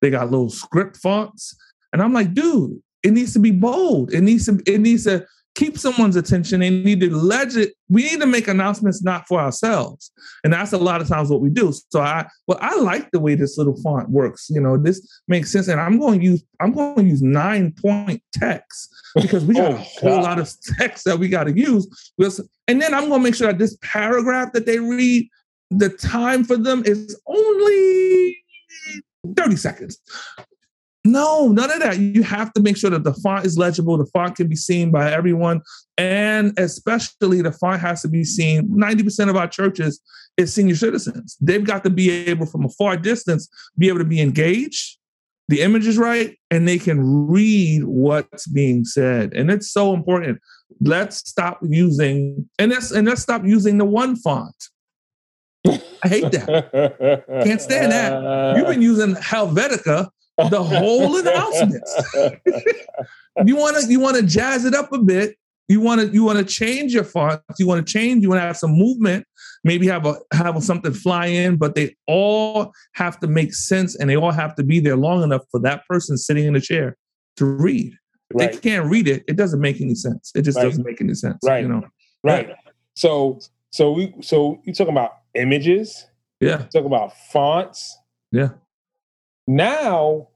they 0.00 0.08
got 0.10 0.30
little 0.30 0.48
script 0.50 0.96
fonts 0.96 1.56
and 1.92 2.00
i'm 2.00 2.12
like 2.12 2.32
dude 2.32 2.80
it 3.02 3.10
needs 3.12 3.32
to 3.32 3.40
be 3.40 3.50
bold 3.50 4.12
it 4.12 4.20
needs 4.20 4.46
to 4.46 4.60
it 4.72 4.78
needs 4.80 5.02
to 5.04 5.26
keep 5.58 5.76
someone's 5.76 6.14
attention. 6.16 6.60
They 6.60 6.70
need 6.70 7.00
to 7.00 7.10
legit 7.14 7.74
we 7.88 8.04
need 8.04 8.20
to 8.20 8.26
make 8.26 8.46
announcements 8.48 9.02
not 9.02 9.26
for 9.26 9.40
ourselves. 9.40 10.12
And 10.44 10.52
that's 10.52 10.72
a 10.72 10.78
lot 10.78 11.00
of 11.00 11.08
times 11.08 11.30
what 11.30 11.40
we 11.40 11.50
do. 11.50 11.72
So 11.90 12.00
i 12.00 12.26
well 12.46 12.58
i 12.60 12.76
like 12.76 13.10
the 13.10 13.18
way 13.20 13.34
this 13.34 13.58
little 13.58 13.76
font 13.82 14.08
works. 14.08 14.48
You 14.50 14.60
know 14.60 14.76
this 14.76 14.96
makes 15.26 15.50
sense. 15.50 15.68
And 15.68 15.80
i'm 15.80 15.98
going 15.98 16.20
to 16.20 16.24
use 16.24 16.42
i'm 16.60 16.72
going 16.72 16.96
to 16.96 17.02
use 17.04 17.22
nine 17.22 17.72
point 17.72 18.22
text 18.32 18.94
because 19.16 19.44
we 19.44 19.54
got 19.54 19.72
Oh, 19.72 19.74
a 19.74 19.78
whole 19.78 20.16
God. 20.16 20.22
lot 20.22 20.38
of 20.38 20.48
text 20.78 21.04
that 21.06 21.18
we 21.18 21.28
got 21.28 21.44
to 21.44 21.52
use 21.58 21.86
and 22.68 22.80
then 22.80 22.94
i'm 22.94 23.08
going 23.08 23.20
to 23.20 23.24
make 23.24 23.34
sure 23.34 23.48
that 23.48 23.58
this 23.58 23.76
paragraph 23.82 24.52
that 24.52 24.64
they 24.66 24.78
read 24.78 25.28
the 25.70 25.88
time 25.88 26.44
for 26.44 26.56
them 26.56 26.82
is 26.86 27.20
only 27.26 28.36
30 29.36 29.56
seconds 29.56 29.98
no, 31.12 31.48
none 31.48 31.70
of 31.70 31.80
that. 31.80 31.98
You 31.98 32.22
have 32.22 32.52
to 32.54 32.62
make 32.62 32.76
sure 32.76 32.90
that 32.90 33.04
the 33.04 33.14
font 33.14 33.46
is 33.46 33.58
legible, 33.58 33.96
the 33.96 34.06
font 34.06 34.36
can 34.36 34.48
be 34.48 34.56
seen 34.56 34.90
by 34.90 35.12
everyone, 35.12 35.62
and 35.96 36.58
especially 36.58 37.42
the 37.42 37.52
font 37.52 37.80
has 37.80 38.02
to 38.02 38.08
be 38.08 38.24
seen. 38.24 38.68
90% 38.68 39.28
of 39.28 39.36
our 39.36 39.48
churches 39.48 40.00
is 40.36 40.52
senior 40.54 40.76
citizens. 40.76 41.36
They've 41.40 41.64
got 41.64 41.84
to 41.84 41.90
be 41.90 42.10
able, 42.10 42.46
from 42.46 42.64
a 42.64 42.68
far 42.70 42.96
distance, 42.96 43.48
be 43.76 43.88
able 43.88 43.98
to 43.98 44.04
be 44.04 44.20
engaged, 44.20 44.98
the 45.48 45.62
image 45.62 45.86
is 45.86 45.96
right, 45.96 46.38
and 46.50 46.68
they 46.68 46.78
can 46.78 47.26
read 47.26 47.84
what's 47.84 48.46
being 48.46 48.84
said. 48.84 49.32
And 49.34 49.50
it's 49.50 49.70
so 49.70 49.94
important. 49.94 50.40
Let's 50.80 51.16
stop 51.28 51.58
using, 51.62 52.48
and 52.58 52.70
let's 52.70 52.90
and 52.90 53.06
let's 53.06 53.22
stop 53.22 53.44
using 53.44 53.78
the 53.78 53.86
one 53.86 54.14
font. 54.16 54.54
I 55.66 56.08
hate 56.08 56.30
that. 56.32 57.24
Can't 57.44 57.60
stand 57.60 57.92
that. 57.92 58.56
You've 58.56 58.66
been 58.66 58.82
using 58.82 59.14
Helvetica 59.14 60.08
the 60.50 60.62
whole 60.62 61.16
announcements. 61.20 61.94
you 63.44 63.56
want 63.56 63.76
to 63.76 63.90
you 63.90 64.00
want 64.00 64.16
to 64.16 64.22
jazz 64.22 64.64
it 64.64 64.74
up 64.74 64.92
a 64.92 64.98
bit. 64.98 65.36
You 65.68 65.80
want 65.80 66.00
to 66.00 66.08
you 66.08 66.24
want 66.24 66.38
to 66.38 66.44
change 66.44 66.94
your 66.94 67.04
font. 67.04 67.42
You 67.58 67.66
want 67.66 67.86
to 67.86 67.92
change. 67.92 68.22
You 68.22 68.30
want 68.30 68.38
to 68.40 68.46
have 68.46 68.56
some 68.56 68.70
movement. 68.72 69.26
Maybe 69.64 69.86
have 69.88 70.06
a 70.06 70.14
have 70.32 70.62
something 70.62 70.92
fly 70.92 71.26
in, 71.26 71.56
but 71.56 71.74
they 71.74 71.96
all 72.06 72.72
have 72.94 73.18
to 73.20 73.26
make 73.26 73.52
sense, 73.52 73.96
and 73.96 74.08
they 74.08 74.16
all 74.16 74.30
have 74.30 74.54
to 74.56 74.62
be 74.62 74.80
there 74.80 74.96
long 74.96 75.22
enough 75.22 75.42
for 75.50 75.60
that 75.60 75.82
person 75.88 76.16
sitting 76.16 76.44
in 76.46 76.54
the 76.54 76.60
chair 76.60 76.96
to 77.36 77.44
read. 77.44 77.92
Right, 78.32 78.52
They 78.52 78.58
can't 78.58 78.90
read 78.90 79.08
it. 79.08 79.24
It 79.26 79.36
doesn't 79.36 79.60
make 79.60 79.80
any 79.80 79.94
sense. 79.94 80.32
It 80.34 80.42
just 80.42 80.56
Right. 80.56 80.64
doesn't 80.64 80.84
make 80.84 81.00
any 81.00 81.14
sense. 81.14 81.38
Right. 81.44 81.62
You 81.62 81.68
know. 81.68 81.82
right. 82.22 82.50
So 82.94 83.40
so 83.70 83.92
we 83.92 84.14
so 84.22 84.60
you 84.64 84.72
talking 84.72 84.92
about 84.94 85.12
images, 85.34 86.06
Yeah. 86.40 86.58
talk 86.72 86.84
about 86.84 87.12
fonts. 87.32 87.98
Yeah. 88.32 88.50
Now, 89.48 90.28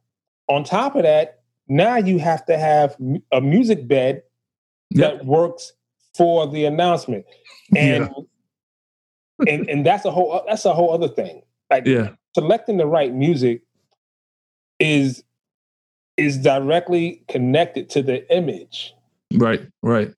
on 0.49 0.65
top 0.65 0.97
of 0.97 1.03
that, 1.03 1.43
now 1.69 1.97
you 1.97 2.19
have 2.19 2.45
to 2.47 2.57
have 2.59 2.97
a 3.31 3.41
music 3.41 3.87
bed 3.87 4.23
Yep. 4.95 5.19
that 5.19 5.25
works 5.27 5.73
for 6.15 6.47
the 6.47 6.65
announcement, 6.67 7.25
and 7.75 8.11
and 9.49 9.69
and 9.71 9.87
that's 9.87 10.05
a 10.05 10.11
whole 10.11 10.33
uh, 10.33 10.43
that's 10.47 10.65
a 10.67 10.75
whole 10.75 10.93
other 10.93 11.09
thing. 11.09 11.43
Like 11.71 11.87
Yeah. 11.87 12.11
selecting 12.35 12.77
the 12.77 12.87
right 12.87 13.13
music 13.15 13.63
is 14.79 15.23
is 16.19 16.37
directly 16.37 17.23
connected 17.29 17.89
to 17.91 18.03
the 18.03 18.31
image. 18.35 18.95
Right. 19.35 19.63
Right. 19.83 20.13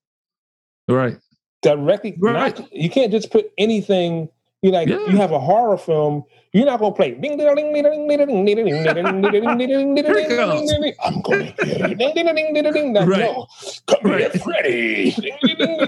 Right. 0.89 1.19
Directly, 1.63 2.17
Right. 2.19 2.59
not- 2.59 2.73
you 2.73 2.91
can't 2.91 3.13
just 3.13 3.31
put 3.31 3.53
anything. 3.59 4.29
You 4.65 4.71
like 4.71 4.89
Yeah. 4.89 4.97
you 5.11 5.19
have 5.19 5.31
a 5.31 5.39
horror 5.39 5.77
film. 5.77 6.25
You're 6.55 6.65
not 6.65 6.81
gonna 6.81 6.95
play. 6.95 7.11
ding, 7.11 7.37
ding, 7.37 7.55
ding, 7.55 7.71
ding, 7.75 7.83
ding, 7.83 8.07
ding, 8.09 8.17
ding, 8.17 8.47
ding, 8.47 8.47
ding, 8.57 8.57
ding, 8.57 8.95
ding, 8.95 9.31
ding, 9.31 9.31
ding, 9.31 9.59
ding, 9.59 9.95
ding, 9.95 9.95
ding, 9.95 10.05
ding, 10.15 10.29
goes. 10.31 10.71
ding, 10.71 10.81
ding. 10.81 10.95
I'm 11.05 11.21
gonna. 11.21 11.53
Ding, 11.53 12.15
ding, 12.15 12.35
ding, 12.35 12.55
ding, 12.55 12.73
ding. 12.73 12.95
Right. 13.07 13.21
No, 13.21 13.47
come 13.87 14.11
here, 14.19 14.31
Freddy. 14.31 15.15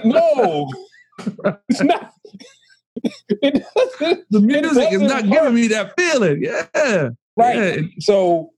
No, 0.05 0.71
it's 1.71 1.81
not. 1.81 2.13
It 3.41 3.65
doesn't. 3.75 4.25
The 4.31 4.41
music 4.43 4.93
is 4.93 5.01
doesn't 5.01 5.07
not 5.09 5.23
work. 5.25 5.33
giving 5.33 5.55
me 5.55 5.69
that 5.69 5.95
feeling. 5.99 6.43
Yeah. 6.43 7.09
Right. 7.35 7.57
Yeah. 7.81 7.87
So 8.01 8.51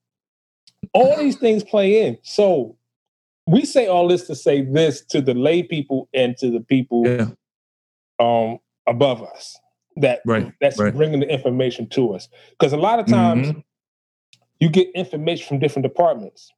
all 0.94 1.16
these 1.16 1.36
things 1.36 1.62
play 1.62 2.04
in. 2.06 2.18
So 2.24 2.76
we 3.46 3.64
say 3.64 3.86
all 3.86 4.08
this 4.08 4.26
to 4.26 4.34
say 4.34 4.62
this 4.62 5.04
to 5.10 5.20
the 5.20 5.34
lay 5.34 5.62
people 5.62 6.08
and 6.12 6.36
to 6.38 6.50
the 6.50 6.60
people 6.60 7.06
Yeah. 7.06 7.26
um, 8.18 8.58
above 8.88 9.22
us 9.22 9.56
that 10.00 10.20
Right. 10.24 10.52
that's 10.60 10.78
right. 10.78 10.94
bringing 10.94 11.20
the 11.20 11.28
information 11.28 11.88
to 11.90 12.14
us. 12.14 12.28
Because 12.50 12.72
a 12.72 12.76
lot 12.76 12.98
of 12.98 13.06
times 13.06 13.48
Mhm. 13.48 13.64
you 14.60 14.68
get 14.68 14.88
information 14.94 15.46
from 15.46 15.58
different 15.58 15.84
departments, 15.84 16.52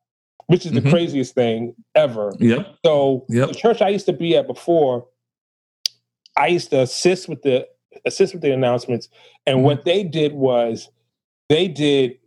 which 0.47 0.67
is 0.67 0.73
the 0.73 0.81
Mhm. 0.81 0.91
craziest 0.91 1.35
thing 1.35 1.75
ever. 1.95 2.35
Yep. 2.39 2.67
So 2.85 3.25
Yep. 3.29 3.49
the 3.49 3.55
church 3.55 3.83
I 3.83 3.89
used 3.89 4.07
to 4.07 4.13
be 4.13 4.37
at 4.37 4.47
before, 4.47 5.07
I 6.37 6.49
used 6.49 6.71
to 6.71 6.81
assist 6.81 7.29
with 7.29 7.43
the 7.43 7.69
assist 8.05 8.33
with 8.35 8.43
the 8.43 8.53
announcements, 8.53 9.09
and 9.47 9.59
Mhm. 9.59 9.63
what 9.63 9.85
they 9.85 10.05
did 10.05 10.33
was 10.33 10.91
they 11.49 11.67
did, 11.69 12.19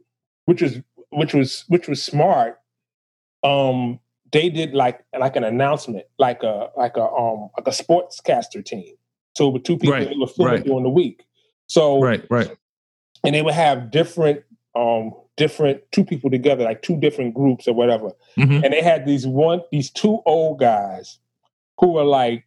which 0.46 0.62
was 0.62 0.80
which 1.12 1.34
was 1.34 1.64
which 1.68 1.88
was 1.88 2.04
smart. 2.04 2.60
Um, 3.44 4.00
they 4.32 4.50
did 4.50 4.74
like 4.74 5.04
like 5.18 5.36
an 5.36 5.44
announcement, 5.44 6.06
like 6.18 6.44
a 6.44 6.72
like 6.76 6.98
a 6.98 7.04
um 7.04 7.50
like 7.58 7.68
a 7.68 7.72
sportscaster 7.72 8.64
team. 8.66 8.96
So 9.36 9.50
with 9.50 9.64
two 9.64 9.78
people, 9.78 9.94
Right, 9.94 10.10
they 10.10 10.16
were 10.16 10.28
filming 10.28 10.54
right. 10.56 10.64
during 10.64 10.84
the 10.84 10.90
week. 10.90 11.24
So 11.68 12.00
Right. 12.02 12.24
Right. 12.30 12.50
and 13.24 13.34
they 13.34 13.42
would 13.42 13.54
have 13.54 13.92
different 13.92 14.44
um 14.76 15.14
different 15.38 15.82
two 15.92 16.04
people 16.06 16.30
together, 16.30 16.64
like 16.64 16.82
two 16.84 16.96
different 16.98 17.34
groups 17.34 17.68
or 17.68 17.74
whatever 17.74 18.12
Mhm. 18.38 18.64
and 18.64 18.74
they 18.74 18.82
had 18.82 19.06
these 19.06 19.26
one 19.26 19.62
these 19.72 19.90
two 19.90 20.22
old 20.26 20.60
guys 20.60 21.18
who 21.80 21.94
were 21.94 22.04
like 22.04 22.44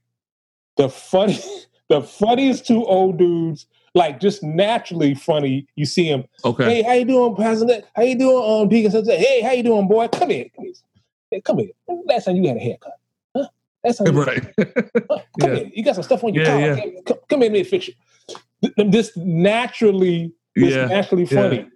the 0.77 0.89
funny 0.89 1.39
the 1.89 2.01
funniest 2.03 2.67
two 2.67 2.85
old 2.85 3.17
dudes 3.17 3.67
like 3.95 4.21
just 4.21 4.43
naturally 4.43 5.15
funny 5.15 5.67
you 5.77 5.85
see 5.87 6.09
them 6.09 6.25
Okay. 6.45 6.65
hey 6.65 6.83
how 6.83 6.93
you 6.93 7.05
doing 7.05 7.35
president 7.35 7.85
how 7.97 8.03
you 8.03 8.17
doing 8.19 8.61
um 8.63 8.69
Deacon 8.69 9.05
hey 9.07 9.41
how 9.41 9.53
you 9.53 9.63
doing 9.65 9.89
boy 9.89 10.07
come 10.09 10.31
here 10.31 10.47
come 10.55 10.65
here, 10.67 10.75
hey, 11.31 11.41
come 11.41 11.59
here. 11.59 11.71
last 12.07 12.25
time 12.27 12.37
you 12.37 12.47
had 12.47 12.57
a 12.57 12.61
haircut 12.61 12.99
time 13.95 14.15
you, 14.15 14.23
Right. 14.23 14.43
come 14.59 15.21
Yeah. 15.41 15.55
here 15.55 15.71
you 15.75 15.85
got 15.85 15.95
some 15.95 16.05
stuff 16.05 16.23
on 16.25 16.35
your 16.35 16.45
Yeah, 16.45 16.51
car 16.51 16.61
yeah. 16.85 17.01
Come, 17.07 17.19
come 17.29 17.41
here 17.43 17.51
let 17.51 17.59
me 17.59 17.65
fix 17.65 17.89
it 17.89 17.95
this 18.91 19.17
naturally 19.17 20.33
this 20.55 20.75
Yeah. 20.75 20.87
naturally 20.87 21.27
funny. 21.27 21.67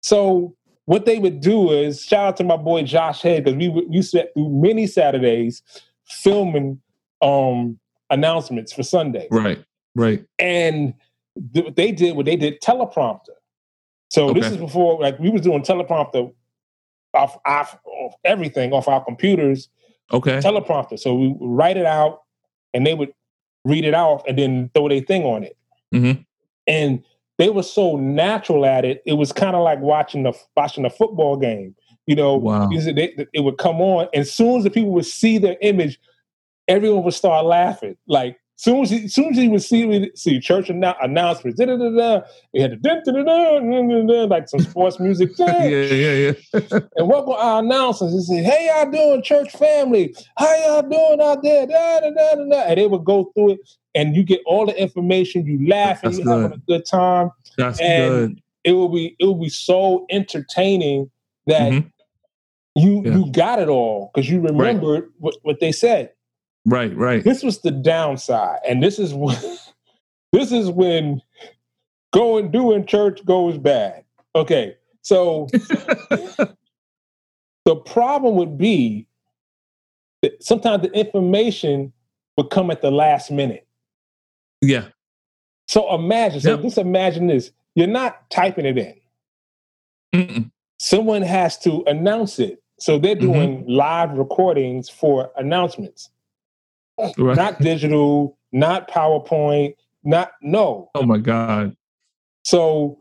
So 0.00 0.54
what 0.86 1.04
they 1.04 1.18
would 1.18 1.40
do 1.40 1.70
is 1.70 2.02
shout 2.02 2.26
out 2.26 2.36
to 2.38 2.44
my 2.44 2.56
boy 2.56 2.82
Josh 2.82 3.22
Head 3.22 3.44
because 3.44 3.56
we 3.58 3.68
would- 3.68 3.88
we 3.88 4.02
sat 4.02 4.32
through 4.34 4.48
many 4.48 4.86
Saturdays 4.86 5.62
filming 6.06 6.80
um 7.22 7.78
announcements 8.08 8.72
for 8.72 8.82
Sunday. 8.82 9.28
Right. 9.30 9.62
Right. 9.94 10.24
And 10.38 10.94
th- 11.54 11.74
they 11.74 11.92
did 11.92 12.16
what 12.16 12.26
they 12.26 12.36
did 12.36 12.60
teleprompter. 12.60 13.36
So 14.10 14.32
this 14.32 14.46
is 14.50 14.56
before 14.56 14.98
like 15.00 15.18
we 15.20 15.30
was 15.30 15.42
doing 15.42 15.62
teleprompter 15.62 16.32
off, 17.14 17.36
off, 17.44 17.78
off 17.84 18.14
everything 18.24 18.72
off 18.72 18.88
our 18.88 19.04
computers 19.04 19.68
Okay. 20.12 20.38
teleprompter. 20.38 20.98
So 20.98 21.14
we 21.14 21.28
would 21.28 21.38
write 21.56 21.76
it 21.76 21.86
out 21.86 22.22
and 22.74 22.86
they 22.86 22.94
would 22.94 23.12
read 23.64 23.84
it 23.84 23.94
off 23.94 24.22
and 24.26 24.38
then 24.38 24.70
throw 24.74 24.88
their 24.88 25.00
thing 25.00 25.24
on 25.24 25.44
it. 25.44 25.56
Mhm. 25.94 26.24
And 26.66 27.02
they 27.38 27.50
were 27.50 27.62
so 27.62 27.96
natural 27.96 28.64
at 28.66 28.84
it. 28.84 29.02
It 29.06 29.14
was 29.14 29.32
kind 29.32 29.56
of 29.56 29.62
like 29.62 29.80
watching 29.80 30.22
the 30.24 30.32
watching 30.56 30.84
a 30.84 30.90
football 30.90 31.36
game. 31.36 31.74
You 32.06 32.16
know, 32.16 32.36
Wow. 32.36 32.68
it, 32.72 32.98
it- 32.98 33.28
it 33.32 33.40
would 33.40 33.58
come 33.58 33.80
on, 33.80 34.08
and 34.12 34.22
as 34.22 34.32
soon 34.32 34.58
as 34.58 34.64
the 34.64 34.70
people 34.70 34.90
would 34.90 35.06
see 35.06 35.38
their 35.38 35.56
image, 35.60 35.98
everyone 36.68 37.04
would 37.04 37.14
start 37.14 37.44
laughing. 37.46 37.96
Like 38.06 38.36
soon 38.60 38.82
as 38.82 38.90
he, 38.90 39.08
soon 39.08 39.30
as 39.30 39.36
he 39.38 39.48
would 39.48 39.62
see 39.62 40.10
see 40.14 40.38
church 40.38 40.68
annou- 40.68 40.96
announcements, 41.02 41.58
da 41.58 41.64
da 41.64 41.76
da 41.76 41.90
da, 41.90 42.20
we 42.52 42.60
had 42.60 42.72
the 42.82 44.26
like 44.28 44.48
some 44.48 44.60
sports 44.60 45.00
music. 45.00 45.30
yeah. 45.38 45.66
Yeah. 45.66 46.32
Yeah. 46.52 46.78
And 46.96 47.08
welcome 47.08 47.32
our 47.38 47.60
announcers 47.60 48.12
and 48.12 48.22
say, 48.22 48.42
"Hey, 48.42 48.66
y'all 48.66 48.90
doing, 48.90 49.22
church 49.22 49.50
family? 49.52 50.14
How 50.36 50.54
y'all 50.66 50.82
doing 50.82 51.20
out 51.22 51.42
there?" 51.42 51.66
Da, 51.66 52.00
da, 52.00 52.10
da, 52.10 52.34
da, 52.34 52.44
da. 52.44 52.60
And 52.68 52.78
they 52.78 52.86
would 52.86 53.04
go 53.04 53.32
through 53.34 53.52
it, 53.52 53.60
and 53.94 54.14
you 54.14 54.22
get 54.22 54.42
all 54.44 54.66
the 54.66 54.78
information. 54.78 55.46
You 55.46 55.66
laugh, 55.66 56.02
and 56.02 56.12
That's 56.12 56.22
you're 56.24 56.40
having 56.42 56.58
a 56.58 56.62
good 56.66 56.84
time. 56.84 57.30
That's 57.56 57.80
And 57.80 58.10
good. 58.36 58.42
It 58.64 58.72
will 58.72 58.90
be 58.90 59.16
it 59.18 59.24
will 59.24 59.36
be 59.40 59.48
so 59.48 60.04
entertaining 60.10 61.10
that 61.46 61.72
Mhm. 61.72 61.90
you 62.76 63.02
Yeah. 63.06 63.14
you 63.16 63.32
got 63.32 63.58
it 63.58 63.68
all 63.68 64.10
because 64.12 64.28
you 64.28 64.40
remembered 64.42 65.10
what, 65.18 65.36
what 65.42 65.60
they 65.60 65.72
said. 65.72 66.10
Right. 66.66 66.94
Right. 66.96 67.24
This 67.24 67.42
was 67.42 67.60
the 67.60 67.70
downside, 67.70 68.60
and 68.68 68.82
this 68.82 68.98
is 68.98 69.14
when 69.14 69.36
this 70.32 70.52
is 70.52 70.70
when 70.70 71.22
going 72.12 72.50
doing 72.50 72.86
church 72.86 73.24
goes 73.24 73.58
bad. 73.58 74.04
Okay, 74.34 74.76
so 75.02 75.48
the 77.64 77.76
problem 77.86 78.36
would 78.36 78.58
be 78.58 79.06
that 80.22 80.42
sometimes 80.42 80.82
the 80.82 80.92
information 80.92 81.92
would 82.36 82.50
come 82.50 82.70
at 82.70 82.82
the 82.82 82.90
last 82.90 83.30
minute. 83.30 83.66
Yeah. 84.60 84.88
So 85.68 85.94
imagine, 85.94 86.40
so 86.40 86.52
Yep. 86.52 86.62
just 86.62 86.78
imagine 86.78 87.26
this: 87.28 87.52
you're 87.74 87.86
not 87.86 88.28
typing 88.30 88.66
it 88.66 88.78
in. 88.78 88.94
Mm-mm. 90.14 90.50
Someone 90.78 91.22
has 91.22 91.58
to 91.58 91.82
announce 91.86 92.38
it. 92.38 92.62
So 92.78 92.98
they're 92.98 93.14
Mm-hmm. 93.16 93.32
doing 93.32 93.64
live 93.68 94.12
recordings 94.12 94.88
for 94.88 95.30
announcements, 95.36 96.10
Right. 97.18 97.36
not 97.36 97.60
digital, 97.60 98.38
not 98.52 98.90
PowerPoint, 98.90 99.74
not 100.04 100.32
no. 100.42 100.90
oh 100.94 101.02
my 101.02 101.18
God. 101.18 101.76
So 102.44 102.98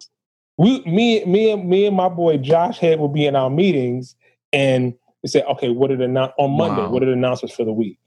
we, 0.58 0.82
me, 0.82 1.24
me, 1.26 1.52
and 1.52 1.70
me 1.70 1.86
and 1.86 1.96
my 1.96 2.10
boy 2.10 2.38
Josh 2.38 2.78
Head 2.80 3.00
will 3.00 3.08
be 3.08 3.26
in 3.26 3.36
our 3.36 3.50
meetings, 3.50 4.16
and 4.52 4.94
we 5.24 5.30
say, 5.30 5.42
okay, 5.44 5.70
what 5.70 5.92
are 5.92 5.98
the 5.98 6.06
annou- 6.06 6.34
on 6.38 6.52
Monday? 6.52 6.82
Wow. 6.82 6.90
What 6.90 7.04
are 7.04 7.08
the 7.08 7.14
announcements 7.14 7.56
for 7.56 7.64
the 7.64 7.72
week? 7.74 7.98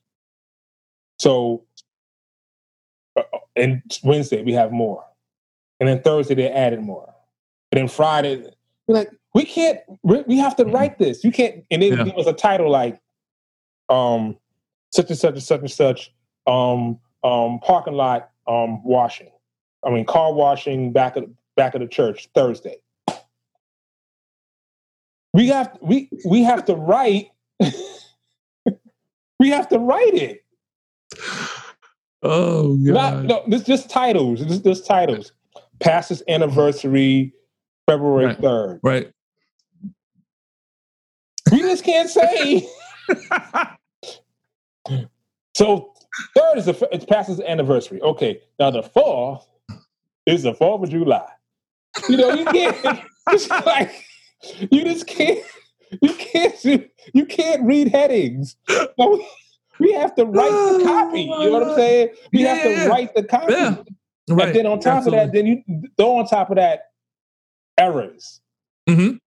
So, 1.19 1.65
uh, 3.17 3.23
and 3.57 3.83
Wednesday 4.03 4.43
we 4.43 4.53
have 4.53 4.73
more, 4.73 5.05
and 5.81 5.89
then 5.89 6.03
Thursday 6.03 6.35
they 6.35 6.51
added 6.51 6.81
more, 6.81 7.13
and 7.71 7.79
then 7.81 7.89
Friday 7.89 8.51
we're 8.87 8.95
like, 8.97 9.11
we 9.35 9.45
can't, 9.45 9.79
we 10.03 10.37
have 10.39 10.57
to 10.57 10.65
write 10.67 10.99
this. 10.99 11.25
You 11.25 11.33
can't, 11.33 11.65
and 11.71 11.81
they 11.81 11.89
Yeah. 11.91 12.05
give 12.05 12.19
us 12.19 12.27
a 12.27 12.33
title 12.35 12.71
like, 12.71 13.01
um, 13.89 14.37
such 14.93 15.09
and 15.11 15.19
such 15.19 15.35
and 15.35 15.43
such 15.43 15.61
and 15.61 15.71
such, 15.71 16.13
um, 16.47 16.99
um, 17.25 17.59
parking 17.61 17.95
lot, 17.95 18.31
um, 18.47 18.83
washing. 18.85 19.31
I 19.85 19.91
mean, 19.91 20.05
car 20.05 20.33
washing 20.33 20.93
back 20.93 21.17
of 21.17 21.25
back 21.57 21.75
of 21.75 21.81
the 21.81 21.89
church 21.89 22.29
Thursday. 22.35 22.77
We 25.35 25.49
have 25.49 25.77
we 25.81 26.09
we 26.25 26.43
have 26.43 26.65
to 26.67 26.75
write. 26.75 27.31
we 29.41 29.49
have 29.49 29.69
to 29.71 29.79
write 29.79 30.15
it. 30.15 30.45
Oh 32.23 32.77
Not 32.79 33.25
no. 33.25 33.43
This 33.49 33.63
just 33.63 33.91
titles. 33.91 34.47
This 34.47 34.59
just 34.59 34.87
titles. 34.87 35.33
Pastor's 35.81 36.23
anniversary, 36.29 37.33
February 37.89 38.27
Right. 38.27 38.39
third. 38.41 38.81
Right. 38.83 39.13
We 41.51 41.59
just 41.61 41.83
can't 41.85 42.09
say. 42.09 42.69
So 45.55 45.93
third 46.37 46.59
is 46.59 46.67
the 46.67 46.89
it's 46.93 47.05
Pastor's 47.05 47.41
anniversary. 47.41 48.01
Okay, 48.03 48.41
now 48.59 48.71
the 48.71 48.83
fourth 48.83 49.47
is 50.27 50.43
the 50.45 50.55
Fourth 50.55 50.83
of 50.85 50.91
July. 50.91 51.27
You 52.09 52.17
know, 52.17 52.31
you 52.35 52.45
can't. 52.47 53.01
It's 53.31 53.49
like 53.49 54.05
you 54.73 54.83
just 54.83 55.07
can't. 55.07 55.39
You 56.01 56.13
can't. 56.15 56.91
You 57.15 57.25
can't 57.27 57.63
read 57.63 57.87
headings. 57.89 58.57
No, 58.99 59.25
we 59.79 59.93
have 59.93 60.15
to 60.17 60.25
write 60.25 60.51
the 60.51 60.83
copy. 60.85 61.21
You 61.23 61.29
know 61.29 61.51
what 61.53 61.69
I'm 61.69 61.75
saying? 61.77 62.09
We 62.33 62.41
have 62.43 62.59
Oh, 62.67 62.75
to 62.85 62.89
write 62.89 63.15
the 63.15 63.23
copy. 63.23 63.53
Yeah. 63.53 63.77
Right. 64.29 64.49
And 64.49 64.57
then 64.57 64.67
on 64.67 64.81
top 64.81 65.07
of 65.07 65.13
that, 65.13 65.33
then 65.33 65.47
you 65.47 65.63
throw 65.97 66.17
on 66.17 66.27
top 66.27 66.51
of 66.51 66.57
that 66.57 66.87
errors. 67.79 68.41
Mhm. 68.89 69.19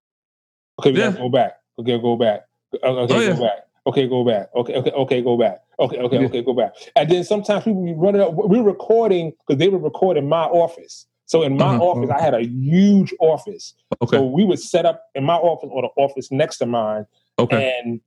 Okay, 0.79 0.91
we 0.91 0.99
Yeah. 0.99 1.11
gotta 1.11 1.19
go 1.19 1.29
back. 1.29 1.53
Okay, 1.79 1.97
go 1.97 2.17
back. 2.17 2.41
Okay, 2.73 2.83
Oh, 3.13 3.19
yeah. 3.21 3.33
go 3.33 3.41
back. 3.43 3.64
Okay, 3.88 4.08
go 4.08 4.24
back. 4.24 4.50
Okay, 4.56 4.74
okay, 4.76 4.91
okay, 4.91 5.21
go 5.21 5.38
back. 5.38 5.62
Okay, 5.80 5.98
okay, 6.00 6.19
Yeah. 6.19 6.26
okay, 6.28 6.41
go 6.41 6.54
back. 6.54 6.74
And 6.95 7.10
then 7.10 7.24
sometimes 7.24 7.63
people 7.65 7.84
be 7.84 7.93
running 7.93 8.21
up. 8.21 8.34
We're 8.34 8.63
recording 8.63 9.34
because 9.45 9.60
they 9.60 9.69
were 9.69 9.78
recording 9.78 10.28
my 10.28 10.43
office. 10.45 11.06
So 11.28 11.43
in 11.43 11.58
my 11.58 11.76
Uh-huh. 11.76 11.84
office, 11.84 12.10
I 12.10 12.21
had 12.21 12.34
a 12.34 12.43
huge 12.45 13.13
office. 13.19 13.74
Okay. 14.02 14.17
So 14.17 14.26
we 14.26 14.43
would 14.45 14.60
set 14.60 14.86
up 14.86 15.04
in 15.15 15.24
my 15.24 15.36
office 15.36 15.69
or 15.71 15.82
the 15.84 15.89
office 16.02 16.32
next 16.32 16.58
to 16.60 16.65
mine 16.65 17.06
okay. 17.39 17.74
and 17.84 18.00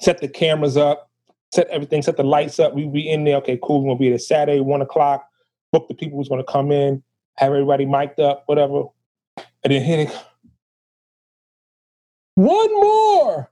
set 0.00 0.18
the 0.18 0.28
cameras 0.28 0.76
up, 0.76 1.08
set 1.52 1.68
everything, 1.68 2.02
set 2.02 2.16
the 2.16 2.24
lights 2.24 2.58
up. 2.60 2.74
We'd 2.74 2.92
be 2.92 3.08
in 3.08 3.24
there. 3.24 3.36
Okay, 3.36 3.58
cool. 3.62 3.82
We're 3.82 3.90
gonna 3.90 3.98
be 3.98 4.08
there 4.08 4.18
Saturday, 4.18 4.60
one 4.60 4.82
o'clock. 4.82 5.24
Book 5.72 5.86
the 5.88 5.94
people 5.94 6.18
who's 6.18 6.28
gonna 6.28 6.44
come 6.44 6.70
in, 6.72 7.02
have 7.36 7.52
everybody 7.52 7.86
mic'd 7.86 8.20
up, 8.20 8.42
whatever. 8.46 8.84
And 9.64 9.72
then 9.72 9.82
hit 9.82 10.08
it. 10.08 10.16
One 12.34 12.72
more. 12.74 13.51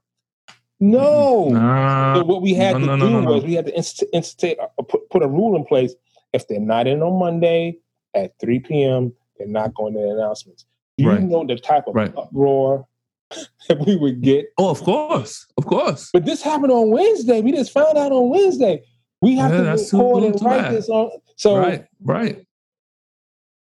No. 0.81 1.49
Nah. 1.49 2.15
So 2.15 2.23
what 2.25 2.41
we 2.41 2.53
had 2.55 2.73
no, 2.73 2.79
to 2.79 2.97
no, 2.97 3.05
do 3.07 3.21
no, 3.21 3.31
was 3.31 3.43
we 3.43 3.53
had 3.53 3.67
to 3.67 3.75
inst- 3.77 4.03
instate, 4.11 4.57
uh, 4.59 4.67
put, 4.81 5.09
put 5.11 5.21
a 5.23 5.27
rule 5.27 5.55
in 5.55 5.63
place. 5.63 5.93
If 6.33 6.47
they're 6.47 6.59
not 6.59 6.87
in 6.87 7.01
on 7.03 7.19
Monday 7.19 7.77
at 8.15 8.33
3 8.39 8.59
p.m., 8.61 9.13
they're 9.37 9.47
not 9.47 9.73
going 9.75 9.93
to 9.93 9.99
the 9.99 10.09
announcements. 10.09 10.65
Do 10.97 11.03
you 11.05 11.09
Right. 11.11 11.21
know 11.21 11.45
the 11.45 11.55
type 11.55 11.87
of 11.87 11.93
Right. 11.95 12.11
uproar 12.17 12.87
that 13.69 13.85
we 13.85 13.95
would 13.95 14.21
get? 14.21 14.47
Oh, 14.57 14.69
of 14.69 14.81
course. 14.81 15.45
Of 15.57 15.65
course. 15.67 16.09
But 16.11 16.25
this 16.25 16.41
happened 16.41 16.71
on 16.71 16.89
Wednesday. 16.89 17.41
We 17.41 17.51
just 17.51 17.71
found 17.71 17.97
out 17.97 18.11
on 18.11 18.29
Wednesday. 18.29 18.83
We 19.21 19.35
have 19.35 19.51
Yeah, 19.51 19.75
to 19.75 19.81
record 19.83 20.23
and 20.23 20.41
write 20.41 20.61
bad. 20.63 20.73
this 20.73 20.89
on. 20.89 21.11
So, 21.35 21.57
right. 21.57 21.85
Right. 22.03 22.45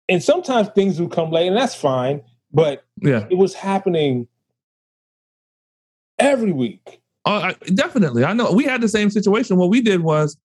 and 0.08 0.22
sometimes 0.22 0.68
things 0.68 1.00
will 1.00 1.08
come 1.08 1.30
late, 1.30 1.48
and 1.48 1.56
that's 1.56 1.74
fine. 1.74 2.22
But 2.52 2.84
Yeah. 3.02 3.26
it 3.30 3.36
was 3.36 3.54
happening 3.54 4.28
every 6.18 6.52
week. 6.52 7.00
I, 7.26 7.52
definitely. 7.74 8.24
I 8.24 8.32
know 8.32 8.52
we 8.52 8.64
had 8.64 8.80
the 8.80 8.88
same 8.88 9.10
situation. 9.10 9.56
What 9.56 9.70
we 9.70 9.80
did 9.80 10.00
was 10.00 10.36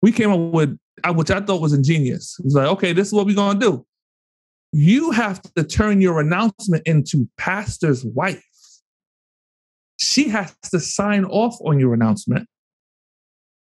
we 0.00 0.12
came 0.12 0.30
up 0.30 0.52
with, 0.52 0.78
uh, 1.02 1.12
which 1.12 1.30
I 1.30 1.40
thought 1.40 1.60
was 1.60 1.72
ingenious. 1.72 2.36
It 2.38 2.44
was 2.44 2.54
like, 2.54 2.68
okay, 2.68 2.92
this 2.92 3.08
is 3.08 3.12
what 3.12 3.26
we're 3.26 3.34
going 3.34 3.58
to 3.58 3.66
do. 3.66 3.86
You 4.72 5.10
have 5.10 5.42
to 5.54 5.64
turn 5.64 6.00
your 6.00 6.20
announcement 6.20 6.86
into 6.86 7.28
pastor's 7.36 8.04
wife. 8.04 8.44
She 9.98 10.28
has 10.28 10.54
to 10.70 10.80
sign 10.80 11.24
off 11.24 11.56
on 11.64 11.78
your 11.78 11.94
announcement. 11.94 12.48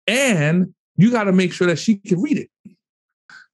And 0.07 0.75
you 0.97 1.11
got 1.11 1.25
to 1.25 1.33
make 1.33 1.53
sure 1.53 1.67
that 1.69 1.79
she 1.79 1.97
can 1.97 2.21
read 2.21 2.39
it. 2.39 2.51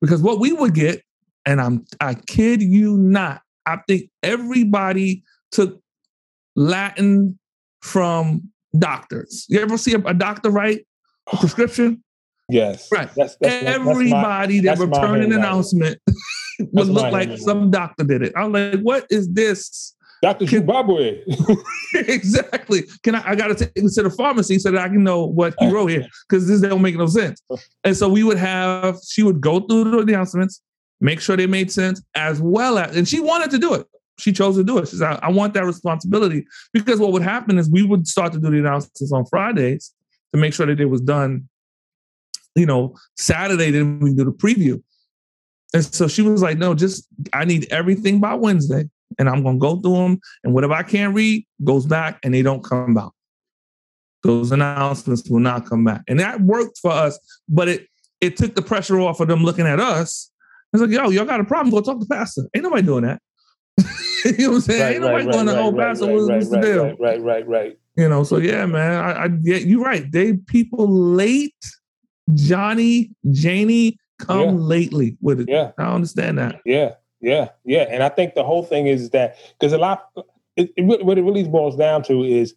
Because 0.01 0.23
what 0.23 0.39
we 0.41 0.53
would 0.53 0.75
get, 0.75 1.03
and 1.45 1.61
I'm 1.61 1.85
I 2.01 2.15
kid 2.15 2.63
you 2.63 2.97
not, 2.97 3.43
I 3.67 3.79
think 3.87 4.11
everybody 4.23 5.25
took 5.51 5.81
Latin 6.57 7.39
from 7.83 8.51
doctors. 8.77 9.47
You 9.49 9.61
ever 9.61 9.79
see 9.79 9.95
a, 9.95 9.99
a 9.99 10.15
doctor 10.15 10.51
write 10.51 10.87
a 11.33 11.37
prescription? 11.37 12.03
Yes, 12.51 12.89
Right. 12.91 13.11
That's, 13.15 13.37
that's, 13.41 13.63
that's 13.63 13.65
my- 13.65 13.71
Everybody 13.73 14.61
that 14.61 14.79
that's 14.79 14.91
my 14.91 15.01
returned 15.03 15.25
an 15.25 15.33
announcement 15.33 15.99
would 16.73 16.89
look 16.89 17.03
like 17.05 17.29
handwriting. 17.29 17.37
some 17.45 17.71
doctor 17.71 18.05
did 18.05 18.23
it. 18.23 18.33
I'm 18.37 18.53
like, 18.53 18.81
what 18.81 19.07
is 19.11 19.29
this? 19.33 19.95
Dr. 20.23 20.47
Zimbabwe. 20.47 21.23
exactly. 21.95 22.85
Can 23.03 23.15
I? 23.15 23.23
I 23.31 23.35
got 23.37 23.49
to 23.49 23.55
take 23.55 23.75
this 23.75 23.95
to 23.97 24.03
the 24.03 24.11
pharmacy 24.11 24.59
so 24.59 24.71
that 24.73 24.81
I 24.81 24.89
can 24.89 25.05
know 25.05 25.25
what 25.25 25.55
he 25.61 25.71
wrote 25.71 25.89
here 25.91 26.07
because 26.29 26.49
this 26.49 26.61
don't 26.61 26.83
make 26.83 26.97
no 26.97 27.07
sense. 27.07 27.41
And 27.85 27.97
so 27.97 28.09
we 28.09 28.25
would 28.25 28.39
have. 28.39 28.99
She 29.09 29.23
would 29.23 29.41
go 29.41 29.61
through 29.61 29.85
the 30.05 30.13
announcements. 30.13 30.61
make 31.01 31.21
sure 31.21 31.37
they 31.37 31.47
made 31.47 31.71
sense, 31.71 32.03
as 32.17 32.41
well 32.41 32.79
as, 32.79 32.97
and 32.97 33.07
she 33.07 33.21
wanted 33.21 33.51
to 33.53 33.59
do 33.59 33.75
it. 33.75 33.87
She 34.19 34.33
chose 34.33 34.57
to 34.57 34.65
do 34.65 34.79
it. 34.79 34.89
She 34.89 34.97
said, 34.97 35.19
I 35.23 35.31
want 35.31 35.55
that 35.55 35.65
responsibility 35.65 36.47
because 36.73 36.99
what 36.99 37.13
would 37.13 37.23
happen 37.23 37.59
is 37.59 37.71
we 37.71 37.85
would 37.85 38.07
start 38.07 38.33
to 38.33 38.41
do 38.41 38.51
the 38.51 38.59
announcements 38.59 39.13
on 39.13 39.25
Fridays 39.27 39.95
to 40.33 40.41
make 40.41 40.53
sure 40.53 40.67
that 40.67 40.81
it 40.81 40.87
was 40.87 41.01
done, 41.01 41.49
you 42.57 42.67
know, 42.67 42.97
Saturday, 43.17 43.71
then 43.71 44.01
we 44.01 44.13
do 44.13 44.25
the 44.25 44.33
preview. 44.33 44.83
And 45.73 45.85
so 45.85 46.09
she 46.09 46.23
was 46.23 46.43
like, 46.43 46.59
no, 46.59 46.75
just, 46.75 47.07
I 47.33 47.45
need 47.45 47.69
everything 47.71 48.21
by 48.21 48.35
Wednesday 48.35 48.89
and 49.19 49.29
I'm 49.29 49.45
to 49.45 49.55
go 49.55 49.77
through 49.81 49.97
them. 49.97 50.21
And 50.45 50.55
whatever 50.55 50.75
I 50.75 50.83
can't 50.83 51.15
read 51.15 51.47
goes 51.65 51.87
back 51.87 52.19
and 52.23 52.35
they 52.35 52.43
don't 52.43 52.65
come 52.65 52.97
out. 52.97 53.15
Those 54.25 54.51
announcements 54.51 55.29
will 55.29 55.41
not 55.41 55.69
come 55.69 55.85
back. 55.85 56.03
And 56.09 56.19
that 56.19 56.41
worked 56.41 56.79
for 56.79 56.91
us, 56.91 57.19
but 57.49 57.69
it, 57.69 57.87
it 58.21 58.37
took 58.37 58.55
the 58.55 58.63
pressure 58.63 58.99
off 59.01 59.21
of 59.21 59.29
them 59.29 59.45
looking 59.45 59.67
at 59.67 59.79
us. 59.79 60.31
It's 60.73 60.83
like, 60.83 60.91
yo, 60.91 61.09
y'all 61.11 61.25
got 61.25 61.41
a 61.41 61.45
problem? 61.45 61.71
Go 61.71 61.81
talk 61.81 62.01
to 62.01 62.07
pastor. 62.07 62.43
Ain't 62.55 62.65
nobody 62.65 62.83
doing 62.83 63.05
that. 63.05 63.23
you 64.25 64.33
know 64.39 64.49
what 64.51 64.55
I'm 64.57 64.61
saying? 64.63 64.81
Right, 64.83 64.93
Ain't 64.93 65.01
nobody 65.03 65.27
right, 65.27 65.33
going 65.33 65.47
right, 65.47 65.55
to, 65.55 65.71
right, 65.71 65.89
pastor, 65.89 66.07
right, 66.07 66.37
what's, 66.37 66.49
the 66.51 66.61
deal? 66.61 66.85
Right, 66.85 66.99
right, 67.01 67.23
right, 67.23 67.49
right. 67.49 67.79
You 67.97 68.09
know, 68.09 68.25
so 68.25 68.39
yeah, 68.39 68.65
man. 68.67 68.93
I, 68.93 69.25
I 69.25 69.29
yeah, 69.43 69.57
you're 69.57 69.83
right. 69.83 70.11
They 70.11 70.35
people 70.35 70.89
late, 70.89 71.55
Johnny, 72.35 73.11
Janie 73.31 73.99
come 74.19 74.41
Yeah. 74.41 74.51
lately 74.53 75.17
with 75.21 75.41
it. 75.41 75.49
Yeah. 75.49 75.73
I 75.79 75.93
understand 75.95 76.39
that. 76.39 76.61
Yeah, 76.65 76.95
yeah, 77.21 77.49
yeah. 77.65 77.87
And 77.91 78.03
I 78.03 78.09
think 78.09 78.35
the 78.35 78.45
whole 78.45 78.63
thing 78.65 78.87
is 78.87 79.11
that 79.11 79.37
because 79.59 79.73
a 79.73 79.79
lot, 79.79 80.09
it, 80.57 80.71
it, 80.77 80.83
what 80.83 81.19
it 81.19 81.23
really 81.23 81.45
boils 81.45 81.77
down 81.77 82.03
to 82.05 82.23
is 82.23 82.55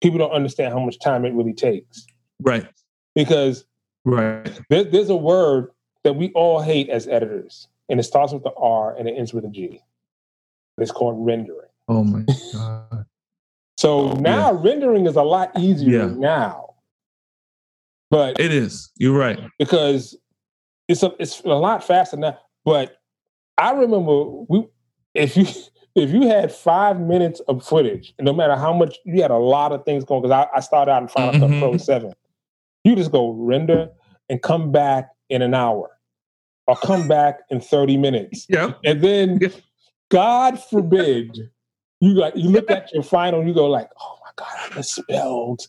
people 0.00 0.18
don't 0.18 0.32
understand 0.32 0.72
how 0.72 0.80
much 0.80 0.98
time 1.00 1.24
it 1.24 1.32
really 1.34 1.54
takes. 1.54 2.06
Right. 2.40 2.66
Because 3.14 3.64
Right. 4.04 4.48
there, 4.70 4.84
there's 4.84 5.10
a 5.10 5.16
word 5.16 5.70
that 6.04 6.14
we 6.14 6.30
all 6.32 6.62
hate 6.62 6.88
as 6.88 7.06
editors, 7.08 7.68
and 7.88 8.00
it 8.00 8.04
starts 8.04 8.32
with 8.32 8.42
the 8.42 8.52
R 8.56 8.94
and 8.96 9.08
it 9.08 9.12
ends 9.12 9.34
with 9.34 9.44
a 9.44 9.48
G. 9.48 9.82
It's 10.80 10.90
called 10.92 11.16
rendering. 11.24 11.68
Oh 11.88 12.04
my 12.04 12.24
God. 12.52 13.04
So 13.78 14.14
now 14.14 14.52
rendering 14.54 15.06
is 15.06 15.14
a 15.14 15.22
lot 15.22 15.52
easier 15.56 16.00
Yeah. 16.08 16.14
now, 16.16 16.74
but 18.10 18.40
It 18.40 18.52
is. 18.52 18.90
You're 18.96 19.16
right. 19.16 19.38
because 19.56 20.16
it's 20.88 21.04
a 21.04 21.12
it's 21.20 21.38
a 21.42 21.50
lot 21.50 21.84
faster 21.84 22.16
now. 22.16 22.36
But 22.64 22.96
I 23.56 23.70
remember 23.70 24.24
we 24.48 24.66
if 25.14 25.36
you 25.36 25.46
if 25.94 26.10
you 26.10 26.26
had 26.26 26.50
five 26.50 26.98
minutes 26.98 27.38
of 27.46 27.64
footage, 27.64 28.14
no 28.20 28.32
matter 28.32 28.56
how 28.56 28.72
much 28.72 28.96
you 29.04 29.22
had 29.22 29.30
a 29.30 29.36
lot 29.38 29.70
of 29.70 29.84
things 29.84 30.02
going, 30.04 30.22
because 30.22 30.32
I, 30.52 30.56
I 30.56 30.60
started 30.60 30.90
out 30.90 31.02
in 31.02 31.08
Final 31.08 31.38
Cut 31.38 31.48
Pro 31.60 31.72
Mhm. 31.74 31.80
Seven, 31.80 32.12
you 32.82 32.96
just 32.96 33.12
go 33.12 33.30
render 33.30 33.90
and 34.28 34.42
come 34.42 34.72
back 34.72 35.10
in 35.30 35.40
an 35.40 35.54
hour, 35.54 35.88
or 36.66 36.74
come 36.74 37.06
back 37.06 37.40
in 37.50 37.60
thirty 37.60 37.96
minutes, 37.96 38.44
Yeah. 38.48 38.72
and 38.84 39.02
then 39.02 39.38
Yeah. 39.40 39.48
God 40.10 40.62
forbid 40.62 41.36
you 42.00 42.10
like 42.14 42.34
you 42.36 42.48
look 42.50 42.70
at 42.70 42.92
your 42.92 43.02
final, 43.02 43.44
you 43.46 43.52
go 43.52 43.66
like, 43.66 43.90
oh 44.00 44.18
my 44.24 44.30
God, 44.36 44.70
I 44.72 44.74
misspelled 44.76 45.66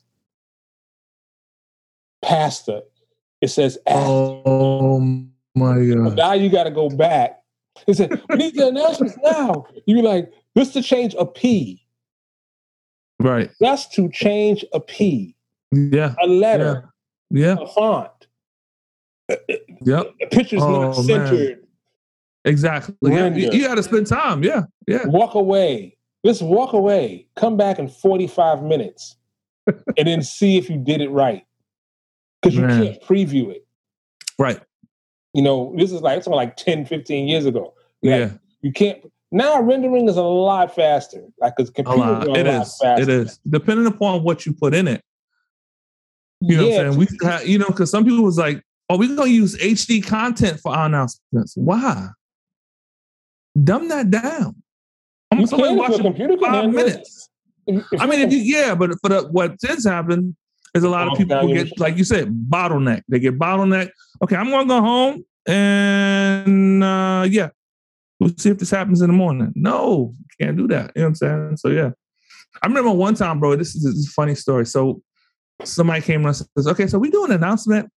pastor. 2.22 2.82
It 3.42 3.48
says 3.50 3.78
after. 3.88 4.00
Oh 4.02 5.00
my 5.56 5.86
God. 5.86 6.16
now 6.16 6.34
you 6.34 6.50
got 6.50 6.64
to 6.66 6.72
go 6.72 6.90
back. 6.90 7.42
He 7.86 7.94
said, 7.94 8.22
"We 8.30 8.36
need 8.36 8.56
the 8.56 8.68
announcements 8.68 9.16
now." 9.24 9.66
You 9.86 9.96
be 9.96 10.02
like, 10.02 10.32
"This 10.56 10.74
to 10.74 10.82
change 10.82 11.16
a 11.18 11.26
P. 11.26 11.82
Right. 13.22 13.50
That's 13.60 13.88
to 13.96 14.10
change 14.10 14.66
a 14.74 14.80
P, 14.80 15.36
Yeah. 15.72 16.16
a 16.22 16.28
letter, 16.28 16.90
Yeah. 17.30 17.56
a 17.60 17.68
font. 17.68 18.12
Yep. 19.30 20.14
The 20.20 20.28
picture's 20.32 20.62
Oh, 20.64 20.92
not 20.92 21.06
man. 21.08 21.62
Exactly. 22.46 22.96
Yeah. 23.02 23.22
Render. 23.22 23.40
You, 23.40 23.68
got 23.68 23.76
to 23.76 23.84
spend 23.84 24.08
time. 24.08 24.44
Yeah. 24.44 24.64
Yeah. 24.88 25.06
Walk 25.06 25.36
away. 25.36 25.98
Let's 26.24 26.42
walk 26.42 26.74
away. 26.74 27.28
Come 27.36 27.58
back 27.58 27.80
in 27.80 27.88
forty-five 27.88 28.64
minutes, 28.64 29.18
and 29.68 30.08
then 30.08 30.22
see 30.22 30.58
if 30.58 30.70
you 30.70 30.78
did 30.78 31.02
it 31.02 31.10
right. 31.10 31.46
Because 32.42 32.56
you 32.58 32.66
can't 32.68 33.02
preview 33.02 33.52
it. 33.52 33.66
Right. 34.38 34.62
You 35.34 35.42
know, 35.42 35.74
this 35.78 35.92
is 35.92 36.02
like 36.02 36.24
something 36.24 36.38
like 36.38 36.56
10, 36.56 36.86
15 36.86 37.28
years 37.28 37.46
ago. 37.46 37.74
Like, 38.02 38.20
Yeah. 38.20 38.32
You 38.62 38.72
can't. 38.72 39.00
Now 39.32 39.62
rendering 39.62 40.08
is 40.08 40.16
a 40.18 40.24
lot 40.24 40.74
faster. 40.74 41.22
Like 41.40 41.56
because 41.56 41.70
A 41.70 41.74
computers 41.74 42.00
lot. 42.00 42.28
are 42.28 42.30
a 42.30 42.34
It 42.40 42.46
lot 42.48 42.62
is. 42.62 42.78
faster. 42.82 43.04
It 43.04 43.10
is. 43.10 43.40
Depending 43.50 43.86
upon 43.86 44.24
what 44.24 44.46
you 44.46 44.54
put 44.54 44.74
in 44.74 44.88
it. 44.88 45.04
You 46.42 46.58
know 46.58 46.68
yeah, 46.68 46.78
what 46.78 46.86
I'm 46.86 46.94
saying? 46.94 47.08
We 47.22 47.28
have, 47.28 47.48
you 47.48 47.58
know, 47.60 47.68
because 47.68 47.92
some 47.92 48.06
people 48.06 48.24
was 48.24 48.38
like, 48.38 48.64
oh, 48.90 48.98
we're 48.98 49.14
gonna 49.16 49.30
use 49.30 49.58
HD 49.58 50.02
content 50.06 50.60
for 50.62 50.72
our 50.74 50.86
announcements. 50.86 51.54
Why? 51.56 52.08
Dumb 53.64 53.88
that 53.90 54.10
down. 54.10 54.56
I'm 55.32 55.46
somebody 55.46 55.76
can 55.76 55.92
if 55.94 56.18
your 56.20 56.28
watching 56.28 56.40
five 56.40 56.70
minutes. 56.70 57.30
If- 57.68 57.86
if 57.92 58.02
I 58.02 58.08
mean, 58.08 58.20
if 58.22 58.32
you 58.34 58.40
yeah, 58.40 58.74
but 58.74 58.92
for 59.02 59.10
the 59.10 59.28
what 59.32 59.60
tends 59.60 59.84
to 59.84 59.92
happen 59.92 60.36
is 60.74 60.84
a 60.84 60.90
lot 60.90 61.08
of 61.08 61.18
people 61.18 61.38
who 61.40 61.54
get, 61.54 61.80
like 61.80 61.98
you 61.98 62.04
said, 62.04 62.28
bottleneck. 62.50 63.04
They 63.08 63.20
get 63.20 63.38
bottleneck. 63.38 63.92
Okay, 64.24 64.36
I'm 64.36 64.50
gonna 64.50 64.68
go 64.68 64.82
home 64.82 65.24
and 65.48 66.84
uh 66.84 67.28
yeah, 67.30 67.50
we'll 68.20 68.32
see 68.38 68.50
if 68.50 68.58
this 68.58 68.72
happens 68.72 69.02
in 69.02 69.08
the 69.08 69.14
morning. 69.16 69.54
No, 69.56 70.16
can't 70.42 70.58
do 70.58 70.68
that. 70.70 70.92
You 70.96 71.02
know 71.02 71.06
what 71.06 71.08
I'm 71.10 71.16
saying? 71.16 71.58
So 71.58 71.70
yeah. 71.70 71.92
I 72.64 72.68
remember 72.68 72.92
one 72.92 73.14
time, 73.14 73.40
bro. 73.40 73.56
This 73.56 73.76
is, 73.76 73.84
this 73.84 73.94
is 73.94 74.08
a 74.08 74.12
funny 74.12 74.36
story. 74.36 74.66
So 74.66 75.02
somebody 75.64 76.02
came 76.02 76.26
and 76.26 76.36
says, 76.36 76.68
"Okay, 76.68 76.88
so 76.88 76.98
we 76.98 77.12
do 77.12 77.24
an 77.26 77.32
announcement. 77.32 77.90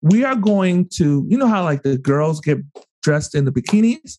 We 0.00 0.24
are 0.24 0.34
going 0.34 0.88
to, 0.94 1.26
you 1.28 1.36
know 1.36 1.46
how 1.46 1.62
like 1.62 1.82
the 1.82 1.98
girls 1.98 2.40
get 2.40 2.58
dressed 3.02 3.34
in 3.34 3.44
the 3.44 3.52
bikinis 3.52 4.18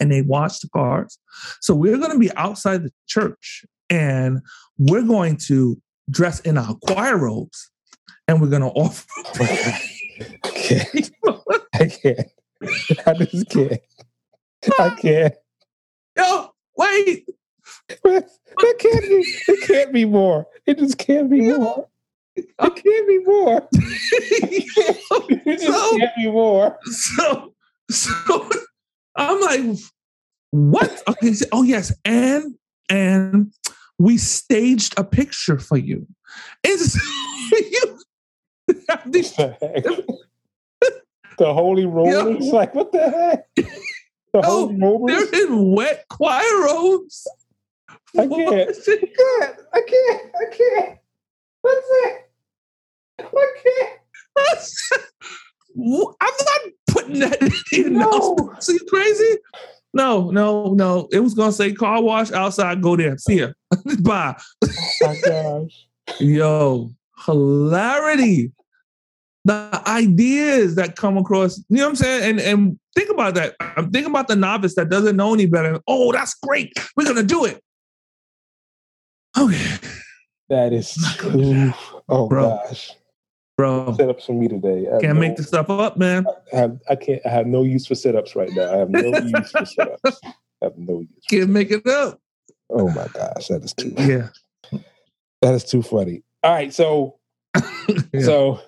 and 0.00 0.10
they 0.12 0.22
watch 0.22 0.60
the 0.60 0.68
cars. 0.68 1.18
So 1.60 1.74
we're 1.74 1.98
going 1.98 2.12
to 2.12 2.18
be 2.18 2.32
outside 2.36 2.82
the 2.84 2.90
church 3.06 3.64
and 3.90 4.40
we're 4.78 5.02
going 5.02 5.38
to 5.46 5.80
dress 6.10 6.40
in 6.40 6.58
our 6.58 6.74
choir 6.86 7.16
robes 7.16 7.70
and 8.28 8.40
we're 8.40 8.48
going 8.48 8.62
to 8.62 8.68
offer. 8.68 9.06
I 10.44 10.48
can't. 10.54 11.10
I 11.74 11.86
can't. 11.88 12.30
I 13.06 13.12
just 13.24 13.48
can't. 13.50 13.80
I 14.78 14.90
can't. 15.00 15.34
Yo, 16.16 16.50
wait. 16.78 17.28
There 18.02 18.22
can't 18.78 19.02
be. 19.02 19.24
It 19.48 19.66
can't 19.68 19.92
be 19.92 20.04
more. 20.06 20.46
It 20.66 20.78
just 20.78 20.98
can't 20.98 21.30
be 21.30 21.40
more. 21.52 21.86
It 22.34 22.46
can't 22.58 23.08
be 23.08 23.18
more. 23.24 23.68
It 23.72 25.58
just 25.58 25.66
So- 25.66 25.98
can't 25.98 26.16
be 26.16 26.30
more. 26.30 26.78
so 26.84 27.52
so 27.90 28.48
I'm 29.16 29.40
like, 29.40 29.78
what? 30.50 31.02
Okay, 31.08 31.32
so- 31.32 31.46
oh 31.52 31.62
yes, 31.62 31.92
and 32.04 32.54
and 32.88 33.52
we 33.98 34.16
staged 34.18 34.94
a 34.98 35.04
picture 35.04 35.58
for 35.58 35.76
you. 35.78 36.06
It's 36.62 36.94
you 37.52 37.98
The 38.68 39.56
heck? 39.60 39.84
The 41.38 41.52
holy 41.52 41.84
rollers. 41.84 42.46
Like 42.46 42.74
what 42.74 42.92
the 42.92 43.10
heck? 43.10 43.46
The 43.56 43.66
Oh, 44.42 44.68
holy 44.68 44.80
rollers. 44.80 45.30
they're 45.30 45.42
in 45.46 45.72
wet 45.74 46.06
choir 46.08 46.42
robes. 46.64 47.26
I 48.18 48.26
can't. 48.26 48.70
I 48.70 48.72
can't. 48.72 49.56
I 49.74 49.80
can't. 49.82 50.30
I 50.34 50.44
can't. 50.56 50.98
That's 51.62 51.90
it. 51.90 52.26
I 53.20 53.24
can't. 53.62 54.00
I'm 56.20 56.36
not 56.40 56.72
putting 57.06 57.20
that 57.20 57.42
in 57.72 57.94
the 57.94 57.98
No. 58.00 58.08
announcement. 58.10 58.62
So 58.62 58.72
you 58.72 58.80
crazy? 58.88 59.38
No, 59.94 60.30
no, 60.30 60.74
no. 60.74 61.08
It 61.12 61.20
was 61.20 61.34
gonna 61.34 61.52
say 61.52 61.72
car 61.72 62.02
wash 62.02 62.30
outside. 62.32 62.82
Go 62.82 62.96
there. 62.96 63.16
See 63.18 63.40
ya. 63.40 63.48
Bye. 64.00 64.36
Oh. 65.02 65.68
Yo, 66.20 66.90
hilarity. 67.24 68.52
The 69.44 69.82
ideas 69.86 70.74
that 70.74 70.96
come 70.96 71.16
across, 71.16 71.58
you 71.68 71.76
know 71.76 71.84
what 71.84 71.88
I'm 71.90 71.96
saying? 71.96 72.30
And 72.30 72.40
and 72.40 72.78
think 72.96 73.10
about 73.10 73.34
that. 73.36 73.54
I'm 73.60 73.90
thinking 73.90 74.10
about 74.10 74.26
the 74.28 74.34
novice 74.36 74.74
that 74.74 74.88
doesn't 74.88 75.16
know 75.16 75.32
any 75.34 75.46
better. 75.46 75.80
Oh, 75.86 76.10
that's 76.12 76.34
great. 76.34 76.72
We're 76.96 77.04
gonna 77.06 77.22
do 77.22 77.44
it. 77.44 77.62
Oh, 79.36 79.48
okay, 79.48 79.76
That 80.48 80.72
is 80.72 80.94
too. 81.18 81.72
Oh 82.08 82.28
Bro. 82.28 82.60
gosh. 82.66 82.92
Bro. 83.56 83.94
Setups 83.98 84.26
for 84.26 84.32
me 84.32 84.48
today. 84.48 84.86
I 84.88 85.00
Can't 85.00 85.14
no- 85.14 85.20
make 85.20 85.36
this 85.36 85.48
stuff 85.48 85.70
up, 85.70 85.96
man. 85.96 86.26
I 86.52 86.56
have. 86.56 86.78
I 86.88 86.96
can't. 86.96 87.20
I 87.24 87.30
have 87.30 87.46
no 87.46 87.62
use 87.62 87.86
for 87.86 87.94
setups 87.94 88.34
right 88.34 88.50
now. 88.52 88.72
I 88.72 88.76
have 88.78 88.90
no 88.90 89.00
use 89.02 89.50
for 89.50 89.60
setups. 89.60 90.16
I 90.24 90.34
have 90.62 90.76
no 90.76 91.00
use. 91.00 91.24
Can't 91.30 91.50
make 91.50 91.70
it 91.70 91.86
up. 91.86 92.20
Oh 92.70 92.88
my 92.88 93.06
gosh, 93.12 93.48
that 93.48 93.62
is 93.64 93.72
too. 93.74 93.94
Yeah. 93.96 94.28
That 95.42 95.54
is 95.54 95.64
too 95.64 95.82
funny. 95.82 96.22
All 96.42 96.52
right, 96.52 96.72
so 96.72 97.16
Yeah. 98.12 98.22
so 98.22 98.60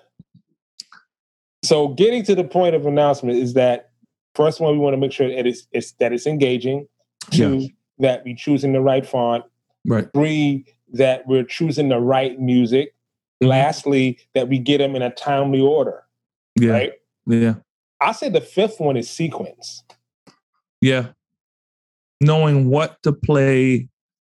so 1.63 1.89
getting 1.89 2.23
to 2.23 2.35
the 2.35 2.43
point 2.43 2.75
of 2.75 2.85
announcement 2.85 3.37
is 3.37 3.53
that 3.55 3.89
first 4.35 4.59
one 4.61 4.71
we 4.73 4.79
want 4.79 4.93
to 4.93 4.97
make 4.97 5.11
sure 5.11 5.27
that 5.27 5.45
it's, 5.45 5.67
it's 5.73 5.91
that 5.93 6.13
it's 6.13 6.25
engaging. 6.25 6.87
Two, 7.31 7.67
that 7.99 8.23
we 8.23 8.33
choosing 8.33 8.71
the 8.73 8.79
right 8.81 9.05
font. 9.05 9.43
Right. 9.85 10.07
Three, 10.13 10.65
that 10.93 11.27
we're 11.27 11.43
choosing 11.43 11.89
the 11.89 11.99
right 11.99 12.39
music. 12.39 12.95
Mhm. 13.41 13.47
Lastly, 13.47 14.19
that 14.33 14.47
we 14.47 14.59
get 14.59 14.79
them 14.79 14.95
in 14.95 15.01
a 15.01 15.11
timely 15.11 15.61
order. 15.61 16.03
Yeah. 16.55 16.71
Right. 16.71 16.93
Yeah. 17.25 17.55
I 18.01 18.11
say 18.11 18.29
the 18.29 18.41
fifth 18.41 18.79
one 18.79 18.97
is 18.97 19.09
sequence. 19.09 19.83
Yeah. 20.81 21.09
Knowing 22.21 22.69
what 22.69 23.01
to 23.03 23.13
play 23.13 23.87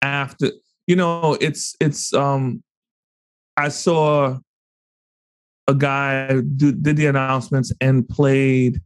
after, 0.02 0.50
you 0.86 0.96
know, 0.96 1.36
it's 1.40 1.76
it's 1.80 2.12
um 2.14 2.62
I 3.56 3.68
saw 3.68 4.38
a 5.68 5.74
guy 5.74 6.40
do, 6.56 6.72
did 6.72 6.96
the 6.96 7.06
announcements 7.06 7.72
and 7.80 8.08
played 8.08 8.80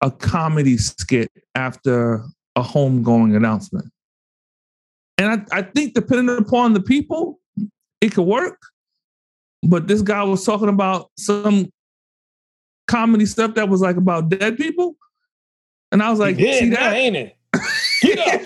a 0.00 0.10
comedy 0.10 0.76
skit 0.76 1.30
after 1.54 2.24
a 2.56 2.62
homegoing 2.62 3.34
announcement. 3.34 3.90
And 5.16 5.46
I, 5.52 5.58
I 5.58 5.62
think 5.62 5.94
depending 5.94 6.36
upon 6.36 6.74
the 6.74 6.80
people, 6.80 7.40
it 8.00 8.14
could 8.14 8.24
work. 8.24 8.60
But 9.66 9.86
this 9.88 10.02
guy 10.02 10.22
was 10.24 10.44
talking 10.44 10.68
about 10.68 11.10
some 11.16 11.70
comedy 12.86 13.26
stuff 13.26 13.54
that 13.54 13.68
was 13.68 13.80
like 13.80 13.96
about 13.96 14.28
dead 14.28 14.56
people. 14.56 14.96
And 15.92 16.02
I 16.02 16.10
was 16.10 16.18
like, 16.18 16.38
yeah, 16.38 16.58
see 16.58 16.70
that? 16.70 16.92
ain't 16.94 17.16
it? 17.16 17.36
Get 18.02 18.18
up. 18.18 18.40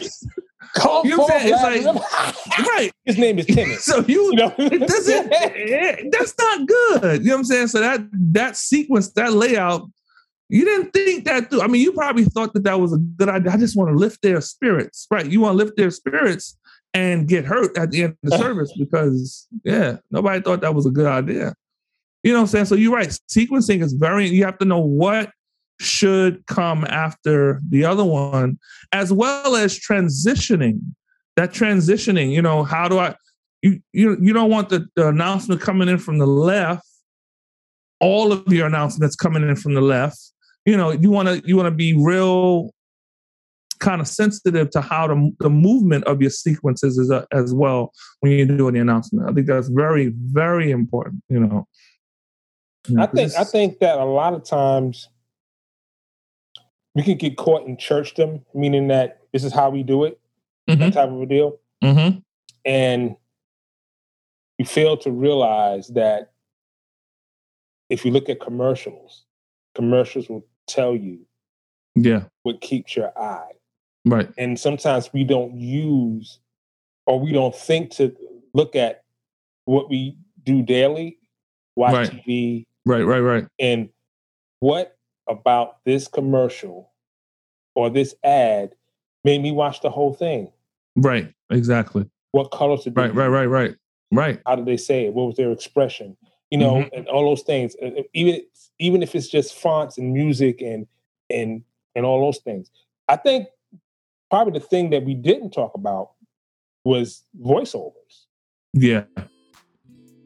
Come 0.74 1.06
You 1.06 1.16
know 1.16 1.22
what 1.24 1.32
I'm 1.32 1.40
saying? 1.40 1.54
It's 1.54 1.86
like, 1.86 2.58
right. 2.68 2.90
His 3.04 3.18
name 3.18 3.38
is 3.38 3.46
Timmy. 3.46 3.74
So 3.76 4.04
you, 4.06 4.24
You 4.26 4.34
know? 4.34 4.50
doesn't, 4.56 5.28
it- 5.32 6.12
that's 6.12 6.34
not 6.38 6.66
good. 6.68 7.22
You 7.22 7.28
know 7.28 7.34
what 7.34 7.38
I'm 7.38 7.44
saying? 7.44 7.68
So 7.68 7.80
that 7.80 8.00
that 8.12 8.56
sequence, 8.56 9.10
that 9.12 9.32
layout, 9.32 9.88
you 10.50 10.64
didn't 10.64 10.92
think 10.92 11.24
that 11.24 11.50
through. 11.50 11.62
I 11.62 11.66
mean, 11.66 11.82
you 11.82 11.92
probably 11.92 12.24
thought 12.24 12.52
that 12.54 12.64
that 12.64 12.78
was 12.80 12.92
a 12.92 12.98
good 12.98 13.28
idea. 13.28 13.52
I 13.52 13.56
just 13.56 13.76
want 13.76 13.90
to 13.90 13.96
lift 13.96 14.22
their 14.22 14.40
spirits, 14.40 15.06
right? 15.10 15.26
You 15.26 15.40
want 15.40 15.54
to 15.58 15.64
lift 15.64 15.76
their 15.76 15.90
spirits 15.90 16.56
and 16.94 17.28
get 17.28 17.44
hurt 17.44 17.76
at 17.76 17.90
the 17.90 18.04
end 18.04 18.16
of 18.22 18.30
the 18.30 18.38
service 18.38 18.72
because, 18.78 19.46
yeah, 19.64 19.98
nobody 20.10 20.40
thought 20.40 20.60
that 20.62 20.74
was 20.74 20.86
a 20.86 20.90
good 20.90 21.06
idea. 21.06 21.54
You 22.22 22.32
know 22.32 22.40
what 22.40 22.42
I'm 22.42 22.48
saying? 22.48 22.64
So 22.66 22.74
you're 22.74 22.94
right. 22.94 23.08
Sequencing 23.30 23.82
is 23.82 23.92
very. 23.92 24.28
You 24.28 24.44
have 24.44 24.58
to 24.58 24.64
know 24.64 24.80
what 24.80 25.30
should 25.80 26.44
come 26.46 26.84
after 26.84 27.60
the 27.68 27.84
other 27.84 28.04
one, 28.04 28.58
as 28.92 29.12
well 29.12 29.54
as 29.54 29.78
transitioning. 29.78 30.80
That 31.36 31.52
transitioning, 31.52 32.32
you 32.32 32.42
know, 32.42 32.64
how 32.64 32.88
do 32.88 32.98
I? 32.98 33.14
You 33.62 33.80
you 33.92 34.16
you 34.20 34.32
don't 34.32 34.50
want 34.50 34.68
the, 34.70 34.88
the 34.96 35.08
announcement 35.08 35.60
coming 35.60 35.88
in 35.88 35.98
from 35.98 36.18
the 36.18 36.26
left. 36.26 36.84
All 38.00 38.32
of 38.32 38.52
your 38.52 38.66
announcements 38.66 39.16
coming 39.16 39.42
in 39.42 39.56
from 39.56 39.74
the 39.74 39.80
left. 39.80 40.18
You 40.64 40.76
know, 40.76 40.90
you 40.90 41.10
want 41.10 41.28
to 41.28 41.42
you 41.46 41.56
want 41.56 41.66
to 41.66 41.74
be 41.74 41.94
real 41.94 42.72
kind 43.78 44.00
of 44.00 44.08
sensitive 44.08 44.70
to 44.70 44.80
how 44.80 45.06
the, 45.06 45.32
the 45.40 45.50
movement 45.50 46.04
of 46.04 46.20
your 46.20 46.30
sequences 46.30 46.98
is 46.98 47.10
uh, 47.10 47.24
as 47.32 47.54
well 47.54 47.92
when 48.20 48.32
you're 48.32 48.46
doing 48.46 48.74
the 48.74 48.80
announcement. 48.80 49.28
I 49.28 49.32
think 49.32 49.46
that's 49.46 49.68
very 49.68 50.12
very 50.16 50.70
important. 50.70 51.22
You 51.28 51.40
know, 51.40 51.66
You 52.88 52.96
know, 52.96 53.02
I 53.02 53.06
think 53.06 53.32
I 53.34 53.44
think 53.44 53.78
that 53.80 53.98
a 53.98 54.04
lot 54.04 54.34
of 54.34 54.44
times 54.44 55.08
we 56.94 57.02
can 57.02 57.16
get 57.16 57.36
caught 57.36 57.66
in 57.66 57.76
churchdom, 57.76 58.44
meaning 58.54 58.88
that 58.88 59.20
this 59.32 59.44
is 59.44 59.52
how 59.52 59.70
we 59.70 59.82
do 59.82 60.04
it, 60.04 60.18
Mhm, 60.68 60.78
that 60.78 60.92
type 60.94 61.08
of 61.10 61.20
a 61.20 61.26
deal, 61.26 61.58
mhm. 61.82 62.22
and 62.64 63.16
we 64.58 64.64
fail 64.64 64.96
to 64.96 65.10
realize 65.12 65.88
that 65.88 66.32
if 67.88 68.04
you 68.04 68.10
look 68.10 68.28
at 68.28 68.40
commercials, 68.40 69.24
commercials 69.74 70.28
will 70.28 70.44
tell 70.66 70.96
you 70.96 71.20
yeah, 71.94 72.24
what 72.42 72.60
keeps 72.60 72.96
your 72.96 73.16
eye, 73.18 73.52
right, 74.10 74.28
and 74.38 74.58
sometimes 74.58 75.12
we 75.12 75.24
don't 75.24 75.54
use 75.56 76.38
or 77.06 77.18
we 77.20 77.32
don't 77.32 77.54
think 77.54 77.90
to 77.92 78.14
look 78.54 78.76
at 78.76 79.04
what 79.64 79.88
we 79.88 80.16
do 80.44 80.62
daily, 80.62 81.18
watch 81.76 81.94
Right. 81.94 82.10
TV, 82.26 82.66
right, 82.86 83.02
right, 83.02 83.20
right. 83.20 83.46
and 83.58 83.88
what 84.60 84.96
about 85.28 85.84
this 85.84 86.08
commercial 86.08 86.90
or 87.74 87.90
this 87.90 88.14
ad 88.24 88.74
made 89.24 89.40
me 89.42 89.52
watch 89.52 89.80
the 89.82 89.90
whole 89.90 90.14
thing? 90.14 90.50
Right, 90.96 91.32
exactly. 91.50 92.08
What 92.32 92.50
colors 92.50 92.84
did 92.84 92.94
they 92.94 93.02
Right, 93.02 93.14
right, 93.14 93.28
right, 93.28 93.46
right, 93.46 93.74
right. 94.12 94.40
How 94.46 94.56
did 94.56 94.66
they 94.66 94.76
say 94.76 95.06
it? 95.06 95.14
What 95.14 95.26
was 95.28 95.36
their 95.36 95.52
expression? 95.52 96.16
You 96.50 96.58
know, 96.58 96.76
Mhm. 96.76 96.90
and 96.92 97.08
all 97.08 97.24
those 97.28 97.42
things. 97.42 97.76
Even 98.14 98.42
even 98.78 99.02
if 99.02 99.14
it's 99.14 99.28
just 99.28 99.54
fonts 99.54 99.98
and 99.98 100.12
music 100.12 100.60
and 100.62 100.86
and 101.30 101.62
and 101.94 102.06
all 102.06 102.20
those 102.20 102.38
things. 102.38 102.70
I 103.08 103.16
think 103.16 103.48
probably 104.30 104.58
the 104.58 104.64
thing 104.64 104.90
that 104.90 105.04
we 105.04 105.14
didn't 105.14 105.50
talk 105.50 105.72
about 105.74 106.10
was 106.84 107.24
voiceovers. 107.40 107.92
Yeah. 108.72 109.04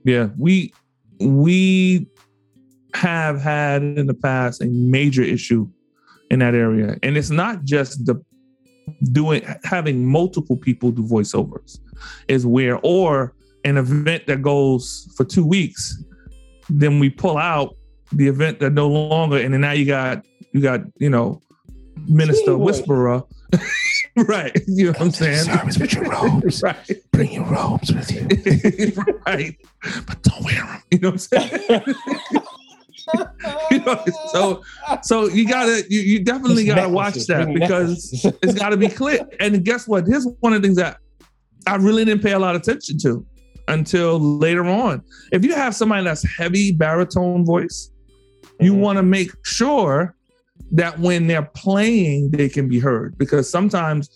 Yeah. 0.04 0.28
We 0.36 0.72
we 1.20 2.06
have 2.94 3.40
had 3.40 3.82
in 3.82 4.06
the 4.06 4.14
past 4.14 4.62
a 4.62 4.66
major 4.66 5.22
issue 5.22 5.68
in 6.30 6.40
that 6.40 6.54
area. 6.54 6.96
And 7.02 7.16
it's 7.16 7.30
not 7.30 7.64
just 7.64 8.04
the 8.06 8.20
doing 9.12 9.42
having 9.64 10.04
multiple 10.04 10.56
people 10.56 10.90
do 10.90 11.02
voiceovers 11.02 11.78
is 12.28 12.44
where 12.44 12.78
or 12.82 13.34
an 13.64 13.76
event 13.76 14.26
that 14.26 14.42
goes 14.42 15.12
for 15.16 15.24
two 15.24 15.46
weeks, 15.46 16.02
then 16.68 16.98
we 16.98 17.08
pull 17.08 17.38
out 17.38 17.76
the 18.10 18.26
event 18.26 18.58
that 18.60 18.72
no 18.72 18.88
longer 18.88 19.38
and 19.38 19.54
then 19.54 19.60
now 19.60 19.72
you 19.72 19.86
got 19.86 20.24
you 20.52 20.60
got, 20.60 20.80
you 20.98 21.08
know, 21.08 21.40
Minister. 22.08 22.58
Whisperer. 22.58 23.22
right. 24.16 24.52
You 24.66 24.86
know 24.86 24.90
what 24.92 25.00
I'm 25.00 25.10
saying? 25.10 25.44
Service 25.44 25.78
with 25.78 25.92
your 25.94 26.04
robes. 26.10 26.62
right. 26.62 26.90
Bring 27.12 27.32
your 27.32 27.44
robes 27.44 27.92
with 27.92 28.10
you. 28.12 28.92
right. 29.26 29.56
But 30.06 30.22
don't 30.22 30.44
wear 30.44 30.54
them. 30.54 30.82
You 30.90 30.98
know 30.98 31.10
what 31.10 31.28
I'm 31.32 31.40
saying? 31.40 31.94
you 33.70 33.78
know, 33.80 34.04
so 34.32 34.62
so 35.02 35.26
you 35.28 35.46
gotta 35.48 35.82
you, 35.88 36.00
you 36.00 36.24
definitely 36.24 36.64
gotta 36.64 36.88
watch 36.88 37.14
that 37.26 37.52
because 37.52 38.24
it's 38.42 38.54
gotta 38.54 38.76
be 38.76 38.88
clear. 38.88 39.20
And 39.40 39.64
guess 39.64 39.88
what? 39.88 40.06
Here's 40.06 40.26
one 40.40 40.52
of 40.52 40.62
the 40.62 40.68
things 40.68 40.76
that 40.78 40.98
I 41.66 41.76
really 41.76 42.04
didn't 42.04 42.22
pay 42.22 42.32
a 42.32 42.38
lot 42.38 42.54
of 42.54 42.62
attention 42.62 42.98
to 42.98 43.26
until 43.68 44.18
later 44.20 44.64
on. 44.66 45.02
If 45.32 45.44
you 45.44 45.54
have 45.54 45.74
somebody 45.74 46.04
that's 46.04 46.24
heavy 46.36 46.72
baritone 46.72 47.44
voice, 47.44 47.90
you 48.60 48.72
Mhm. 48.74 48.78
want 48.80 48.96
to 48.98 49.02
make 49.02 49.30
sure 49.44 50.14
that 50.72 50.98
when 50.98 51.26
they're 51.26 51.48
playing, 51.54 52.30
they 52.30 52.48
can 52.48 52.68
be 52.68 52.78
heard. 52.78 53.16
Because 53.18 53.48
sometimes, 53.50 54.08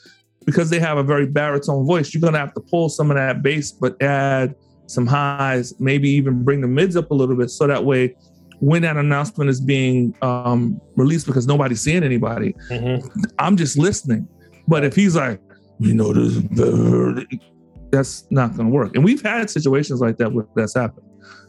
because 0.45 0.71
they 0.71 0.81
have 0.81 0.99
a 0.99 1.03
very 1.03 1.27
baritone 1.27 1.87
voice, 1.87 2.13
you're 2.13 2.21
gonna 2.21 2.39
have 2.39 2.55
to 2.55 2.61
pull 2.61 2.89
some 2.89 3.11
of 3.11 3.17
that 3.17 3.43
bass, 3.43 3.73
but 3.73 4.01
add 4.03 4.55
some 4.87 5.07
highs, 5.07 5.75
maybe 5.81 6.09
even 6.09 6.45
bring 6.45 6.61
the 6.61 6.69
mids 6.69 6.97
up 6.97 7.11
a 7.11 7.15
little 7.15 7.37
bit, 7.37 7.51
so 7.51 7.67
that 7.67 7.85
way, 7.85 8.15
when 8.61 8.81
that 8.83 8.97
announcement 8.97 9.51
is 9.51 9.61
being 9.61 10.15
um, 10.23 10.81
released, 10.97 11.27
because 11.27 11.47
nobody's 11.47 11.81
seeing 11.81 12.03
anybody, 12.03 12.55
Mhm. 12.71 13.07
I'm 13.39 13.57
just 13.57 13.77
listening. 13.77 14.27
But 14.69 14.83
if 14.85 14.97
he's 14.97 15.15
like, 15.15 15.41
you 15.79 15.93
know, 15.93 16.13
this, 16.13 16.43
that's 17.91 18.27
not 18.31 18.57
going 18.57 18.69
to 18.69 18.73
work. 18.75 18.95
And 18.95 19.05
we've 19.05 19.23
had 19.23 19.51
situations 19.51 20.01
like 20.01 20.17
that 20.19 20.33
where 20.33 20.47
that's 20.55 20.75
happened, 20.75 21.07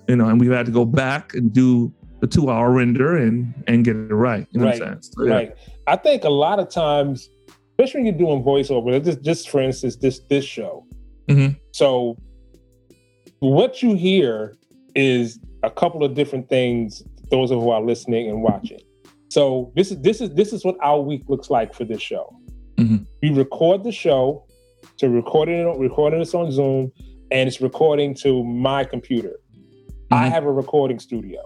you 0.07 0.15
know, 0.15 0.27
and 0.27 0.39
we've 0.39 0.51
had 0.51 0.65
to 0.65 0.71
go 0.71 0.83
back 0.85 1.33
and 1.33 1.51
do 1.53 1.93
the 2.19 2.27
two 2.27 2.49
hour 2.49 2.71
render 2.71 3.15
and 3.17 3.53
and 3.67 3.85
get 3.85 3.95
it 3.95 4.13
right. 4.13 4.47
You 4.51 4.59
know 4.59 4.65
what 4.67 4.75
I'm 4.75 4.79
saying? 4.81 4.97
So, 5.01 5.23
yeah. 5.25 5.33
Right. 5.33 5.55
I 5.87 5.95
think 5.95 6.23
a 6.23 6.29
lot 6.29 6.59
of 6.59 6.69
times, 6.69 7.29
especially 7.71 7.99
when 8.01 8.05
you're 8.07 8.27
doing 8.27 8.43
voiceover, 8.43 9.03
just, 9.03 9.21
just 9.21 9.49
for 9.49 9.61
instance, 9.61 9.95
this 9.97 10.19
this 10.29 10.45
show. 10.45 10.85
Mhm. 11.27 11.57
So, 11.73 12.17
what 13.39 13.83
you 13.83 13.95
hear 13.95 14.55
is 14.95 15.39
a 15.63 15.69
couple 15.69 16.03
of 16.03 16.13
different 16.15 16.49
things. 16.49 17.03
Those 17.29 17.51
of 17.51 17.57
you 17.57 17.63
who 17.63 17.69
are 17.71 17.81
listening 17.81 18.29
and 18.29 18.41
watching. 18.41 18.79
So 19.29 19.71
this 19.75 19.91
is 19.91 19.99
this 20.01 20.21
is 20.21 20.33
this 20.35 20.53
is 20.53 20.63
what 20.63 20.77
our 20.81 21.01
week 21.01 21.23
looks 21.27 21.49
like 21.49 21.73
for 21.73 21.83
this 21.83 22.01
show. 22.01 22.33
Mhm. 22.77 23.05
We 23.21 23.29
record 23.31 23.83
the 23.83 23.91
show, 23.91 24.45
so 24.95 25.07
recording 25.07 25.55
it, 25.59 25.77
recording 25.77 26.19
this 26.19 26.33
on 26.33 26.51
Zoom, 26.51 26.91
and 27.31 27.47
it's 27.47 27.59
recording 27.59 28.13
to 28.15 28.43
my 28.43 28.83
computer. 28.85 29.35
I 30.11 30.27
Mhm. 30.27 30.31
have 30.31 30.45
a 30.45 30.51
recording 30.51 30.99
studio. 30.99 31.41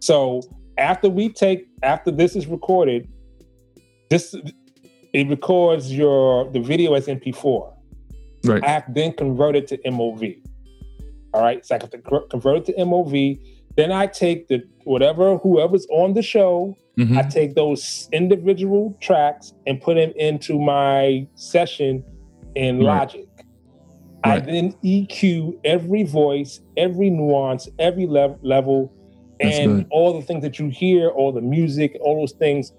So 0.00 0.40
after 0.78 1.08
we 1.08 1.28
take 1.28 1.66
after 1.82 2.10
this 2.10 2.34
is 2.36 2.46
recorded, 2.46 3.08
this 4.08 4.34
it 5.12 5.28
records 5.28 5.92
your 5.96 6.50
the 6.50 6.60
video 6.60 6.94
as 6.94 7.06
MP4. 7.06 7.72
Right. 8.44 8.64
I 8.64 8.68
have 8.68 8.86
to 8.86 8.92
then 8.92 9.12
convert 9.12 9.56
it 9.56 9.66
to 9.68 9.78
MOV. 9.78 10.40
All 11.32 11.42
right, 11.42 11.64
so 11.64 11.76
I 11.76 11.78
have 11.80 11.90
to 11.90 11.98
convert 11.98 12.56
it 12.56 12.64
to 12.66 12.72
MOV. 12.84 13.38
Then 13.76 13.92
I 13.92 14.06
take 14.06 14.48
the 14.48 14.62
whatever 14.84 15.36
whoever's 15.36 15.86
on 15.90 16.14
the 16.14 16.22
show, 16.22 16.76
Mhm. 16.98 17.16
I 17.16 17.22
take 17.28 17.54
those 17.54 18.08
individual 18.12 18.96
tracks 19.00 19.52
and 19.66 19.80
put 19.80 19.94
them 19.94 20.12
into 20.16 20.58
my 20.58 21.26
session 21.34 22.02
in 22.56 22.78
Right. 22.78 22.98
Logic. 22.98 23.26
I 24.24 24.38
then 24.40 24.74
EQ 24.82 25.58
every 25.64 26.02
voice, 26.02 26.60
every 26.76 27.08
nuance, 27.10 27.68
every 27.78 28.06
lev- 28.06 28.38
level, 28.42 28.92
That's 29.40 29.58
and 29.58 29.76
good. 29.76 29.86
all 29.90 30.18
the 30.18 30.24
things 30.26 30.42
that 30.42 30.58
you 30.58 30.68
hear, 30.68 31.08
all 31.08 31.32
the 31.32 31.40
music, 31.40 31.96
all 32.00 32.20
those 32.20 32.32
things. 32.32 32.72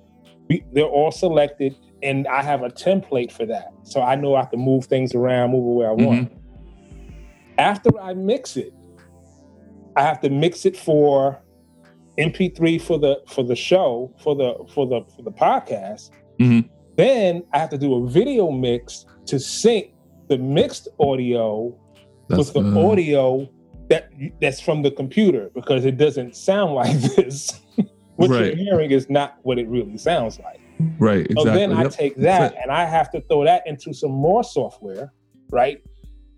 We, 0.50 0.64
they're 0.74 0.84
all 0.84 1.12
selected, 1.12 1.76
and 2.04 2.28
I 2.28 2.42
have 2.42 2.62
a 2.64 2.70
template 2.70 3.32
for 3.32 3.46
that, 3.46 3.72
so 3.84 4.02
I 4.02 4.16
know 4.16 4.36
I 4.36 4.46
can 4.46 4.60
move 4.60 4.86
things 4.86 5.16
around, 5.16 5.52
move 5.52 5.66
it 5.66 5.78
where 5.78 5.90
I 5.90 5.94
want. 5.94 6.30
Mm-hmm. 6.30 7.60
After 7.60 7.90
I 8.02 8.14
mix 8.14 8.58
it, 8.58 8.74
I 9.96 10.02
have 10.02 10.20
to 10.22 10.30
mix 10.30 10.66
it 10.66 10.76
for 10.76 11.42
MP3 12.18 12.82
for 12.82 13.00
the 13.00 13.22
for 13.28 13.44
the 13.44 13.56
show 13.56 14.14
for 14.22 14.36
the 14.36 14.56
for 14.74 14.86
the 14.88 15.02
for 15.16 15.22
the 15.22 15.32
podcast. 15.32 16.12
Mhm. 16.40 16.70
Then 16.98 17.44
I 17.54 17.60
have 17.60 17.70
to 17.70 17.78
do 17.78 17.96
a 17.96 18.08
video 18.10 18.52
mix 18.52 19.06
to 19.28 19.40
sync 19.40 19.94
the 20.28 20.38
mixed 20.38 20.88
audio 21.00 21.76
with 22.30 22.54
the 22.54 22.62
uh, 22.62 22.90
audio 22.90 23.50
that 23.92 24.10
that's 24.42 24.60
from 24.68 24.82
the 24.82 24.92
computer 24.92 25.44
because 25.54 25.86
it 25.86 25.98
doesn't 25.98 26.36
sound 26.36 26.74
like 26.82 26.98
this. 27.16 27.62
what 28.16 28.30
Right. 28.30 28.46
you're 28.48 28.56
hearing 28.56 28.92
is 28.92 29.10
not 29.10 29.30
what 29.44 29.58
it 29.60 29.68
really 29.68 29.98
sounds 29.98 30.40
like. 30.48 30.60
right. 31.00 31.26
Exactly. 31.30 31.44
So 31.44 31.58
then 31.60 31.70
I 31.74 31.84
take 31.88 32.16
that 32.18 32.56
and 32.62 32.72
I 32.72 32.84
have 32.86 33.10
to 33.12 33.22
throw 33.28 33.44
that 33.46 33.62
into 33.68 33.94
some 33.94 34.12
more 34.12 34.44
software, 34.44 35.12
right? 35.52 35.80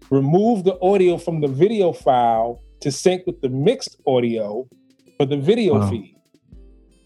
Remove 0.09 0.63
the 0.69 0.77
audio 0.81 1.17
from 1.17 1.39
the 1.41 1.47
video 1.47 1.93
file 1.93 2.61
to 2.81 2.91
sync 2.91 3.25
with 3.25 3.39
the 3.41 3.49
mixed 3.49 3.95
audio 4.05 4.67
for 5.17 5.25
the 5.25 5.37
video 5.37 5.73
Wow. 5.79 5.89
feed. 5.89 6.15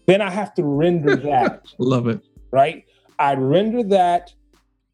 Then 0.06 0.20
I 0.20 0.30
have 0.30 0.52
to 0.54 0.64
render 0.64 1.14
that, 1.30 1.62
Love 1.78 2.08
it. 2.08 2.20
right? 2.50 2.84
I 3.18 3.34
render 3.34 3.82
that 3.98 4.32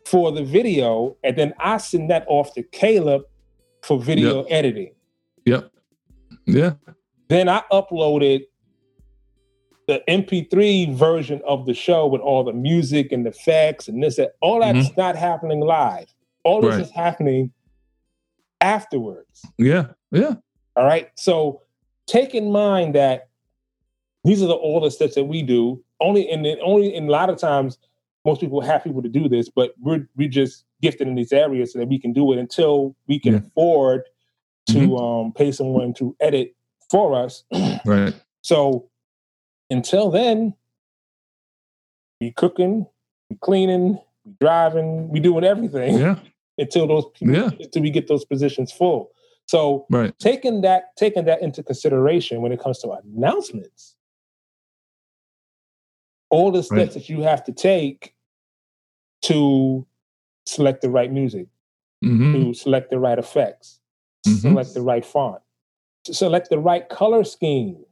for 0.07 0.32
the 0.32 0.44
video, 0.44 1.16
and 1.24 1.34
then 1.38 1.55
I 1.59 1.78
send 1.78 2.11
that 2.11 2.24
off 2.28 2.52
to 2.55 2.62
Caleb 2.62 3.22
for 3.82 3.98
video 3.98 4.42
editing. 4.44 4.92
Yep. 5.45 5.70
Yeah. 6.47 6.74
Then 7.28 7.49
I 7.49 7.62
uploaded 7.72 8.42
the 9.86 10.03
MP3 10.09 10.95
version 10.95 11.42
of 11.47 11.66
the 11.66 11.74
show 11.74 12.07
with 12.07 12.20
all 12.20 12.45
the 12.45 12.53
music 12.53 13.12
and 13.12 13.26
the 13.26 13.30
effects 13.30 13.88
and 13.88 14.03
this, 14.03 14.16
that. 14.16 14.32
All 14.40 14.61
that's 14.61 14.88
mm-hmm. 14.88 15.01
not 15.01 15.16
happening 15.16 15.61
live. 15.61 16.07
All 16.42 16.61
this 16.61 16.72
Right. 16.72 16.80
is 16.80 16.90
happening 16.90 17.53
afterwards. 18.61 19.45
Yeah. 19.59 19.88
Yeah. 20.11 20.34
All 20.76 20.84
right. 20.84 21.11
So 21.16 21.61
take 22.07 22.34
in 22.34 22.51
mind 22.51 22.95
that 22.95 23.28
these 24.24 24.42
are 24.42 24.47
the 24.47 24.55
all 24.55 24.80
the 24.80 24.90
steps 24.90 25.14
that 25.14 25.24
we 25.24 25.42
do. 25.42 25.82
Only 26.01 26.28
and 26.28 26.47
only 26.62 26.95
in 26.95 27.09
a 27.09 27.11
lot 27.11 27.30
of 27.30 27.38
times, 27.38 27.78
most 28.24 28.40
people 28.40 28.61
have 28.62 28.82
people 28.82 29.03
to 29.03 29.09
do 29.09 29.28
this, 29.28 29.49
but 29.49 29.74
we're 29.80 30.09
we 30.16 30.28
just 30.28 30.64
gifted 30.80 31.09
in 31.09 31.14
these 31.14 31.32
areas 31.32 31.72
so 31.72 31.78
that 31.78 31.88
we 31.88 31.99
can 31.99 32.12
do 32.12 32.32
it 32.32 32.38
until 32.38 32.97
we 33.07 33.18
can 33.18 33.34
Yeah. 33.34 33.40
afford 33.40 34.03
to 34.67 34.79
Mhm. 34.79 34.99
um, 35.27 35.33
pay 35.33 35.53
someone 35.53 35.93
to 35.95 36.17
edit 36.21 36.55
for 36.91 37.15
us. 37.15 37.45
Right. 37.85 38.15
So 38.43 38.89
until 39.71 40.11
then, 40.11 40.55
we 42.21 42.31
cooking, 42.33 42.87
we 43.31 43.37
cleaning, 43.37 43.99
we 44.25 44.33
driving, 44.41 45.09
we 45.09 45.21
doing 45.21 45.45
everything 45.45 45.99
Yeah. 45.99 46.19
until 46.59 46.87
those 46.87 47.05
people, 47.15 47.35
Yeah. 47.35 47.51
until 47.61 47.83
we 47.83 47.91
get 47.91 48.09
those 48.09 48.25
positions 48.25 48.73
full. 48.73 49.11
So 49.47 49.87
Right. 49.91 50.19
taking 50.19 50.62
that 50.62 50.97
taking 50.97 51.25
that 51.27 51.43
into 51.43 51.62
consideration 51.62 52.41
when 52.41 52.53
it 52.53 52.61
comes 52.61 52.79
to 52.81 52.91
announcements, 52.93 53.97
all 56.31 56.51
the 56.51 56.62
steps 56.62 56.77
Right. 56.79 56.91
that 56.93 57.09
you 57.09 57.21
have 57.23 57.45
to 57.45 57.53
take 57.53 58.15
to 59.23 59.87
select 60.47 60.81
the 60.83 60.91
right 60.91 61.11
music, 61.12 61.47
hmm 62.03 62.33
to 62.35 62.55
select 62.55 62.91
the 62.91 62.99
right 62.99 63.19
effects, 63.19 63.81
Mhm. 64.27 64.41
select 64.41 64.75
the 64.75 64.83
right 64.83 65.05
font, 65.05 65.41
select 66.07 66.51
the 66.51 66.59
right 66.59 66.89
color 66.89 67.25
scheme. 67.25 67.85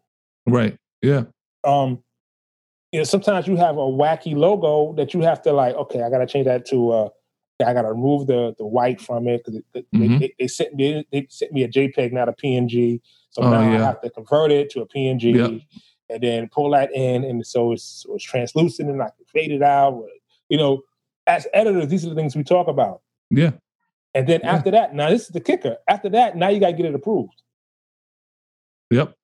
Right. 0.47 0.77
Yeah. 1.03 1.25
um 1.65 2.03
you 2.93 3.01
know 3.01 3.05
sometimes 3.05 3.47
you 3.47 3.57
have 3.57 3.77
a 3.77 3.81
wacky 3.81 4.35
logo 4.37 4.93
that 4.95 5.15
you 5.15 5.21
have 5.21 5.41
to 5.43 5.53
like 5.53 5.75
okay 5.77 6.03
i 6.03 6.11
gotta 6.11 6.27
change 6.27 6.45
that 6.47 6.67
to 6.67 6.91
uh 6.91 7.09
i 7.65 7.73
gotta 7.73 7.89
remove 7.89 8.27
the 8.27 8.55
the 8.59 8.67
white 8.67 9.01
from 9.01 9.27
it 9.29 9.43
because 9.45 9.61
they, 9.73 9.83
Mhm. 9.95 10.19
they, 10.21 10.35
they 10.39 10.47
sent 10.49 10.75
me 10.75 11.07
they 11.13 11.27
sent 11.31 11.53
me 11.53 11.63
a 11.63 11.69
jpeg 11.69 12.13
not 12.13 12.29
a 12.29 12.33
png 12.33 13.01
so 13.31 13.43
Oh, 13.43 13.51
now 13.51 13.61
i 13.61 13.65
have 13.65 14.01
to 14.03 14.11
convert 14.11 14.51
it 14.51 14.71
to 14.71 14.81
a 14.83 14.87
png 14.87 15.23
Yep. 15.35 15.61
and 16.11 16.23
then 16.23 16.49
pull 16.49 16.71
that 16.71 16.93
in 16.95 17.25
and 17.25 17.47
so 17.47 17.73
it's, 17.73 17.85
so 18.05 18.15
it's 18.17 18.25
translucent 18.25 18.91
and 18.91 19.01
i 19.01 19.07
can 19.07 19.25
fade 19.27 19.53
it 19.53 19.63
out 19.63 20.05
you 20.49 20.57
know 20.59 20.83
as 21.29 21.47
editors 21.55 21.89
these 21.89 22.05
are 22.05 22.09
the 22.11 22.15
things 22.17 22.35
we 22.37 22.43
talk 22.45 22.67
about 22.69 23.01
Yeah. 23.31 23.53
And 24.15 24.27
then 24.29 24.41
Yeah. 24.43 24.55
after 24.55 24.71
that 24.71 24.95
now 24.95 25.09
this 25.11 25.23
is 25.23 25.29
the 25.29 25.41
kicker 25.41 25.77
after 25.89 26.09
that 26.11 26.37
now 26.37 26.49
you 26.49 26.61
gotta 26.61 26.73
get 26.75 26.87
it 26.87 26.95
approved 26.95 27.43
Yep. 28.91 29.15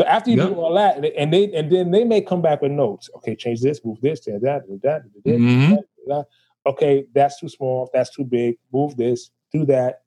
So 0.00 0.06
after 0.06 0.30
you 0.30 0.36
Yep. 0.36 0.48
do 0.50 0.54
all 0.60 0.74
that, 0.74 0.96
and 1.16 1.32
they 1.32 1.50
and 1.54 1.70
then 1.72 1.90
they 1.90 2.04
may 2.04 2.20
come 2.20 2.42
back 2.42 2.60
with 2.60 2.72
notes. 2.72 3.08
Okay, 3.16 3.34
change 3.34 3.62
this, 3.62 3.82
move 3.84 4.00
this, 4.02 4.20
change 4.20 4.42
that, 4.42 4.66
do 4.66 4.78
that, 4.82 5.02
do 5.14 5.20
this, 5.24 5.40
Mhm. 5.40 5.70
that, 5.70 5.84
that. 6.08 6.26
Okay, 6.66 7.06
that's 7.14 7.40
too 7.40 7.48
small. 7.48 7.88
That's 7.94 8.10
too 8.14 8.24
big. 8.24 8.58
Move 8.70 8.96
this, 8.98 9.30
do 9.50 9.64
that. 9.66 10.02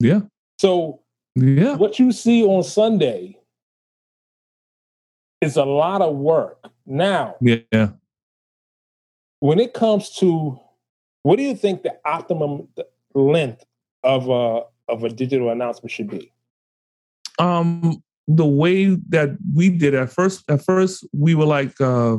Yeah. 0.00 0.20
So 0.58 1.02
Yeah. 1.34 1.76
what 1.76 1.98
you 1.98 2.10
see 2.12 2.42
on 2.44 2.62
Sunday 2.62 3.38
is 5.42 5.56
a 5.58 5.64
lot 5.66 6.00
of 6.00 6.16
work. 6.16 6.70
Now, 6.86 7.36
Yeah. 7.42 7.92
when 9.40 9.60
it 9.60 9.74
comes 9.74 10.10
to 10.16 10.58
what 11.26 11.38
do 11.38 11.42
you 11.42 11.56
think 11.56 11.82
the 11.82 11.98
optimum 12.04 12.68
length 13.12 13.64
of 14.04 14.28
a 14.28 14.62
of 14.88 15.02
a 15.02 15.08
digital 15.08 15.50
announcement 15.50 15.90
should 15.90 16.08
be? 16.08 16.32
Um, 17.40 18.00
the 18.28 18.46
way 18.46 18.94
that 19.08 19.30
we 19.52 19.70
did 19.70 19.94
at 19.96 20.12
first, 20.12 20.48
at 20.48 20.64
first 20.64 21.04
we 21.12 21.34
were 21.34 21.44
like, 21.44 21.80
uh, 21.80 22.18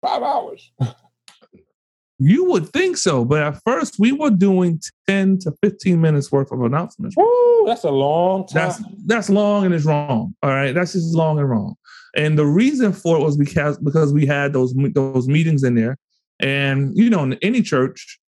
Five 0.00 0.22
hours. 0.22 0.70
you 2.20 2.44
would 2.44 2.68
think 2.68 2.96
so, 2.96 3.24
but 3.24 3.42
at 3.42 3.60
first 3.64 3.98
we 3.98 4.12
were 4.12 4.30
doing 4.30 4.80
10 5.08 5.40
to 5.40 5.52
15 5.60 6.00
minutes 6.00 6.30
worth 6.30 6.52
of 6.52 6.62
announcements. 6.62 7.16
Woo, 7.16 7.64
that's 7.66 7.82
a 7.82 7.90
long 7.90 8.46
time. 8.46 8.54
That's 8.54 8.82
that's 9.04 9.30
long 9.30 9.64
and 9.64 9.74
it's 9.74 9.84
wrong. 9.84 10.32
All 10.44 10.50
right, 10.50 10.70
that's 10.70 10.92
just 10.92 11.12
long 11.12 11.40
and 11.40 11.50
wrong. 11.50 11.74
And 12.16 12.38
the 12.38 12.46
reason 12.46 12.92
for 12.92 13.16
it 13.18 13.20
was 13.20 13.36
because 13.36 13.78
because 13.78 14.12
we 14.12 14.26
had 14.26 14.52
those 14.52 14.72
those 14.94 15.26
meetings 15.26 15.64
in 15.64 15.74
there, 15.74 15.98
and 16.38 16.96
you 16.96 17.10
know, 17.10 17.24
in 17.24 17.34
any 17.42 17.62
church, 17.62 18.20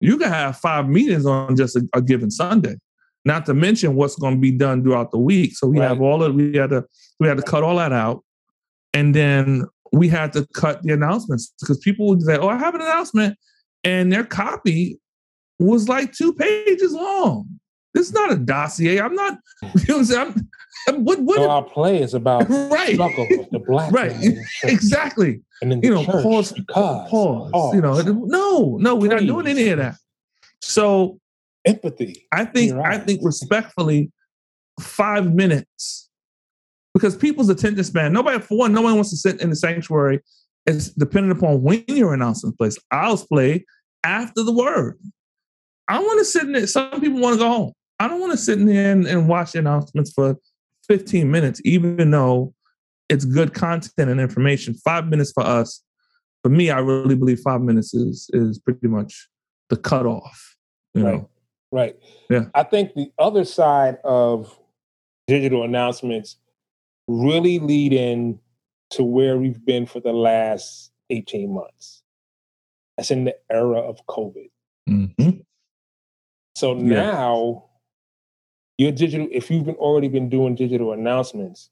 you 0.00 0.16
can 0.18 0.28
have 0.28 0.56
five 0.56 0.88
meetings 0.88 1.26
on 1.26 1.56
just 1.56 1.76
a, 1.76 1.88
a 1.94 2.00
given 2.02 2.30
Sunday. 2.30 2.76
Not 3.24 3.46
to 3.46 3.54
mention 3.54 3.94
what's 3.94 4.16
going 4.16 4.34
to 4.34 4.40
be 4.40 4.52
done 4.52 4.82
throughout 4.82 5.10
the 5.10 5.18
week. 5.18 5.56
So 5.56 5.66
we 5.66 5.78
have 5.78 6.00
all 6.00 6.22
of 6.22 6.34
we 6.34 6.56
had 6.56 6.70
to 6.70 6.84
we 7.20 7.28
had 7.28 7.36
to 7.36 7.42
cut 7.42 7.62
all 7.62 7.76
that 7.76 7.92
out, 7.92 8.24
and 8.94 9.14
then 9.14 9.64
we 9.92 10.08
had 10.08 10.32
to 10.34 10.46
cut 10.54 10.82
the 10.82 10.92
announcements 10.92 11.52
because 11.60 11.78
people 11.78 12.06
would 12.08 12.22
say, 12.22 12.38
"Oh, 12.38 12.48
I 12.48 12.56
have 12.58 12.74
an 12.74 12.80
announcement," 12.80 13.36
and 13.84 14.10
their 14.12 14.24
copy 14.24 14.98
was 15.58 15.88
like 15.88 16.12
two 16.12 16.32
pages 16.32 16.92
long. 16.92 17.48
This 17.92 18.06
is 18.06 18.14
not 18.14 18.32
a 18.32 18.36
dossier. 18.36 19.00
I'm 19.00 19.14
not. 19.14 19.38
You 19.62 19.68
know 19.88 19.94
what 19.94 19.98
I'm 19.98 20.04
saying? 20.04 20.48
I'm, 20.88 21.04
what? 21.04 21.18
What? 21.20 21.36
so 21.36 21.50
our 21.50 21.64
play 21.64 22.00
is 22.00 22.14
about 22.14 22.48
right. 22.48 22.94
struggle 22.94 23.24
of 23.40 23.50
the 23.50 23.58
black 23.58 23.92
Right. 23.92 24.12
man 24.12 24.22
in 24.22 24.34
the 24.36 24.44
church. 24.60 24.72
Exactly. 24.72 25.42
And 25.62 25.72
then 25.72 25.80
You 25.82 25.94
know, 25.94 26.04
church 26.04 26.22
pause- 26.22 26.52
because 26.52 27.10
Pause. 27.10 27.74
You 27.74 27.80
know. 27.80 28.00
No. 28.02 28.76
No. 28.80 28.94
We're 28.94 29.10
not 29.10 29.20
doing 29.20 29.46
any 29.46 29.68
of 29.70 29.78
that. 29.78 29.96
So 30.60 31.18
empathy. 31.64 32.26
I 32.32 32.44
think 32.44 32.70
You're 32.70 32.78
right. 32.78 33.00
I 33.00 33.04
think 33.04 33.20
respectfully, 33.22 34.10
five 34.80 35.34
minutes, 35.34 36.08
because 36.94 37.16
people's 37.16 37.48
attention 37.48 37.84
span. 37.84 38.12
Nobody, 38.12 38.40
for 38.40 38.58
one, 38.58 38.72
no 38.72 38.82
one 38.82 38.94
wants 38.94 39.10
to 39.10 39.16
sit 39.16 39.40
in 39.40 39.50
the 39.50 39.56
sanctuary. 39.56 40.20
It's 40.66 40.90
dependent 40.90 41.38
upon 41.38 41.62
when 41.62 41.84
your 41.88 42.12
announcement 42.14 42.58
plays. 42.58 42.78
I'll 42.90 43.16
play 43.16 43.64
after 44.04 44.42
the 44.42 44.52
word. 44.52 44.98
I 45.88 46.00
want 46.00 46.18
to 46.18 46.24
sit 46.24 46.42
in 46.42 46.52
there. 46.52 46.66
Some 46.66 47.00
people 47.00 47.20
want 47.20 47.34
to 47.34 47.38
go 47.38 47.48
home. 47.48 47.72
I 47.98 48.08
don't 48.08 48.20
want 48.20 48.32
to 48.32 48.38
sit 48.38 48.58
in 48.58 48.66
there 48.66 48.92
and, 48.92 49.06
and 49.06 49.28
watch 49.28 49.52
the 49.52 49.60
announcements 49.60 50.12
for 50.12 50.36
15 50.88 51.30
minutes, 51.30 51.60
even 51.64 52.10
though 52.10 52.54
it's 53.08 53.24
good 53.24 53.54
content 53.54 54.10
and 54.10 54.20
information. 54.20 54.74
Five 54.74 55.06
minutes 55.08 55.32
for 55.32 55.42
us, 55.44 55.82
for 56.42 56.48
me, 56.50 56.70
I 56.70 56.78
really 56.78 57.14
believe 57.14 57.40
five 57.40 57.60
minutes 57.62 57.94
is 57.94 58.30
is 58.32 58.58
pretty 58.58 58.88
much 58.88 59.28
the 59.70 59.76
cutoff. 59.76 60.56
You 60.94 61.04
Right. 61.04 61.14
know, 61.14 61.30
Right. 61.70 61.96
Yeah. 62.30 62.46
I 62.54 62.62
think 62.62 62.94
the 62.94 63.12
other 63.18 63.44
side 63.44 63.98
of 64.02 64.58
digital 65.26 65.64
announcements 65.64 66.36
really 67.06 67.58
lead 67.58 67.92
in 67.92 68.40
to 68.90 69.02
where 69.04 69.36
we've 69.36 69.62
been 69.64 69.84
for 69.84 70.00
the 70.00 70.12
last 70.14 70.90
18 71.10 71.52
months. 71.52 72.02
That's 72.96 73.10
in 73.10 73.24
the 73.24 73.36
era 73.50 73.78
of 73.80 74.04
COVID. 74.06 74.50
Mhm. 74.88 75.44
So 76.56 76.74
Yeah. 76.74 76.82
now 76.82 77.64
your 78.78 78.92
digital, 78.92 79.28
if 79.30 79.50
you've 79.50 79.66
been 79.66 79.74
already 79.76 80.08
been 80.08 80.30
doing 80.30 80.54
digital 80.54 80.92
announcements, 80.92 81.68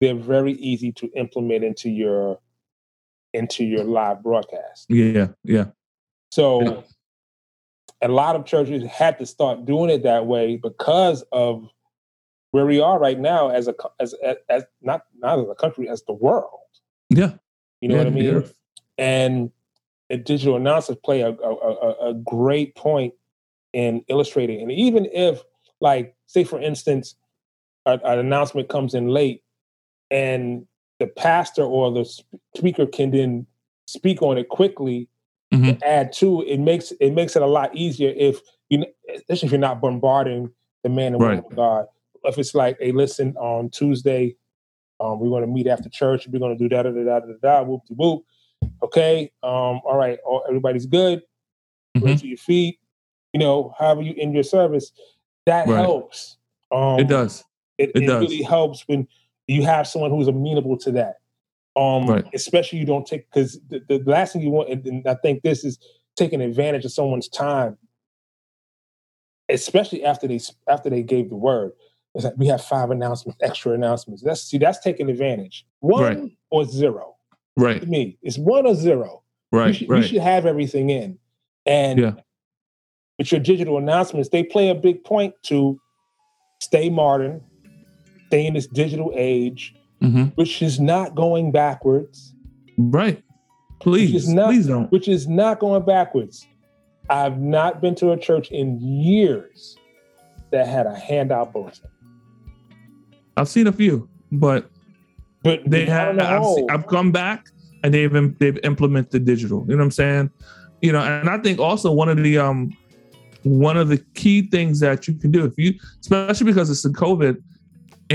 they're 0.00 0.14
very 0.14 0.52
easy 0.54 0.92
to 0.92 1.06
implement 1.14 1.64
into 1.64 1.90
your 1.90 2.38
into 3.32 3.64
your 3.64 3.84
live 3.84 4.22
broadcast. 4.22 4.86
Yeah, 4.88 5.28
yeah, 5.42 5.66
So 6.30 6.62
Yeah. 6.62 6.80
a 8.02 8.08
lot 8.08 8.36
of 8.36 8.44
churches 8.44 8.84
had 8.84 9.18
to 9.18 9.26
start 9.26 9.64
doing 9.64 9.90
it 9.90 10.02
that 10.04 10.26
way 10.26 10.56
because 10.56 11.22
of 11.32 11.68
where 12.52 12.66
we 12.66 12.80
are 12.80 12.98
right 13.00 13.18
now 13.18 13.48
as 13.48 13.66
a 13.66 13.74
as 13.98 14.14
as, 14.22 14.36
as 14.48 14.64
not 14.82 15.02
not 15.18 15.40
as 15.40 15.48
a 15.48 15.54
country 15.54 15.88
as 15.88 16.02
the 16.04 16.12
world. 16.12 16.60
yeah. 17.10 17.32
You 17.80 17.88
know 17.88 17.96
yeah, 17.96 18.04
what 18.04 18.06
I 18.06 18.10
mean? 18.10 18.24
yeah. 18.24 18.40
And 18.96 19.50
digital 20.24 20.56
announcers 20.56 20.96
play 21.04 21.20
a, 21.20 21.30
a, 21.30 21.52
a, 21.54 22.10
a 22.10 22.14
great 22.14 22.74
point 22.76 23.12
in 23.74 24.02
illustrating. 24.08 24.62
And 24.62 24.72
even 24.72 25.06
if, 25.12 25.42
like, 25.80 26.14
say 26.26 26.44
for 26.44 26.58
instance, 26.60 27.16
an 27.84 28.00
announcement 28.18 28.68
comes 28.70 28.94
in 28.94 29.08
late, 29.08 29.42
and 30.14 30.64
the 31.00 31.08
pastor 31.08 31.64
or 31.64 31.90
the 31.90 32.04
speaker 32.56 32.86
can 32.86 33.10
then 33.10 33.46
speak 33.88 34.22
on 34.22 34.38
it 34.38 34.48
quickly 34.48 35.08
Mhm. 35.52 35.82
add 35.84 36.12
to 36.12 36.42
it, 36.42 36.58
makes 36.60 36.92
it 37.00 37.10
makes 37.10 37.34
it 37.36 37.42
a 37.42 37.46
lot 37.46 37.74
easier 37.76 38.12
if 38.16 38.40
you 38.70 38.84
especially 39.14 39.46
if 39.46 39.52
you're 39.52 39.58
not 39.60 39.80
bombarding 39.80 40.50
the 40.84 40.88
man 40.88 41.12
and 41.14 41.20
woman 41.20 41.38
of 41.38 41.56
God. 41.56 41.86
If 42.24 42.38
it's 42.38 42.54
like, 42.54 42.78
hey, 42.80 42.92
listen, 42.92 43.36
on 43.36 43.68
Tuesday, 43.70 44.36
um, 45.00 45.18
we're 45.20 45.28
going 45.28 45.42
to 45.42 45.46
meet 45.48 45.66
after 45.66 45.88
church. 45.90 46.26
We're 46.28 46.38
going 46.38 46.56
to 46.56 46.62
do 46.62 46.68
da 46.68 46.82
da 46.84 46.90
da 46.90 47.02
da 47.04 47.20
da 47.20 47.32
da 47.42 47.62
whoop 47.62 47.82
de 47.86 47.94
whoop. 47.94 48.24
Okay, 48.82 49.30
um, 49.42 49.80
all 49.84 49.96
right, 49.96 50.18
all, 50.24 50.42
everybody's 50.48 50.86
good. 50.86 51.22
Mhm. 51.96 52.02
Raise 52.04 52.22
your 52.24 52.36
feet. 52.38 52.78
You 53.32 53.40
know, 53.40 53.74
however 53.78 54.02
you 54.02 54.14
end 54.16 54.32
your 54.34 54.44
service, 54.44 54.92
that 55.46 55.66
Right. 55.66 55.76
helps. 55.76 56.38
Um, 56.70 57.00
It 57.00 57.08
does. 57.08 57.44
it, 57.78 57.90
It 57.90 58.02
it 58.02 58.06
does. 58.06 58.22
really 58.22 58.42
helps 58.42 58.86
when 58.88 59.06
you 59.46 59.62
have 59.62 59.86
someone 59.86 60.10
who's 60.10 60.28
amenable 60.28 60.76
to 60.78 60.92
that. 60.92 61.16
Um, 61.76 62.06
Right. 62.06 62.24
especially 62.34 62.78
you 62.78 62.86
don't 62.86 63.06
take 63.06 63.28
because 63.30 63.58
the, 63.68 63.80
the 63.88 63.98
last 64.06 64.32
thing 64.32 64.42
you 64.42 64.50
want, 64.50 64.68
and, 64.68 65.06
I 65.08 65.14
think 65.16 65.42
this 65.42 65.64
is 65.64 65.78
taking 66.16 66.40
advantage 66.40 66.84
of 66.84 66.92
someone's 66.92 67.28
time, 67.28 67.76
especially 69.48 70.04
after 70.04 70.26
they 70.28 70.40
after 70.68 70.88
they 70.90 71.02
gave 71.02 71.30
the 71.30 71.36
word. 71.36 71.72
It's 72.14 72.24
like 72.24 72.34
we 72.36 72.46
have 72.46 72.62
five 72.62 72.90
announcements, 72.92 73.38
extra 73.42 73.72
announcements. 73.72 74.22
That's 74.22 74.42
see, 74.42 74.58
that's 74.58 74.78
taking 74.78 75.10
advantage. 75.10 75.66
One 75.80 76.02
Right. 76.02 76.32
or 76.50 76.64
zero. 76.64 77.16
Right. 77.56 77.80
To 77.80 77.86
me, 77.86 78.18
it's 78.22 78.38
one 78.38 78.66
or 78.66 78.74
zero. 78.74 79.22
You 79.52 79.58
Right. 79.58 79.80
you 79.80 80.02
should 80.02 80.20
have 80.22 80.46
everything 80.46 80.90
in. 80.90 81.18
And 81.66 81.98
Yeah. 81.98 82.12
with 83.18 83.32
your 83.32 83.40
digital 83.40 83.78
announcements, 83.78 84.28
they 84.28 84.44
play 84.44 84.68
a 84.70 84.74
big 84.76 85.02
point 85.04 85.34
to 85.44 85.80
stay 86.60 86.88
modern, 86.88 87.42
stay 88.34 88.46
in 88.46 88.54
this 88.54 88.66
digital 88.66 89.12
age, 89.14 89.74
hmm 90.00 90.24
which 90.34 90.60
is 90.62 90.80
not 90.80 91.14
going 91.14 91.52
backwards, 91.52 92.34
Right. 92.76 93.22
Please. 93.80 94.28
not- 94.28 94.48
please 94.50 94.66
don't. 94.66 94.90
which 94.90 95.06
is 95.08 95.28
not 95.28 95.60
going 95.60 95.84
backwards. 95.84 96.46
I've 97.10 97.38
not 97.38 97.80
been 97.80 97.94
to 97.96 98.10
a 98.12 98.16
church 98.16 98.50
in 98.50 98.80
years 98.80 99.76
that 100.50 100.66
had 100.66 100.86
a 100.86 100.94
handout 100.94 101.52
bulletin. 101.52 101.88
I've 103.36 103.48
seen 103.48 103.66
a 103.66 103.72
few, 103.72 104.08
but 104.32 104.68
But 105.44 105.60
they 105.66 105.84
have. 105.86 106.18
I've, 106.18 106.44
seen, 106.44 106.70
I've 106.70 106.86
come 106.86 107.12
back 107.12 107.46
and 107.82 107.92
they've 107.94 108.38
they've 108.38 108.58
implemented 108.64 109.24
digital. 109.26 109.60
You 109.68 109.72
know 109.72 109.76
what 109.78 109.84
I'm 109.84 109.90
saying? 109.90 110.30
You 110.80 110.92
know, 110.92 111.00
and 111.00 111.28
I 111.28 111.38
think 111.38 111.58
also 111.60 111.92
one 111.92 112.08
of 112.08 112.16
the 112.22 112.38
um 112.38 112.72
one 113.42 113.76
of 113.76 113.88
the 113.88 113.98
key 114.14 114.48
things 114.48 114.80
that 114.80 115.06
you 115.06 115.14
can 115.14 115.30
do 115.30 115.44
if 115.44 115.52
you, 115.58 115.74
especially 116.00 116.46
because 116.46 116.70
it's 116.70 116.82
the 116.82 116.88
COVID, 116.88 117.36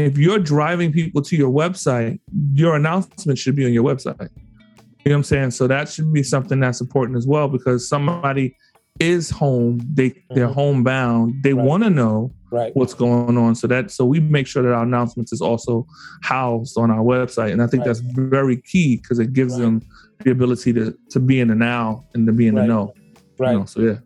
if 0.06 0.18
you're 0.18 0.40
driving 0.40 0.92
people 0.92 1.22
to 1.24 1.36
your 1.36 1.52
website, 1.52 2.20
your 2.54 2.76
announcement 2.76 3.38
should 3.40 3.56
be 3.56 3.66
on 3.66 3.74
your 3.74 3.84
website. 3.84 4.20
You 4.20 5.12
know 5.12 5.12
what 5.12 5.16
I'm 5.16 5.24
saying? 5.24 5.52
So 5.52 5.68
that 5.68 5.90
should 5.90 6.12
be 6.14 6.24
something 6.24 6.60
that's 6.60 6.82
important 6.82 7.18
as 7.18 7.26
well 7.26 7.48
because 7.48 7.88
somebody 7.88 8.56
is 9.00 9.30
home, 9.30 9.80
they 9.94 10.14
they're 10.32 10.50
Mhm. 10.50 10.54
homebound, 10.54 11.34
they 11.42 11.54
Right. 11.54 11.66
want 11.66 11.84
to 11.84 11.90
know 11.90 12.32
right, 12.52 12.76
what's 12.76 12.94
going 12.94 13.38
on. 13.38 13.56
So 13.56 13.66
that 13.68 13.92
so 13.92 14.06
we 14.06 14.20
make 14.20 14.46
sure 14.46 14.62
that 14.62 14.74
our 14.74 14.84
announcements 14.84 15.32
is 15.32 15.40
also 15.40 15.88
housed 16.22 16.78
on 16.78 16.92
our 16.92 17.04
website, 17.04 17.54
and 17.54 17.62
I 17.62 17.68
think 17.68 17.82
Right. 17.82 17.88
that's 17.88 18.02
very 18.02 18.58
key 18.58 18.98
because 18.98 19.20
it 19.20 19.32
gives 19.34 19.58
them 19.58 19.82
the 20.26 20.32
ability 20.32 20.74
to 20.74 20.94
to 21.12 21.20
be 21.20 21.40
in 21.40 21.48
the 21.48 21.56
now 21.56 22.04
and 22.14 22.28
to 22.28 22.34
be 22.34 22.48
in 22.48 22.56
the 22.56 22.66
know. 22.68 22.94
you 23.16 23.46
right, 23.46 23.54
know? 23.54 23.66
So 23.66 23.82
yeah, 23.82 23.98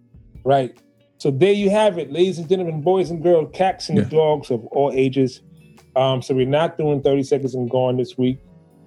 right. 0.46 0.78
So 1.18 1.32
there 1.32 1.54
you 1.54 1.70
have 1.72 1.98
it, 1.98 2.12
ladies 2.12 2.38
and 2.38 2.48
gentlemen, 2.48 2.82
boys 2.82 3.10
and 3.10 3.24
girls, 3.24 3.50
cats 3.54 3.89
and 3.89 3.98
Yeah. 3.98 4.04
dogs 4.10 4.52
of 4.52 4.64
all 4.68 4.91
ages. 4.94 5.41
Um, 5.96 6.22
so 6.22 6.34
we're 6.34 6.48
not 6.48 6.78
doing 6.78 7.02
30 7.02 7.24
seconds 7.24 7.56
and 7.56 7.70
gone 7.70 7.98
this 7.98 8.18
week. 8.18 8.39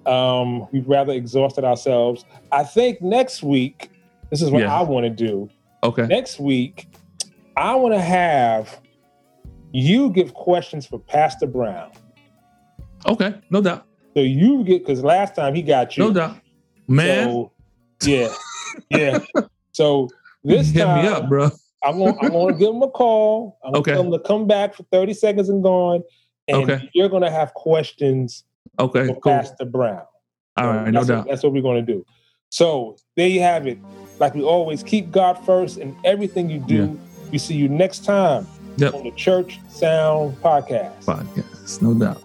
Um, 0.05 0.67
we've 0.71 0.87
rather 0.87 1.13
exhausted 1.13 1.63
ourselves. 1.63 2.25
I 2.51 2.63
think 2.63 3.01
next 3.01 3.43
week, 3.43 3.89
this 4.29 4.41
is 4.41 4.49
what 4.49 4.61
Yeah. 4.61 4.77
I 4.77 4.81
want 4.83 5.05
to 5.05 5.09
do. 5.09 5.49
okay, 5.83 6.05
next 6.07 6.39
week, 6.39 6.87
I 7.55 7.75
want 7.75 7.93
to 7.93 8.01
have 8.01 8.79
you 9.73 10.09
give 10.11 10.33
questions 10.33 10.85
for 10.85 10.99
Pastor 10.99 11.45
Brown. 11.47 11.91
okay, 13.05 13.35
no 13.49 13.61
doubt, 13.61 13.85
So 14.15 14.21
you 14.21 14.63
get 14.63 14.85
because 14.85 15.03
last 15.03 15.35
time 15.35 15.53
he 15.55 15.61
got 15.61 15.97
you. 15.97 16.05
no 16.05 16.13
doubt, 16.13 16.37
man. 16.87 17.29
So, 17.29 17.51
yeah, 18.03 18.33
yeah. 18.89 19.19
So 19.73 20.09
this 20.43 20.69
hit 20.71 20.83
time, 20.83 21.03
me 21.03 21.07
up, 21.09 21.27
bro. 21.29 21.49
I'm 21.83 21.99
gonna 21.99 22.15
I'm 22.21 22.31
gonna 22.31 22.57
give 22.57 22.73
him 22.73 22.81
a 22.81 22.89
call. 22.89 23.57
I'm 23.63 23.73
gonna 23.73 23.83
tell 23.85 24.03
him 24.03 24.11
to 24.11 24.19
come 24.19 24.47
back 24.47 24.73
for 24.73 24.83
30 24.91 25.13
seconds 25.13 25.49
and 25.49 25.61
gone. 25.63 26.01
And 26.47 26.63
Okay. 26.63 26.89
you're 26.93 27.09
gonna 27.09 27.31
have 27.31 27.53
questions 27.53 28.43
Okay, 28.79 29.07
for 29.07 29.13
cool. 29.19 29.31
Pastor 29.33 29.65
Brown. 29.65 30.03
All 30.57 30.67
right, 30.67 30.91
no 30.91 31.03
doubt. 31.03 31.19
What, 31.19 31.27
that's 31.29 31.43
what 31.43 31.53
we're 31.53 31.61
gonna 31.61 31.81
do. 31.81 32.05
So 32.49 32.95
there 33.15 33.27
you 33.27 33.41
have 33.41 33.67
it. 33.67 33.77
Like 34.19 34.33
we 34.33 34.41
always 34.43 34.81
keep 34.83 35.11
God 35.11 35.33
first 35.45 35.77
in 35.77 35.95
everything 36.03 36.49
you 36.49 36.59
do. 36.59 36.99
We 37.31 37.37
see 37.37 37.55
you 37.55 37.67
next 37.69 38.05
time 38.05 38.47
Yep. 38.77 38.93
on 38.93 39.03
the 39.03 39.11
Church 39.11 39.59
Sound 39.69 40.35
Podcast. 40.41 41.03
Podcast, 41.05 41.81
no 41.81 41.93
doubt. 41.93 42.21